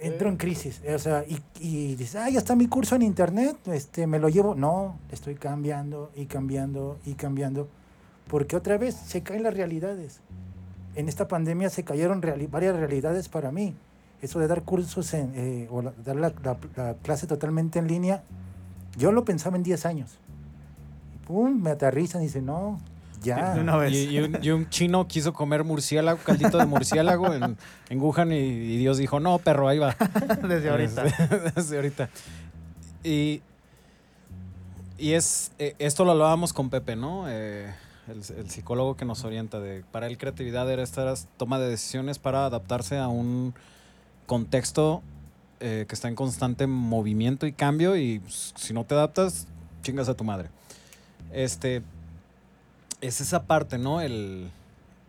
entro 0.00 0.28
en 0.28 0.36
crisis. 0.36 0.82
O 0.94 0.98
sea, 0.98 1.24
y, 1.26 1.40
y 1.58 1.94
dices, 1.96 2.16
ah, 2.16 2.30
ya 2.30 2.38
está 2.38 2.56
mi 2.56 2.66
curso 2.66 2.96
en 2.96 3.02
internet, 3.02 3.56
este, 3.66 4.06
me 4.06 4.18
lo 4.18 4.28
llevo. 4.28 4.54
No, 4.54 4.98
estoy 5.10 5.34
cambiando 5.34 6.10
y 6.14 6.26
cambiando 6.26 6.98
y 7.04 7.14
cambiando. 7.14 7.68
Porque 8.28 8.56
otra 8.56 8.78
vez 8.78 8.94
se 8.94 9.22
caen 9.22 9.42
las 9.42 9.54
realidades 9.54 10.20
en 10.94 11.08
esta 11.08 11.28
pandemia 11.28 11.70
se 11.70 11.84
cayeron 11.84 12.22
reali 12.22 12.46
varias 12.46 12.76
realidades 12.76 13.28
para 13.28 13.52
mí. 13.52 13.74
Eso 14.22 14.38
de 14.38 14.48
dar 14.48 14.62
cursos 14.62 15.14
en, 15.14 15.32
eh, 15.34 15.68
o 15.70 15.82
la, 15.82 15.92
dar 16.04 16.16
la, 16.16 16.32
la, 16.42 16.56
la, 16.76 16.94
clase 16.94 17.26
totalmente 17.26 17.78
en 17.78 17.86
línea, 17.86 18.22
yo 18.98 19.12
lo 19.12 19.24
pensaba 19.24 19.56
en 19.56 19.62
10 19.62 19.86
años. 19.86 20.18
Y 21.14 21.26
pum, 21.26 21.62
me 21.62 21.70
aterrizan 21.70 22.22
y 22.22 22.26
dicen, 22.26 22.46
no, 22.46 22.78
ya. 23.22 23.56
Una 23.58 23.76
vez. 23.76 23.92
Y, 23.92 24.08
y, 24.08 24.18
un, 24.20 24.38
y, 24.42 24.50
un, 24.50 24.68
chino 24.68 25.06
quiso 25.06 25.32
comer 25.32 25.64
murciélago, 25.64 26.18
caldito 26.24 26.58
de 26.58 26.66
murciélago 26.66 27.32
en, 27.32 27.56
en 27.88 28.00
Wuhan 28.00 28.32
y, 28.32 28.36
y, 28.36 28.76
Dios 28.78 28.98
dijo, 28.98 29.20
no, 29.20 29.38
perro, 29.38 29.68
ahí 29.68 29.78
va. 29.78 29.96
Desde 30.48 30.70
ahorita. 30.70 31.04
Desde, 31.04 31.50
desde 31.56 31.76
ahorita. 31.76 32.10
Y, 33.04 33.42
y 34.98 35.12
es, 35.12 35.52
eh, 35.58 35.74
esto 35.78 36.04
lo 36.04 36.12
hablábamos 36.12 36.52
con 36.52 36.70
Pepe, 36.70 36.96
¿no? 36.96 37.24
Eh, 37.28 37.72
el, 38.08 38.16
el, 38.36 38.50
psicólogo 38.50 38.96
que 38.96 39.04
nos 39.04 39.24
orienta 39.24 39.60
de 39.60 39.84
para 39.92 40.06
él 40.06 40.18
creatividad 40.18 40.70
era 40.70 40.82
esta 40.82 41.14
toma 41.36 41.58
de 41.58 41.68
decisiones 41.68 42.18
para 42.18 42.46
adaptarse 42.46 42.98
a 42.98 43.08
un 43.08 43.54
contexto 44.26 45.02
eh, 45.60 45.86
que 45.88 45.94
está 45.94 46.08
en 46.08 46.14
constante 46.14 46.66
movimiento 46.66 47.46
y 47.46 47.52
cambio 47.52 47.96
y 47.96 48.18
pues, 48.20 48.54
si 48.56 48.72
no 48.72 48.84
te 48.84 48.94
adaptas 48.94 49.46
chingas 49.82 50.08
a 50.08 50.14
tu 50.14 50.24
madre 50.24 50.48
este 51.32 51.82
es 53.00 53.20
esa 53.20 53.44
parte 53.44 53.78
no 53.78 54.00
el 54.00 54.50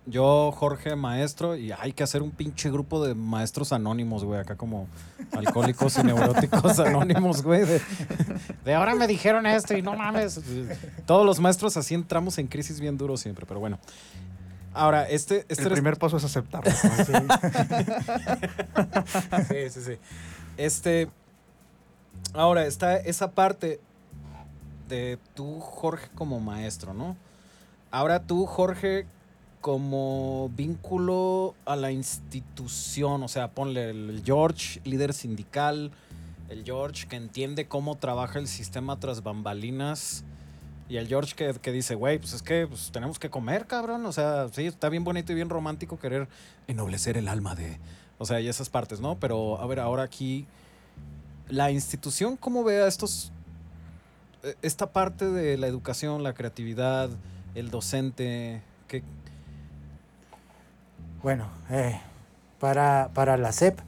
yo 0.07 0.51
Jorge 0.51 0.95
maestro 0.95 1.55
y 1.55 1.71
hay 1.71 1.93
que 1.93 2.03
hacer 2.03 2.23
un 2.23 2.31
pinche 2.31 2.71
grupo 2.71 3.05
de 3.05 3.13
maestros 3.13 3.71
anónimos 3.71 4.23
güey 4.23 4.39
acá 4.39 4.55
como 4.55 4.87
alcohólicos 5.31 5.97
y 5.99 6.03
neuróticos 6.03 6.79
anónimos 6.79 7.43
güey 7.43 7.65
de, 7.65 7.81
de, 8.65 8.73
ahora 8.73 8.95
me 8.95 9.05
dijeron 9.05 9.45
esto 9.45 9.77
y 9.77 9.83
no 9.83 9.95
mames. 9.95 10.41
Todos 11.05 11.25
los 11.25 11.39
maestros 11.39 11.77
así 11.77 11.93
entramos 11.93 12.39
en 12.39 12.47
crisis 12.47 12.79
bien 12.79 12.97
duro 12.97 13.15
siempre 13.15 13.45
pero 13.45 13.59
bueno. 13.59 13.77
Ahora 14.73 15.03
este, 15.03 15.45
este 15.49 15.65
el 15.65 15.71
primer 15.71 15.97
paso 15.97 16.17
es 16.17 16.23
aceptarlo 16.23 16.71
sí, 19.49 19.69
sí, 19.69 19.81
sí. 19.81 19.97
Este 20.57 21.09
ahora 22.33 22.65
está 22.65 22.97
esa 22.97 23.31
parte 23.31 23.79
de 24.89 25.19
tú 25.35 25.59
Jorge 25.59 26.09
como 26.15 26.39
maestro 26.39 26.93
no 26.93 27.15
ahora 27.91 28.23
tú 28.23 28.45
Jorge 28.45 29.05
como 29.61 30.49
vínculo 30.55 31.53
a 31.65 31.75
la 31.75 31.91
institución, 31.91 33.21
o 33.21 33.27
sea, 33.27 33.51
ponle 33.51 33.91
el 33.91 34.23
George, 34.25 34.81
líder 34.83 35.13
sindical, 35.13 35.91
el 36.49 36.63
George 36.65 37.07
que 37.07 37.15
entiende 37.15 37.67
cómo 37.67 37.95
trabaja 37.95 38.39
el 38.39 38.47
sistema 38.47 38.99
tras 38.99 39.21
bambalinas, 39.21 40.23
y 40.89 40.97
el 40.97 41.07
George 41.07 41.35
que, 41.35 41.53
que 41.53 41.71
dice, 41.71 41.95
güey, 41.95 42.19
pues 42.19 42.33
es 42.33 42.41
que 42.41 42.67
pues, 42.67 42.91
tenemos 42.91 43.17
que 43.17 43.29
comer, 43.29 43.65
cabrón, 43.65 44.05
o 44.05 44.11
sea, 44.11 44.49
sí, 44.51 44.65
está 44.65 44.89
bien 44.89 45.05
bonito 45.05 45.31
y 45.31 45.35
bien 45.35 45.49
romántico 45.49 45.97
querer 45.97 46.27
ennoblecer 46.67 47.15
el 47.15 47.29
alma 47.29 47.55
de, 47.55 47.79
o 48.17 48.25
sea, 48.25 48.41
y 48.41 48.49
esas 48.49 48.69
partes, 48.69 48.99
¿no? 48.99 49.17
Pero, 49.17 49.61
a 49.61 49.67
ver, 49.67 49.79
ahora 49.79 50.03
aquí, 50.03 50.47
la 51.47 51.71
institución, 51.71 52.35
¿cómo 52.35 52.65
ve 52.65 52.81
a 52.81 52.87
estos, 52.87 53.31
esta 54.61 54.91
parte 54.91 55.29
de 55.29 55.57
la 55.57 55.67
educación, 55.67 56.23
la 56.23 56.33
creatividad, 56.33 57.09
el 57.55 57.69
docente? 57.69 58.61
¿Qué? 58.87 59.03
Bueno, 61.21 61.47
eh, 61.69 61.99
para, 62.59 63.11
para 63.13 63.37
la 63.37 63.51
SEP, 63.51 63.79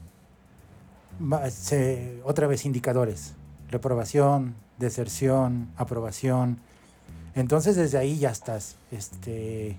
se- 1.50 2.20
otra 2.24 2.46
vez 2.46 2.64
indicadores. 2.64 3.34
Reprobación, 3.70 4.54
deserción, 4.78 5.68
aprobación. 5.76 6.58
Entonces 7.34 7.76
desde 7.76 7.98
ahí 7.98 8.18
ya 8.18 8.30
estás. 8.30 8.76
Este, 8.92 9.76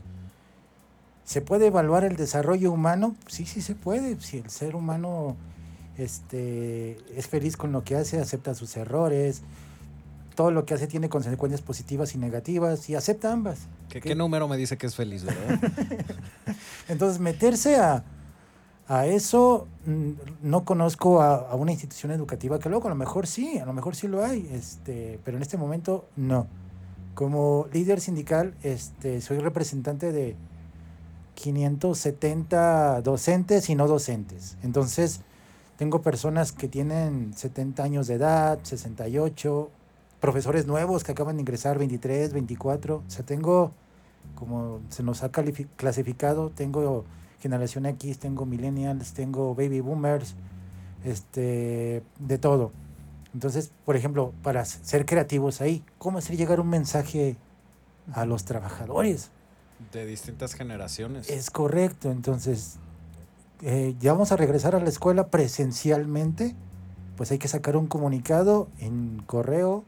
¿Se 1.24 1.42
puede 1.42 1.68
evaluar 1.68 2.04
el 2.04 2.16
desarrollo 2.18 2.72
humano? 2.72 3.16
Sí, 3.28 3.46
sí 3.46 3.62
se 3.62 3.74
puede. 3.76 4.20
Si 4.22 4.38
el 4.40 4.50
ser 4.50 4.76
humano 4.76 5.36
este, 5.98 6.98
es 7.18 7.28
feliz 7.28 7.56
con 7.58 7.72
lo 7.72 7.84
que 7.84 7.96
hace, 7.96 8.20
acepta 8.20 8.54
sus 8.54 8.76
errores, 8.76 9.42
todo 10.36 10.52
lo 10.52 10.66
que 10.66 10.74
hace 10.74 10.88
tiene 10.88 11.10
consecuencias 11.10 11.62
positivas 11.62 12.14
y 12.14 12.18
negativas 12.18 12.90
y 12.90 12.96
acepta 12.96 13.32
ambas. 13.32 13.60
¿Qué, 13.90 14.02
¿Qué? 14.02 14.10
qué 14.10 14.16
número 14.16 14.48
me 14.48 14.58
dice 14.58 14.78
que 14.78 14.88
es 14.88 14.96
feliz, 14.96 15.24
verdad? 15.24 15.60
Entonces, 16.88 17.20
meterse 17.20 17.78
a, 17.78 18.04
a 18.88 19.06
eso, 19.08 19.68
mm, 19.86 20.12
no 20.44 20.66
conozco 20.66 21.22
a, 21.22 21.36
a 21.36 21.56
una 21.56 21.72
institución 21.72 22.12
educativa 22.12 22.60
que 22.60 22.70
luego 22.70 22.88
a 22.88 22.90
lo 22.90 22.96
mejor 22.96 23.26
sí, 23.26 23.58
a 23.58 23.66
lo 23.66 23.74
mejor 23.74 23.96
sí 23.96 24.08
lo 24.08 24.24
hay, 24.24 24.48
este, 24.52 25.20
pero 25.24 25.38
en 25.38 25.44
este 25.44 25.58
momento 25.58 26.08
no. 26.16 26.48
Como 27.16 27.68
líder 27.72 28.02
sindical, 28.02 28.56
este, 28.62 29.22
soy 29.22 29.40
representante 29.40 30.12
de 30.12 30.36
570 31.36 33.02
docentes 33.02 33.70
y 33.70 33.76
no 33.76 33.88
docentes. 33.88 34.58
Entonces, 34.64 35.22
tengo 35.78 36.02
personas 36.02 36.52
que 36.52 36.68
tienen 36.68 37.34
70 37.36 37.84
años 37.84 38.08
de 38.08 38.16
edad, 38.16 38.60
68, 38.64 39.70
profesores 40.20 40.66
nuevos 40.68 41.04
que 41.04 41.12
acaban 41.12 41.36
de 41.38 41.42
ingresar 41.42 41.78
23, 41.78 42.34
24. 42.34 42.98
O 42.98 43.04
sea, 43.10 43.26
tengo 43.26 43.72
como 44.34 44.82
se 44.90 45.04
nos 45.04 45.24
ha 45.24 45.30
clasificado, 45.30 46.50
tengo 46.50 47.06
generación 47.40 47.86
X, 47.86 48.18
tengo 48.18 48.46
millennials, 48.46 49.14
tengo 49.14 49.54
baby 49.54 49.82
boomers, 49.82 50.36
este, 51.04 52.02
de 52.20 52.38
todo. 52.38 52.72
Entonces, 53.34 53.72
por 53.86 53.96
ejemplo, 53.96 54.34
para 54.42 54.66
ser 54.66 55.06
creativos 55.06 55.62
ahí, 55.62 55.84
¿cómo 55.98 56.18
hacer 56.18 56.38
llegar 56.38 56.60
un 56.60 56.70
mensaje 56.70 57.38
a 58.14 58.26
los 58.26 58.46
trabajadores? 58.46 59.30
De 59.92 60.06
distintas 60.06 60.54
generaciones. 60.54 61.30
Es 61.30 61.52
correcto, 61.52 62.12
entonces, 62.12 62.78
eh, 63.62 63.96
ya 64.00 64.14
vamos 64.14 64.32
a 64.32 64.38
regresar 64.38 64.74
a 64.76 64.80
la 64.80 64.90
escuela 64.90 65.28
presencialmente, 65.28 66.56
pues 67.18 67.32
hay 67.32 67.38
que 67.38 67.48
sacar 67.48 67.78
un 67.78 67.88
comunicado 67.88 68.70
en 68.80 69.22
correo, 69.26 69.84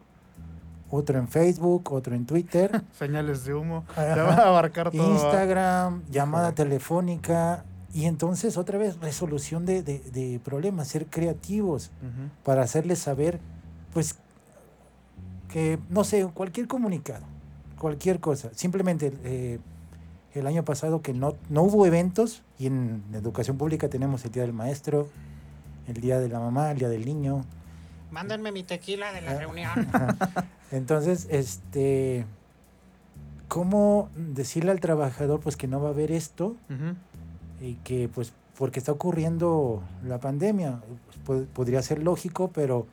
otro 0.90 1.18
en 1.20 1.28
Facebook, 1.28 1.92
otro 1.92 2.16
en 2.16 2.26
Twitter. 2.26 2.84
Señales 2.98 3.44
de 3.46 3.54
humo. 3.54 3.84
Ya 3.96 4.24
va 4.24 4.34
a 4.36 4.48
abarcar 4.48 4.92
todo. 4.92 5.12
Instagram, 5.12 6.04
llamada 6.10 6.52
telefónica 6.54 7.66
y 7.94 8.06
entonces 8.06 8.58
otra 8.58 8.78
vez 8.78 9.00
resolución 9.00 9.66
de, 9.66 9.82
de- 9.84 10.00
de 10.00 10.40
problemas, 10.44 10.88
ser 10.88 11.08
creativos 11.08 11.90
para 12.44 12.62
hacerles 12.62 13.00
saber, 13.00 13.40
pues, 13.94 14.16
que, 15.52 15.80
no 15.90 16.04
sé, 16.04 16.26
cualquier 16.34 16.68
comunicado, 16.68 17.24
cualquier 17.80 18.20
cosa. 18.20 18.50
Simplemente 18.54 19.14
eh, 19.24 19.60
el 20.34 20.46
año 20.48 20.64
pasado 20.64 21.02
que 21.02 21.14
no, 21.14 21.36
no 21.50 21.64
hubo 21.64 21.86
eventos 21.86 22.44
y 22.60 22.68
en 22.68 23.04
educación 23.14 23.58
pública 23.58 23.90
tenemos 23.90 24.24
el 24.26 24.32
Día 24.32 24.44
del 24.44 24.54
Maestro, 24.54 25.08
el 25.88 25.96
Día 26.02 26.20
de 26.20 26.28
la 26.30 26.40
Mamá, 26.40 26.72
el 26.72 26.80
Día 26.80 26.90
del 26.90 27.06
Niño, 27.06 27.46
Mándenme 28.12 28.51
mi 28.51 28.64
tequila 28.64 29.12
de 29.14 29.22
la 29.22 29.32
Ah. 29.32 29.39
reunión. 29.39 29.72
Entonces, 30.72 31.28
este, 31.30 32.26
¿cómo 33.47 34.10
decirle 34.16 34.72
al 34.72 34.80
trabajador 34.80 35.39
pues 35.39 35.55
que 35.55 35.68
no 35.68 35.82
va 35.82 35.89
a 35.89 35.91
haber 35.91 36.12
esto 36.12 36.55
y 37.62 37.76
que 37.84 38.10
pues 38.14 38.34
porque 38.58 38.80
está 38.80 38.91
ocurriendo 38.91 39.84
la 40.05 40.20
pandemia? 40.20 40.80
Pues, 41.26 41.41
pod- 41.43 41.47
podría 41.47 41.82
ser 41.82 42.01
lógico, 42.03 42.49
pero 42.53 42.88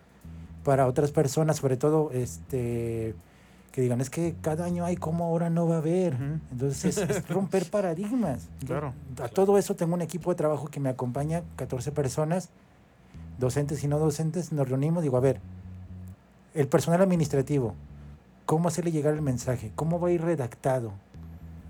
para 0.62 0.86
otras 0.86 1.10
personas, 1.10 1.56
sobre 1.56 1.76
todo, 1.76 2.10
este, 2.12 3.14
que 3.72 3.80
digan, 3.82 4.00
es 4.00 4.08
que 4.10 4.34
cada 4.40 4.64
año 4.64 4.84
hay, 4.84 4.96
¿cómo 4.96 5.24
ahora 5.24 5.50
no 5.50 5.66
va 5.68 5.76
a 5.76 5.78
haber? 5.78 6.14
Entonces, 6.52 6.96
es, 6.98 7.10
es 7.10 7.28
romper 7.28 7.68
paradigmas. 7.70 8.48
Claro. 8.66 8.92
A 9.22 9.28
todo 9.28 9.58
eso 9.58 9.74
tengo 9.74 9.94
un 9.94 10.02
equipo 10.02 10.30
de 10.30 10.36
trabajo 10.36 10.68
que 10.68 10.80
me 10.80 10.88
acompaña, 10.88 11.42
14 11.56 11.92
personas, 11.92 12.48
docentes 13.38 13.82
y 13.84 13.88
no 13.88 13.98
docentes, 13.98 14.52
nos 14.52 14.68
reunimos, 14.68 15.02
digo, 15.02 15.16
a 15.16 15.20
ver, 15.20 15.40
el 16.54 16.68
personal 16.68 17.02
administrativo, 17.02 17.74
¿cómo 18.46 18.68
hacerle 18.68 18.92
llegar 18.92 19.14
el 19.14 19.22
mensaje? 19.22 19.72
¿Cómo 19.74 20.00
va 20.00 20.08
a 20.08 20.12
ir 20.12 20.22
redactado? 20.22 20.92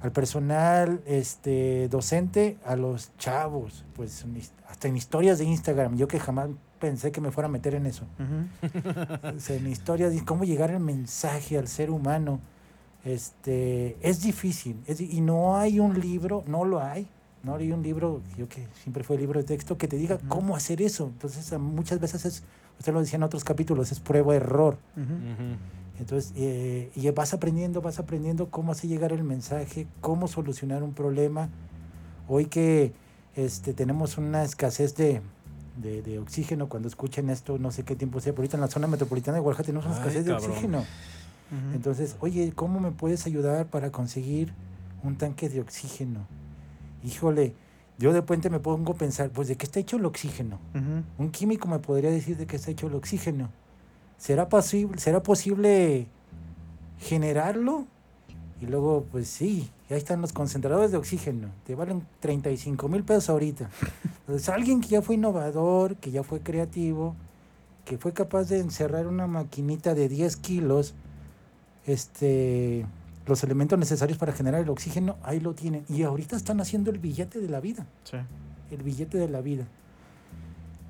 Al 0.00 0.12
personal 0.12 1.00
este, 1.06 1.88
docente, 1.88 2.58
a 2.66 2.76
los 2.76 3.16
chavos, 3.16 3.84
pues 3.96 4.24
hasta 4.68 4.88
en 4.88 4.96
historias 4.96 5.38
de 5.38 5.44
Instagram, 5.46 5.96
yo 5.96 6.06
que 6.08 6.20
jamás 6.20 6.50
pensé 6.78 7.10
que 7.10 7.22
me 7.22 7.30
fuera 7.30 7.48
a 7.48 7.50
meter 7.50 7.74
en 7.74 7.86
eso. 7.86 8.04
Ujú. 8.18 9.36
O 9.36 9.40
sea, 9.40 9.56
en 9.56 9.66
historias 9.66 10.12
cómo 10.26 10.44
llegar 10.44 10.70
el 10.70 10.80
mensaje 10.80 11.56
al 11.56 11.68
ser 11.68 11.90
humano. 11.90 12.40
Este, 13.04 13.96
es 14.02 14.22
difícil. 14.22 14.82
es 14.86 15.00
y 15.00 15.20
no 15.22 15.56
hay 15.56 15.80
un 15.80 15.98
libro, 15.98 16.44
no 16.46 16.64
lo 16.64 16.82
hay. 16.82 17.06
No 17.44 17.56
hay 17.56 17.72
un 17.72 17.82
libro, 17.82 18.22
yo 18.38 18.48
que 18.48 18.66
siempre 18.82 19.04
fue 19.04 19.18
libro 19.18 19.38
de 19.38 19.44
texto, 19.44 19.76
que 19.76 19.86
te 19.86 19.96
diga 19.96 20.18
cómo 20.28 20.56
hacer 20.56 20.80
eso. 20.80 21.08
Entonces, 21.08 21.58
muchas 21.58 22.00
veces 22.00 22.24
es, 22.24 22.42
usted 22.78 22.92
lo 22.92 23.00
decía 23.00 23.16
en 23.16 23.22
otros 23.22 23.44
capítulos, 23.44 23.92
es 23.92 24.00
prueba-error. 24.00 24.78
Entonces, 25.98 26.32
eh, 26.36 26.90
y 26.96 27.08
vas 27.10 27.34
aprendiendo, 27.34 27.82
vas 27.82 27.98
aprendiendo 27.98 28.50
cómo 28.50 28.72
hacer 28.72 28.88
llegar 28.88 29.12
el 29.12 29.22
mensaje, 29.24 29.86
cómo 30.00 30.26
solucionar 30.26 30.82
un 30.82 30.94
problema. 30.94 31.50
Hoy 32.28 32.46
que 32.46 32.92
este, 33.36 33.74
tenemos 33.74 34.16
una 34.16 34.42
escasez 34.42 34.96
de, 34.96 35.20
de, 35.80 36.02
de 36.02 36.18
oxígeno, 36.18 36.68
cuando 36.68 36.88
escuchen 36.88 37.28
esto, 37.30 37.58
no 37.58 37.70
sé 37.70 37.84
qué 37.84 37.94
tiempo 37.94 38.20
sea, 38.20 38.32
pero 38.32 38.42
ahorita 38.42 38.56
en 38.56 38.62
la 38.62 38.68
zona 38.68 38.86
metropolitana 38.86 39.36
de 39.36 39.42
Oaxaca 39.42 39.66
tenemos 39.66 39.84
una 39.86 39.94
Ay, 39.96 40.00
escasez 40.00 40.24
de 40.24 40.32
oxígeno. 40.32 40.84
Entonces, 41.74 42.16
oye, 42.20 42.52
¿cómo 42.54 42.80
me 42.80 42.90
puedes 42.90 43.26
ayudar 43.26 43.66
para 43.66 43.92
conseguir 43.92 44.52
un 45.04 45.16
tanque 45.16 45.48
de 45.48 45.60
oxígeno? 45.60 46.26
Híjole, 47.04 47.54
yo 47.98 48.12
de 48.12 48.20
repente 48.20 48.50
me 48.50 48.58
pongo 48.58 48.92
a 48.92 48.96
pensar, 48.96 49.30
pues, 49.30 49.48
¿de 49.48 49.56
qué 49.56 49.66
está 49.66 49.78
hecho 49.78 49.98
el 49.98 50.06
oxígeno? 50.06 50.58
Un 51.18 51.30
químico 51.30 51.68
me 51.68 51.78
podría 51.78 52.10
decir 52.10 52.36
de 52.36 52.46
qué 52.46 52.56
está 52.56 52.70
hecho 52.70 52.86
el 52.86 52.94
oxígeno. 52.94 53.50
¿Será, 54.16 54.48
posible, 54.48 54.98
¿Será 54.98 55.22
posible 55.22 56.06
generarlo? 56.98 57.86
Y 58.60 58.66
luego, 58.66 59.04
pues 59.12 59.28
sí, 59.28 59.70
ahí 59.90 59.98
están 59.98 60.22
los 60.22 60.32
concentradores 60.32 60.90
de 60.92 60.96
oxígeno. 60.96 61.48
Te 61.66 61.74
valen 61.74 62.06
35 62.20 62.88
mil 62.88 63.04
pesos 63.04 63.28
ahorita. 63.28 63.68
Entonces, 64.20 64.48
alguien 64.48 64.80
que 64.80 64.88
ya 64.88 65.02
fue 65.02 65.16
innovador, 65.16 65.96
que 65.96 66.10
ya 66.10 66.22
fue 66.22 66.40
creativo, 66.40 67.14
que 67.84 67.98
fue 67.98 68.12
capaz 68.12 68.44
de 68.48 68.60
encerrar 68.60 69.06
una 69.06 69.26
maquinita 69.26 69.94
de 69.94 70.08
10 70.08 70.36
kilos, 70.38 70.94
este, 71.86 72.86
los 73.26 73.42
elementos 73.44 73.78
necesarios 73.78 74.18
para 74.18 74.32
generar 74.32 74.60
el 74.62 74.68
oxígeno, 74.68 75.16
ahí 75.22 75.40
lo 75.40 75.54
tienen. 75.54 75.84
Y 75.88 76.02
ahorita 76.02 76.36
están 76.36 76.60
haciendo 76.60 76.90
el 76.90 76.98
billete 76.98 77.40
de 77.40 77.48
la 77.48 77.60
vida 77.60 77.86
Sí. 78.04 78.16
el 78.70 78.82
billete 78.82 79.18
de 79.18 79.28
la 79.28 79.40
vida. 79.40 79.64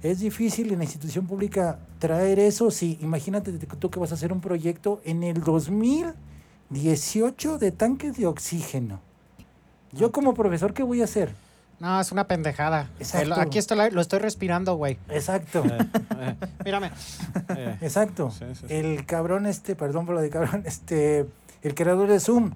Es 0.03 0.18
difícil 0.20 0.70
en 0.72 0.78
la 0.78 0.85
institución 0.85 1.26
pública 1.26 1.78
traer 1.99 2.39
eso, 2.39 2.70
sí. 2.70 2.99
Imagínate 3.01 3.53
que 3.59 3.66
tú 3.76 3.89
que 3.91 3.99
vas 3.99 4.11
a 4.11 4.14
hacer 4.16 4.32
un 4.32 4.41
proyecto 4.41 5.01
en 5.05 5.22
el 5.22 5.43
2018 6.70 7.59
de 7.59 7.72
tanques 7.72 8.16
de 8.16 8.26
oxígeno. 8.26 9.01
Yo 9.93 10.12
como 10.12 10.35
profesor, 10.35 10.74
¿qué 10.74 10.82
voy 10.82 11.01
a 11.01 11.05
hacer? 11.05 11.32
No, 11.80 12.01
es 12.01 12.12
una 12.12 12.26
pendejada. 12.26 12.91
Exacto. 12.99 13.35
Aquí 13.35 13.59
estoy, 13.59 13.91
lo 13.91 14.01
estoy 14.01 14.18
respirando, 14.18 14.74
güey. 14.76 14.99
Exacto, 15.09 15.64
Eh, 15.64 15.78
eh, 16.18 16.37
Mírame. 16.64 16.91
eh. 17.57 17.78
exacto. 17.80 18.30
Sí, 18.30 18.45
sí, 18.55 18.66
sí. 18.68 18.74
El 18.74 19.07
cabrón 19.07 19.47
este, 19.47 19.74
perdón 19.76 20.07
por 20.07 20.14
lo 20.16 20.20
de 20.20 20.30
cabrón, 20.30 20.62
este, 20.66 21.26
el 21.64 21.74
creador 21.74 22.08
de 22.08 22.20
Zoom, 22.20 22.52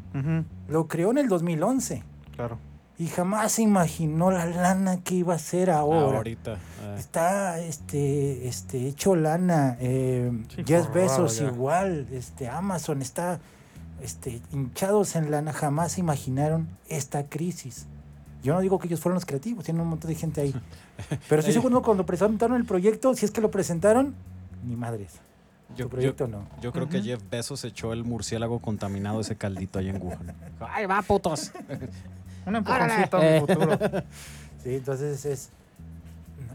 lo 0.68 0.86
creó 0.88 1.10
en 1.10 1.18
el 1.18 1.28
2011 1.28 2.02
Claro. 2.36 2.58
y 2.98 3.06
jamás 3.08 3.52
se 3.52 3.62
imaginó 3.62 4.30
la 4.30 4.46
lana 4.46 5.00
que 5.02 5.16
iba 5.16 5.34
a 5.34 5.38
ser 5.38 5.70
ahora. 5.70 6.18
Ahorita. 6.18 6.54
eh. 6.54 6.94
Está 6.98 7.58
este, 7.60 8.46
este 8.46 8.86
hecho 8.86 9.16
lana, 9.16 9.76
eh, 9.80 10.30
Sí, 10.54 10.62
Jeff 10.66 10.92
Bezos 10.92 11.40
igual, 11.40 12.06
este 12.12 12.48
Amazon 12.48 13.02
está 13.02 13.40
este, 14.02 14.40
hinchados 14.52 15.16
en 15.16 15.30
lana, 15.30 15.52
jamás 15.52 15.92
se 15.92 16.00
imaginaron 16.00 16.68
esta 16.88 17.24
crisis. 17.28 17.86
Yo 18.42 18.54
no 18.54 18.60
digo 18.60 18.78
que 18.78 18.86
ellos 18.86 19.00
fueron 19.00 19.14
los 19.14 19.26
creativos, 19.26 19.64
tienen 19.64 19.80
un 19.82 19.88
montón 19.88 20.08
de 20.10 20.14
gente 20.14 20.40
ahí. 20.40 20.54
Pero 21.28 21.40
estoy 21.40 21.54
seguro 21.54 21.82
cuando 21.82 22.06
presentaron 22.06 22.56
el 22.56 22.64
proyecto, 22.64 23.12
si 23.14 23.24
es 23.24 23.32
que 23.32 23.40
lo 23.40 23.50
presentaron, 23.50 24.14
ni 24.64 24.76
madres. 24.76 25.14
Yo, 25.76 25.84
tu 25.84 25.90
proyecto 25.90 26.26
no. 26.26 26.46
yo 26.60 26.72
creo 26.72 26.88
que. 26.88 27.02
Jeff 27.02 27.22
Bezos 27.30 27.64
echó 27.64 27.92
el 27.92 28.04
murciélago 28.04 28.58
contaminado 28.60 29.20
ese 29.20 29.36
caldito 29.36 29.78
ahí 29.78 29.88
en 29.88 30.02
Wuhan. 30.02 30.34
Ay, 30.60 30.86
va, 30.86 31.02
putos. 31.02 31.52
Un 32.46 32.56
empujoncito 32.56 33.16
a 33.16 33.20
mi 33.20 33.40
futuro. 33.40 33.78
Sí, 34.62 34.74
entonces 34.74 35.24
es. 35.24 35.50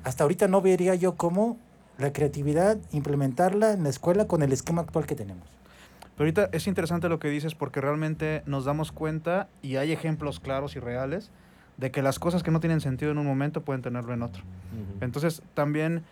Hasta 0.04 0.26
ahorita 0.26 0.50
no 0.50 0.62
vería 0.62 0.94
yo 0.94 1.16
cómo 1.16 1.58
la 1.98 2.12
creatividad 2.12 2.78
implementarla 2.92 3.72
en 3.72 3.84
la 3.84 3.90
escuela 3.90 4.28
con 4.28 4.44
el 4.44 4.52
esquema 4.52 4.82
actual 4.82 5.06
que 5.06 5.16
tenemos. 5.16 5.48
Pero 6.16 6.26
ahorita 6.26 6.50
es 6.52 6.68
interesante 6.68 7.08
lo 7.08 7.20
que 7.20 7.30
dices 7.30 7.56
porque 7.56 7.80
realmente 7.80 8.44
nos 8.46 8.66
damos 8.66 8.92
cuenta 8.92 9.48
y 9.62 9.78
hay 9.78 9.94
ejemplos 9.94 10.42
claros 10.42 10.76
y 10.76 10.80
reales 10.80 11.32
de 11.78 11.92
que 11.92 12.02
las 12.02 12.20
cosas 12.20 12.44
que 12.44 12.52
no 12.52 12.60
tienen 12.60 12.82
sentido 12.82 13.12
en 13.12 13.18
un 13.18 13.26
momento 13.26 13.62
pueden 13.62 13.82
tenerlo 13.82 14.14
en 14.14 14.22
otro. 14.22 14.44
Entonces, 15.02 15.42
también 15.54 16.04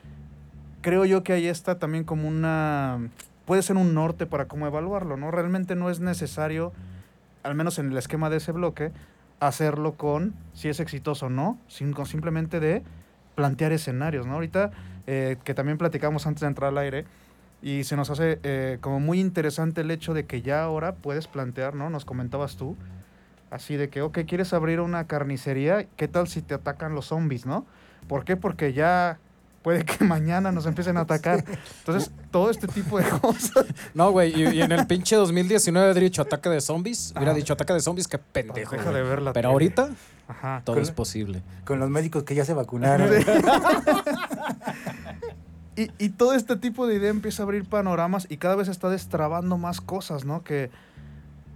creo 0.82 1.06
yo 1.06 1.24
que 1.24 1.34
ahí 1.34 1.48
está 1.48 1.80
también 1.80 2.04
como 2.04 2.28
una... 2.28 3.10
puede 3.46 3.62
ser 3.62 3.78
un 3.78 3.94
norte 3.94 4.26
para 4.26 4.48
cómo 4.48 4.68
evaluarlo, 4.68 5.18
¿no? 5.18 5.32
Realmente 5.32 5.76
no 5.76 5.90
es 5.90 6.00
necesario, 6.00 6.74
al 7.44 7.56
menos 7.56 7.80
en 7.80 7.92
el 7.92 7.98
esquema 7.98 8.30
de 8.30 8.38
ese 8.38 8.52
bloque, 8.52 8.92
hacerlo 9.40 9.94
con 9.94 10.34
si 10.54 10.70
es 10.70 10.80
exitoso 10.80 11.28
o 11.28 11.30
no, 11.30 11.58
sino 11.68 12.06
simplemente 12.06 12.60
de 12.60 12.84
plantear 13.36 13.72
escenarios, 13.72 14.28
¿no? 14.28 14.34
Ahorita, 14.34 14.72
eh, 15.08 15.38
que 15.44 15.54
también 15.54 15.78
platicamos 15.78 16.28
antes 16.28 16.42
de 16.42 16.48
entrar 16.48 16.70
al 16.70 16.78
aire, 16.78 17.06
y 17.62 17.84
se 17.84 17.96
nos 17.96 18.10
hace 18.10 18.40
eh, 18.44 18.80
como 18.82 19.00
muy 19.00 19.20
interesante 19.20 19.82
el 19.82 19.92
hecho 19.92 20.14
de 20.14 20.26
que 20.26 20.42
ya 20.42 20.64
ahora 20.64 20.96
puedes 20.96 21.28
plantear, 21.28 21.76
¿no? 21.76 21.90
Nos 21.90 22.06
comentabas 22.06 22.56
tú, 22.58 22.76
así 23.52 23.78
de 23.78 23.90
que, 23.90 24.02
ok, 24.02 24.20
quieres 24.28 24.54
abrir 24.54 24.80
una 24.80 25.06
carnicería, 25.06 25.86
¿qué 25.96 26.08
tal 26.08 26.28
si 26.28 26.42
te 26.42 26.56
atacan 26.56 26.96
los 26.96 27.08
zombies, 27.08 27.46
¿no? 27.46 27.66
¿Por 28.08 28.26
qué? 28.26 28.36
Porque 28.36 28.74
ya 28.74 29.20
puede 29.62 29.86
que 29.86 30.04
mañana 30.06 30.52
nos 30.52 30.66
empiecen 30.66 30.98
a 30.98 31.02
atacar. 31.02 31.44
Entonces, 31.80 32.12
todo 32.32 32.50
este 32.50 32.68
tipo 32.68 32.98
de 33.00 33.06
cosas. 33.22 33.66
No, 33.94 34.12
güey, 34.12 34.34
y, 34.40 34.48
y 34.58 34.62
en 34.62 34.72
el 34.72 34.88
pinche 34.88 35.16
2019 35.16 35.92
hubiera 35.92 36.04
dicho 36.04 36.22
ataque 36.22 36.50
de 36.50 36.62
zombies. 36.62 37.12
Hubiera 37.16 37.32
Ajá. 37.32 37.38
dicho 37.38 37.54
ataque 37.54 37.74
de 37.74 37.80
zombies, 37.82 38.08
qué 38.08 38.18
pendejo. 38.18 38.76
Deja 38.76 38.92
de 38.92 39.04
ver 39.04 39.22
la 39.22 39.34
Pero 39.34 39.50
tele. 39.50 39.54
ahorita 39.54 39.90
Ajá. 40.28 40.62
todo 40.64 40.76
Con- 40.76 40.84
es 40.84 40.92
posible. 40.92 41.42
Con 41.66 41.80
los 41.80 41.90
médicos 41.90 42.24
que 42.24 42.36
ya 42.36 42.46
se 42.46 42.54
vacunaron. 42.54 43.10
Y, 45.78 45.90
y 45.98 46.10
todo 46.10 46.34
este 46.34 46.58
tipo 46.58 46.86
de 46.86 46.96
idea 46.96 47.10
empieza 47.10 47.44
a 47.44 47.46
abrir 47.46 47.64
panoramas 47.66 48.28
y 48.30 48.38
cada 48.38 48.56
vez 48.56 48.68
está 48.68 48.90
destrabando 48.90 49.58
más 49.58 49.80
cosas, 49.80 50.26
¿no? 50.26 50.44
Que, 50.44 50.70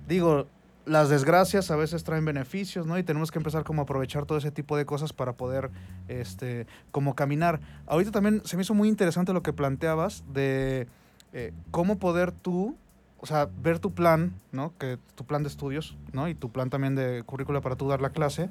digo, 0.07 0.47
las 0.85 1.09
desgracias 1.09 1.71
a 1.71 1.75
veces 1.75 2.03
traen 2.03 2.25
beneficios, 2.25 2.85
¿no? 2.85 2.97
Y 2.97 3.03
tenemos 3.03 3.31
que 3.31 3.39
empezar 3.39 3.63
como 3.63 3.81
a 3.81 3.83
aprovechar 3.83 4.25
todo 4.25 4.37
ese 4.37 4.51
tipo 4.51 4.77
de 4.77 4.85
cosas 4.85 5.13
para 5.13 5.33
poder, 5.33 5.71
este, 6.07 6.67
como 6.91 7.15
caminar. 7.15 7.59
Ahorita 7.87 8.11
también 8.11 8.41
se 8.45 8.55
me 8.55 8.63
hizo 8.63 8.73
muy 8.73 8.87
interesante 8.87 9.33
lo 9.33 9.41
que 9.41 9.53
planteabas 9.53 10.23
de 10.31 10.87
eh, 11.33 11.53
cómo 11.71 11.97
poder 11.97 12.31
tú, 12.31 12.77
o 13.19 13.25
sea, 13.25 13.49
ver 13.61 13.79
tu 13.79 13.93
plan, 13.93 14.33
¿no? 14.51 14.73
Que 14.77 14.99
tu 15.15 15.25
plan 15.25 15.43
de 15.43 15.49
estudios, 15.49 15.97
¿no? 16.13 16.27
Y 16.27 16.35
tu 16.35 16.51
plan 16.51 16.69
también 16.69 16.95
de 16.95 17.23
currícula 17.25 17.61
para 17.61 17.75
tú 17.75 17.87
dar 17.87 18.01
la 18.01 18.11
clase 18.11 18.49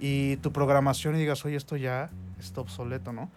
y 0.00 0.36
tu 0.38 0.52
programación 0.52 1.14
y 1.14 1.18
digas, 1.20 1.44
oye, 1.44 1.56
esto 1.56 1.76
ya 1.76 2.10
está 2.40 2.60
obsoleto, 2.60 3.12
¿no? 3.12 3.30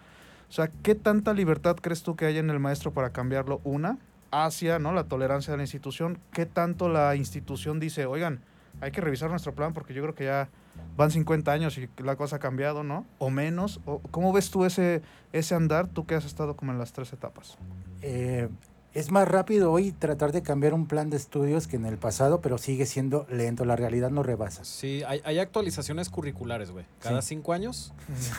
O 0.48 0.52
sea, 0.52 0.70
¿qué 0.82 0.94
tanta 0.94 1.34
libertad 1.34 1.76
crees 1.76 2.02
tú 2.02 2.16
que 2.16 2.24
hay 2.24 2.38
en 2.38 2.50
el 2.50 2.58
maestro 2.58 2.92
para 2.92 3.10
cambiarlo? 3.10 3.60
Una, 3.64 3.98
hacia 4.30 4.78
¿no? 4.78 4.92
la 4.92 5.04
tolerancia 5.04 5.52
de 5.52 5.56
la 5.58 5.62
institución. 5.62 6.18
¿Qué 6.32 6.46
tanto 6.46 6.88
la 6.88 7.14
institución 7.16 7.80
dice, 7.80 8.06
oigan, 8.06 8.40
hay 8.80 8.90
que 8.90 9.00
revisar 9.00 9.30
nuestro 9.30 9.54
plan 9.54 9.72
porque 9.72 9.94
yo 9.94 10.02
creo 10.02 10.14
que 10.14 10.24
ya 10.24 10.48
van 10.96 11.10
50 11.10 11.50
años 11.50 11.76
y 11.78 11.88
la 12.02 12.16
cosa 12.16 12.36
ha 12.36 12.38
cambiado, 12.38 12.82
¿no? 12.84 13.04
O 13.18 13.30
menos. 13.30 13.80
O, 13.86 13.98
¿Cómo 14.10 14.32
ves 14.32 14.50
tú 14.50 14.64
ese, 14.64 15.02
ese 15.32 15.54
andar, 15.54 15.88
tú 15.88 16.06
que 16.06 16.14
has 16.14 16.24
estado 16.24 16.56
como 16.56 16.72
en 16.72 16.78
las 16.78 16.92
tres 16.92 17.12
etapas? 17.12 17.56
Eh, 18.02 18.48
es 18.94 19.10
más 19.10 19.28
rápido 19.28 19.70
hoy 19.72 19.92
tratar 19.92 20.32
de 20.32 20.42
cambiar 20.42 20.74
un 20.74 20.86
plan 20.86 21.10
de 21.10 21.16
estudios 21.16 21.66
que 21.66 21.76
en 21.76 21.84
el 21.86 21.98
pasado, 21.98 22.40
pero 22.40 22.58
sigue 22.58 22.86
siendo 22.86 23.26
lento. 23.30 23.64
La 23.64 23.76
realidad 23.76 24.10
no 24.10 24.22
rebasa. 24.22 24.64
Sí, 24.64 25.02
hay, 25.06 25.20
hay 25.24 25.38
actualizaciones 25.40 26.08
curriculares, 26.08 26.70
güey. 26.70 26.84
Cada 27.00 27.22
Sí. 27.22 27.28
cinco 27.30 27.52
años 27.52 27.92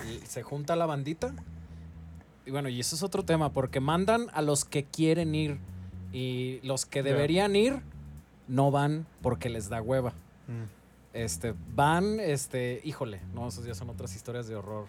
y 0.09 0.25
se 0.25 0.41
junta 0.43 0.75
la 0.75 0.85
bandita. 0.85 1.33
Y 2.45 2.51
bueno, 2.51 2.67
y 2.69 2.79
eso 2.79 2.95
es 2.95 3.03
otro 3.03 3.23
tema, 3.23 3.51
porque 3.53 3.79
mandan 3.79 4.27
a 4.33 4.41
los 4.41 4.65
que 4.65 4.83
quieren 4.85 5.35
ir 5.35 5.59
y 6.13 6.59
los 6.63 6.85
que 6.85 7.03
deberían 7.03 7.55
ir 7.55 7.79
no 8.47 8.71
van 8.71 9.05
porque 9.21 9.49
les 9.49 9.69
da 9.69 9.81
hueva. 9.81 10.13
Este, 11.13 11.53
van, 11.75 12.19
este, 12.19 12.81
híjole, 12.83 13.19
no, 13.33 13.47
esos 13.47 13.65
ya 13.65 13.73
son 13.75 13.89
otras 13.89 14.15
historias 14.15 14.47
de 14.47 14.55
horror. 14.55 14.87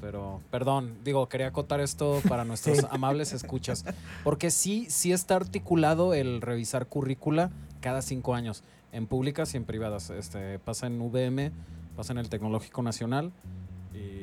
Pero, 0.00 0.40
perdón, 0.50 0.96
digo, 1.04 1.28
quería 1.28 1.48
acotar 1.48 1.80
esto 1.80 2.20
para 2.28 2.44
nuestros 2.46 2.78
Sí. 2.78 2.86
amables 2.90 3.32
escuchas. 3.32 3.84
Porque 4.24 4.50
sí, 4.50 4.86
sí 4.88 5.12
está 5.12 5.36
articulado 5.36 6.12
el 6.14 6.40
revisar 6.40 6.86
currícula 6.86 7.50
cada 7.80 8.02
cinco 8.02 8.34
años, 8.34 8.62
en 8.92 9.06
públicas 9.06 9.54
y 9.54 9.58
en 9.58 9.64
privadas. 9.64 10.10
Este, 10.10 10.58
pasa 10.58 10.86
en 10.86 11.00
VM, 11.00 11.52
pasa 11.96 12.12
en 12.12 12.18
el 12.18 12.28
Tecnológico 12.28 12.82
Nacional 12.82 13.32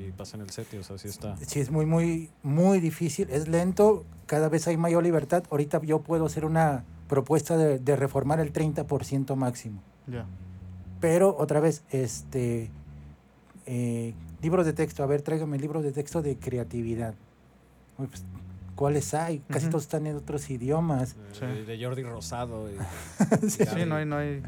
y 0.09 0.11
pasa 0.11 0.35
en 0.37 0.43
el 0.43 0.49
CETI, 0.51 0.77
o 0.77 0.83
sea, 0.83 0.97
sí 0.97 1.07
está. 1.07 1.35
Sí, 1.37 1.59
es 1.59 1.71
muy, 1.71 1.85
muy, 1.85 2.29
muy 2.43 2.79
difícil. 2.79 3.29
Es 3.29 3.47
lento. 3.47 4.05
Cada 4.25 4.49
vez 4.49 4.67
hay 4.67 4.77
mayor 4.77 5.03
libertad. 5.03 5.43
Ahorita 5.49 5.81
yo 5.81 5.99
puedo 6.01 6.25
hacer 6.25 6.45
una 6.45 6.83
propuesta 7.07 7.57
de, 7.57 7.79
de 7.79 7.95
reformar 7.95 8.39
el 8.39 8.51
30% 8.53 9.35
máximo. 9.35 9.81
Ya. 10.07 10.25
Pero 10.99 11.35
otra 11.37 11.59
vez, 11.59 11.83
este 11.91 12.69
eh, 13.65 14.13
libros 14.41 14.65
de 14.65 14.73
texto, 14.73 15.03
a 15.03 15.05
ver, 15.05 15.21
tráigame 15.21 15.57
libros 15.57 15.83
de 15.83 15.91
texto 15.91 16.21
de 16.21 16.37
creatividad. 16.37 17.13
Uy, 17.97 18.07
pues, 18.07 18.23
¿Cuáles 18.75 19.13
hay? 19.13 19.39
Casi 19.49 19.67
todos 19.67 19.83
están 19.83 20.07
en 20.07 20.15
otros 20.15 20.49
idiomas. 20.49 21.15
Sí. 21.33 21.45
De, 21.45 21.65
de 21.65 21.83
Jordi 21.83 22.01
Rosado. 22.03 22.69
y- 22.69 22.77
Sí. 23.49 23.65
Sí, 23.65 23.85
no 23.85 23.95
hay, 23.95 24.05
no 24.05 24.15
hay 24.17 24.27
eh. 24.35 24.43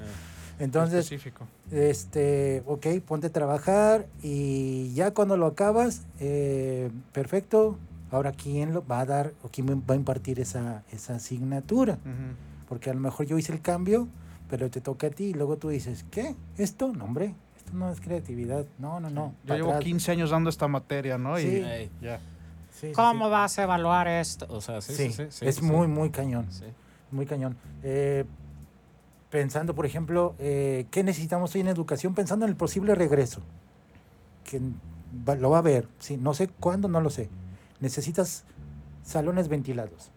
Entonces, 0.61 1.05
específico. 1.05 1.45
este, 1.71 2.63
ok, 2.65 2.87
ponte 3.05 3.27
a 3.27 3.31
trabajar 3.31 4.07
y 4.21 4.93
ya 4.93 5.11
cuando 5.13 5.37
lo 5.37 5.47
acabas, 5.47 6.05
eh, 6.19 6.89
perfecto. 7.13 7.77
Ahora, 8.11 8.31
¿quién 8.33 8.73
lo 8.73 8.85
va 8.85 8.99
a 8.99 9.05
dar 9.05 9.33
o 9.41 9.47
quién 9.49 9.67
va 9.89 9.93
a 9.93 9.97
impartir 9.97 10.39
esa, 10.39 10.83
esa 10.91 11.15
asignatura? 11.15 11.97
Porque 12.67 12.89
a 12.89 12.93
lo 12.93 12.99
mejor 12.99 13.25
yo 13.25 13.37
hice 13.37 13.53
el 13.53 13.61
cambio, 13.61 14.07
pero 14.49 14.69
te 14.69 14.81
toca 14.81 15.07
a 15.07 15.09
ti 15.11 15.25
y 15.25 15.33
luego 15.33 15.57
tú 15.57 15.69
dices, 15.69 16.05
¿qué? 16.11 16.35
¿Esto? 16.57 16.91
No, 16.93 17.05
hombre, 17.05 17.33
esto 17.55 17.71
no 17.73 17.89
es 17.89 18.01
creatividad. 18.01 18.65
No, 18.79 18.99
no, 18.99 19.09
no. 19.09 19.33
Yo 19.45 19.55
llevo 19.55 19.69
atrás. 19.69 19.85
15 19.85 20.11
años 20.11 20.29
dando 20.29 20.49
esta 20.49 20.67
materia, 20.67 21.17
¿no? 21.17 21.39
Y 21.39 21.43
Sí. 21.43 21.55
Ey. 21.63 21.89
ya. 22.01 22.19
Sí, 22.71 22.91
¿Cómo 22.93 23.25
sí. 23.25 23.31
vas 23.31 23.59
a 23.59 23.63
evaluar 23.63 24.07
esto? 24.09 24.45
O 24.49 24.59
sea, 24.59 24.81
sí, 24.81 24.93
Sí, 24.93 25.07
sí, 25.09 25.13
sí, 25.13 25.25
sí, 25.29 25.45
es 25.47 25.55
sí. 25.55 25.61
muy, 25.63 25.87
muy 25.87 26.09
cañón, 26.09 26.47
Sí. 26.49 26.65
muy 27.11 27.25
cañón. 27.25 27.55
Eh, 27.83 28.25
pensando, 29.31 29.73
por 29.73 29.85
ejemplo, 29.87 30.35
eh, 30.37 30.85
¿qué 30.91 31.03
necesitamos 31.03 31.55
hoy 31.55 31.61
en 31.61 31.67
educación? 31.69 32.13
Pensando 32.13 32.45
en 32.45 32.49
el 32.51 32.55
posible 32.55 32.93
regreso, 32.93 33.41
que 34.43 34.61
va- 35.27 35.35
lo 35.35 35.49
va 35.49 35.57
a 35.57 35.59
haber, 35.59 35.87
sí, 35.99 36.17
no 36.17 36.33
sé 36.35 36.47
cuándo, 36.49 36.87
no 36.87 37.01
lo 37.01 37.09
sé. 37.09 37.29
Necesitas 37.79 38.43
salones 39.03 39.47
ventilados, 39.47 40.11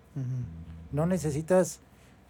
no 0.92 1.06
necesitas 1.06 1.80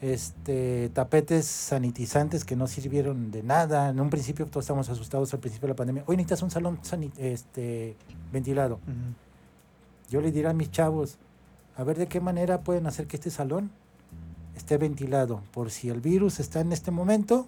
este 0.00 0.90
tapetes 0.92 1.46
sanitizantes 1.46 2.44
que 2.44 2.56
no 2.56 2.66
sirvieron 2.66 3.30
de 3.30 3.42
nada. 3.42 3.88
En 3.88 3.98
un 4.00 4.10
principio 4.10 4.44
todos 4.46 4.64
estamos 4.64 4.88
asustados 4.90 5.32
al 5.32 5.40
principio 5.40 5.66
de 5.68 5.72
la 5.72 5.76
pandemia. 5.76 6.04
Hoy 6.06 6.16
necesitas 6.16 6.42
un 6.42 6.50
salón 6.50 6.78
este, 7.16 7.96
ventilado. 8.32 8.78
Yo 10.10 10.20
le 10.20 10.30
diré 10.30 10.48
a 10.48 10.52
mis 10.52 10.70
chavos, 10.70 11.16
a 11.76 11.84
ver 11.84 11.96
de 11.96 12.06
qué 12.06 12.20
manera 12.20 12.60
pueden 12.60 12.86
hacer 12.86 13.06
que 13.06 13.16
este 13.16 13.30
salón 13.30 13.70
esté 14.56 14.78
ventilado, 14.78 15.42
por 15.52 15.70
si 15.70 15.88
el 15.88 16.00
virus 16.00 16.40
está 16.40 16.60
en 16.60 16.72
este 16.72 16.90
momento, 16.90 17.46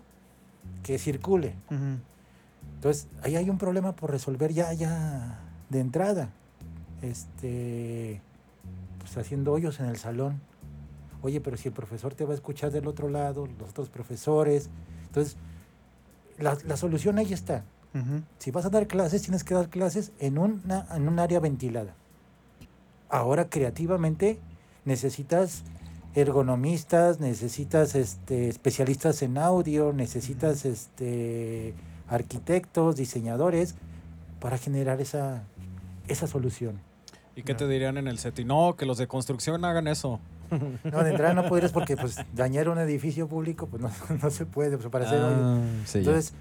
que 0.83 0.99
circule. 0.99 1.55
Entonces, 2.77 3.09
ahí 3.23 3.37
hay 3.37 3.49
un 3.51 3.59
problema 3.59 3.95
por 3.95 4.11
resolver 4.11 4.53
ya, 4.53 4.73
ya 4.73 5.41
de 5.71 5.81
entrada. 5.81 6.31
Este, 7.03 8.21
pues 8.99 9.17
haciendo 9.17 9.53
hoyos 9.53 9.81
en 9.81 9.87
el 9.87 9.97
salón. 9.97 10.41
Oye, 11.23 11.41
pero 11.41 11.57
si 11.57 11.69
el 11.69 11.75
profesor 11.75 12.15
te 12.15 12.25
va 12.25 12.33
a 12.33 12.35
escuchar 12.35 12.71
del 12.71 12.87
otro 12.87 13.09
lado, 13.09 13.47
los 13.59 13.71
otros 13.71 13.89
profesores. 13.89 14.69
Entonces, 15.07 15.37
la, 16.39 16.57
la 16.67 16.77
solución 16.77 17.19
ahí 17.19 17.33
está. 17.33 17.65
Si 18.39 18.51
vas 18.51 18.67
a 18.67 18.69
dar 18.69 18.87
clases, 18.87 19.23
tienes 19.23 19.43
que 19.43 19.55
dar 19.55 19.71
clases 19.71 20.13
en, 20.19 20.37
una, 20.37 20.87
en 20.95 21.09
un 21.09 21.19
área 21.19 21.41
ventilada. 21.41 21.95
Ahora, 23.09 23.49
creativamente, 23.49 24.39
necesitas 24.85 25.63
ergonomistas, 26.17 27.21
necesitas 27.21 27.95
este, 27.95 28.49
especialistas 28.49 29.23
en 29.23 29.39
audio, 29.39 29.93
necesitas 29.93 30.65
este, 30.65 31.75
arquitectos, 32.09 32.97
diseñadores, 32.97 33.75
para 34.41 34.59
generar 34.59 35.01
esa, 35.01 35.43
esa 36.09 36.27
solución. 36.27 36.81
¿Y 37.37 37.43
qué 37.43 37.55
te 37.55 37.69
dirían 37.69 37.99
en 37.99 38.09
el 38.09 38.19
CETI? 38.19 38.45
No, 38.45 38.77
que 38.77 38.87
los 38.87 38.97
de 38.99 39.07
construcción 39.07 39.65
hagan 39.65 39.87
eso. 39.89 40.19
No, 40.85 41.03
de 41.03 41.11
entrada 41.11 41.35
no 41.35 41.49
podrías 41.49 41.73
porque 41.73 41.97
pues, 41.97 42.19
dañar 42.33 42.69
un 42.69 42.79
edificio 42.79 43.27
público 43.27 43.67
pues, 43.67 43.83
no, 43.83 43.91
no 44.23 44.31
se 44.31 44.47
puede. 44.47 44.77
pues, 44.79 44.89
para 44.91 45.05
hacer. 45.07 45.21
Ah, 45.21 45.59
sí, 45.85 45.95
ya. 45.95 45.99
Entonces, 45.99 46.33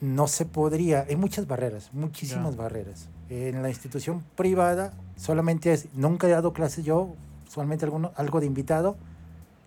no 0.00 0.28
se 0.28 0.46
podría, 0.46 1.04
hay 1.08 1.16
muchas 1.16 1.46
barreras, 1.48 1.90
muchísimas 1.92 2.54
Ya. 2.54 2.62
barreras. 2.62 3.08
En 3.28 3.60
la 3.62 3.68
institución 3.70 4.22
privada 4.36 4.92
solamente 5.16 5.72
es, 5.72 5.88
nunca 5.94 6.28
he 6.28 6.30
dado 6.30 6.52
clases 6.52 6.84
yo, 6.84 7.16
solamente 7.54 7.84
alguno, 7.84 8.12
algo 8.16 8.40
de 8.40 8.46
invitado. 8.46 8.96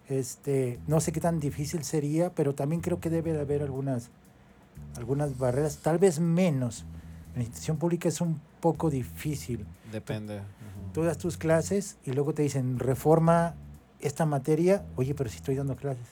Este, 0.10 0.80
no 0.88 1.00
sé 1.00 1.12
qué 1.12 1.20
tan 1.20 1.40
difícil 1.40 1.84
sería, 1.84 2.34
pero 2.34 2.54
también 2.54 2.82
creo 2.82 3.00
que 3.00 3.10
debe 3.10 3.34
de 3.34 3.42
haber 3.42 3.62
algunas, 3.62 4.10
algunas 4.96 5.38
barreras, 5.38 5.78
tal 5.78 5.98
vez 5.98 6.20
menos. 6.20 6.86
En 7.34 7.40
la 7.40 7.44
institución 7.44 7.78
pública 7.78 8.10
es 8.10 8.22
un 8.22 8.40
poco 8.60 8.90
difícil. 8.90 9.66
Depende. 9.92 10.42
Tú 10.94 11.04
das 11.04 11.18
tus 11.18 11.38
clases 11.38 11.98
y 12.04 12.12
luego 12.12 12.34
te 12.34 12.42
dicen 12.42 12.80
reforma 12.80 13.56
esta 14.00 14.26
materia, 14.26 14.84
oye, 14.96 15.14
pero 15.14 15.30
si 15.30 15.38
estoy 15.38 15.56
dando 15.56 15.76
clases. 15.76 16.08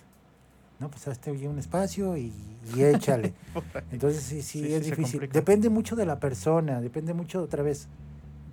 No, 0.80 0.89
pues 0.89 1.07
hazte 1.07 1.32
un 1.32 1.57
espacio 1.57 2.17
y, 2.17 2.34
y 2.76 2.84
échale. 2.84 3.34
Entonces 3.91 4.21
sí, 4.23 4.41
sí, 4.41 4.59
Sí, 4.59 4.65
sí 4.67 4.73
es 4.73 4.86
difícil. 4.86 5.30
Depende 5.32 5.69
mucho 5.69 5.95
de 5.95 6.05
la 6.05 6.19
persona, 6.19 6.82
depende 6.82 7.13
mucho 7.13 7.41
otra 7.41 7.63
vez. 7.63 7.88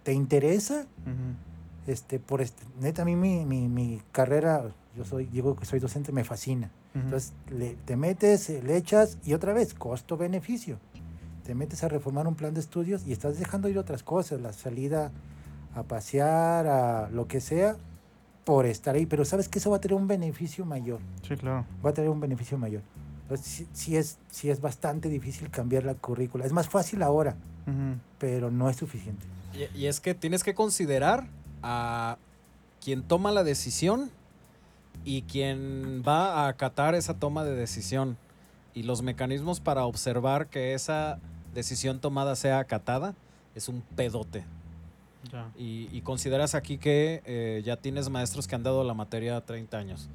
¿Te 0.05 0.12
interesa? 0.12 0.87
Ujú. 1.05 1.51
Este, 1.87 2.18
por 2.20 2.41
este, 2.41 2.62
neta, 2.80 3.03
a 3.03 3.05
mí 3.05 3.16
mi, 3.16 3.45
mi, 3.45 3.68
mi 3.68 4.01
carrera, 4.12 4.70
yo 4.97 5.05
soy, 5.05 5.26
digo 5.26 5.57
que 5.57 5.64
soy 5.64 5.80
docente, 5.80 6.12
me 6.12 6.24
fascina. 6.24 6.70
Entonces 6.95 7.33
le, 7.51 7.74
te 7.87 7.97
metes, 7.97 8.51
eh, 8.51 8.62
le 8.62 8.76
echas 8.76 9.16
y 9.24 9.33
otra 9.33 9.53
vez, 9.55 9.72
costo-beneficio. 9.74 10.78
Te 11.45 11.55
metes 11.55 11.83
a 11.83 11.89
reformar 11.89 12.26
un 12.28 12.35
plan 12.35 12.53
de 12.55 12.61
estudios 12.61 13.05
y 13.07 13.12
estás 13.12 13.39
dejando 13.39 13.68
ir 13.68 13.78
otras 13.78 14.03
cosas, 14.03 14.41
la 14.41 14.53
salida 14.53 15.11
a 15.74 15.83
pasear, 15.85 16.66
a 16.66 17.09
lo 17.11 17.26
que 17.26 17.41
sea, 17.41 17.76
por 18.45 18.66
estar 18.66 18.95
ahí. 18.95 19.07
Pero 19.07 19.24
sabes 19.24 19.49
que 19.49 19.59
eso 19.59 19.70
va 19.70 19.78
a 19.78 19.80
tener 19.80 19.97
un 19.97 20.07
beneficio 20.07 20.64
mayor, 20.66 21.01
Sí, 21.26 21.35
claro. 21.37 21.64
va 21.85 21.91
a 21.91 21.95
tener 21.95 22.11
un 22.11 22.20
beneficio 22.20 22.59
mayor. 22.59 22.83
Entonces 23.22 23.47
sí, 23.47 23.66
sí 23.72 23.97
es, 23.97 24.18
sí 24.30 24.51
es 24.51 24.61
bastante 24.61 25.09
difícil 25.09 25.51
cambiar 25.51 25.85
la 25.85 25.95
currícula. 25.95 26.45
Es 26.45 26.53
más 26.53 26.68
fácil 26.68 27.03
ahora, 27.03 27.35
pero 28.18 28.51
no 28.51 28.68
es 28.68 28.76
suficiente. 28.76 29.24
Y, 29.74 29.78
y 29.80 29.87
es 29.87 30.01
que 30.01 30.14
tienes 30.14 30.45
que 30.45 30.55
considerar 30.55 31.26
a 31.63 32.19
quien 32.83 33.03
toma 33.03 33.31
la 33.31 33.45
decisión 33.45 34.11
y 35.05 35.23
quien 35.23 36.03
va 36.07 36.45
a 36.45 36.49
acatar 36.49 36.95
esa 36.95 37.15
toma 37.15 37.45
de 37.45 37.55
decisión 37.55 38.17
y 38.75 38.83
los 38.85 39.03
mecanismos 39.03 39.61
para 39.61 39.85
observar 39.85 40.49
que 40.49 40.75
esa 40.75 41.19
decisión 41.55 42.01
tomada 42.01 42.37
sea 42.37 42.59
acatada 42.59 43.15
es 43.55 43.69
un 43.69 43.83
pedote. 43.97 44.45
Ya. 45.31 45.51
Y, 45.57 45.89
y 45.93 46.01
consideras 46.01 46.55
aquí 46.55 46.79
que 46.79 47.23
eh, 47.27 47.63
ya 47.65 47.77
tienes 47.77 48.09
maestros 48.09 48.49
que 48.49 48.55
han 48.55 48.63
dado 48.63 48.83
la 48.83 48.95
materia 48.95 49.41
30 49.41 49.77
años. 49.79 50.09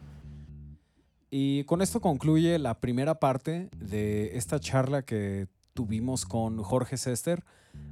Y 1.30 1.64
con 1.66 1.82
esto 1.82 2.02
concluye 2.02 2.58
la 2.60 2.80
primera 2.80 3.16
parte 3.16 3.70
de 3.80 4.38
esta 4.38 4.60
charla 4.60 5.02
que 5.02 5.48
tuvimos 5.74 6.26
con 6.26 6.62
Jorge 6.64 6.98
Sester 6.98 7.44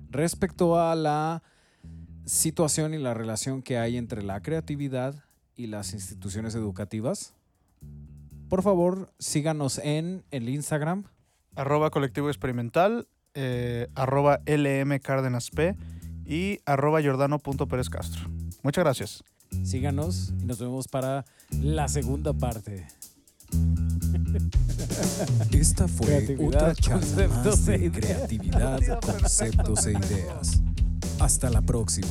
respecto 0.09 0.79
a 0.79 0.95
la 0.95 1.43
situación 2.25 2.93
y 2.93 2.97
la 2.97 3.13
relación 3.13 3.61
que 3.61 3.77
hay 3.77 3.97
entre 3.97 4.23
la 4.23 4.41
creatividad 4.41 5.15
y 5.55 5.67
las 5.67 5.93
instituciones 5.93 6.55
educativas. 6.55 7.33
Por 8.49 8.63
favor, 8.63 9.13
síganos 9.19 9.79
en 9.79 10.23
el 10.31 10.49
Instagram. 10.49 11.05
Arroba 11.55 11.89
colectivo 11.89 12.29
experimental, 12.29 13.07
eh, 13.33 13.87
arroba 13.95 14.41
LM 14.45 14.99
Cárdenas 14.99 15.49
P 15.49 15.75
y 16.25 16.59
arroba 16.65 17.01
Jordano.Pérez 17.01 17.89
Castro. 17.89 18.29
Muchas 18.61 18.83
gracias. 18.83 19.23
Síganos 19.63 20.33
y 20.41 20.45
nos 20.45 20.59
vemos 20.59 20.87
para 20.87 21.25
la 21.51 21.87
segunda 21.87 22.33
parte. 22.33 22.87
Esta 25.51 25.87
fue 25.87 26.07
Creatividad, 26.07 26.71
otra 26.71 26.75
charla 26.75 27.27
más 27.27 27.67
e 27.67 27.71
de 27.71 27.85
ideas. 27.85 28.05
creatividad, 28.05 28.99
conceptos 28.99 29.87
e 29.87 29.91
ideas. 29.91 30.61
Hasta 31.19 31.49
la 31.49 31.61
próxima. 31.61 32.07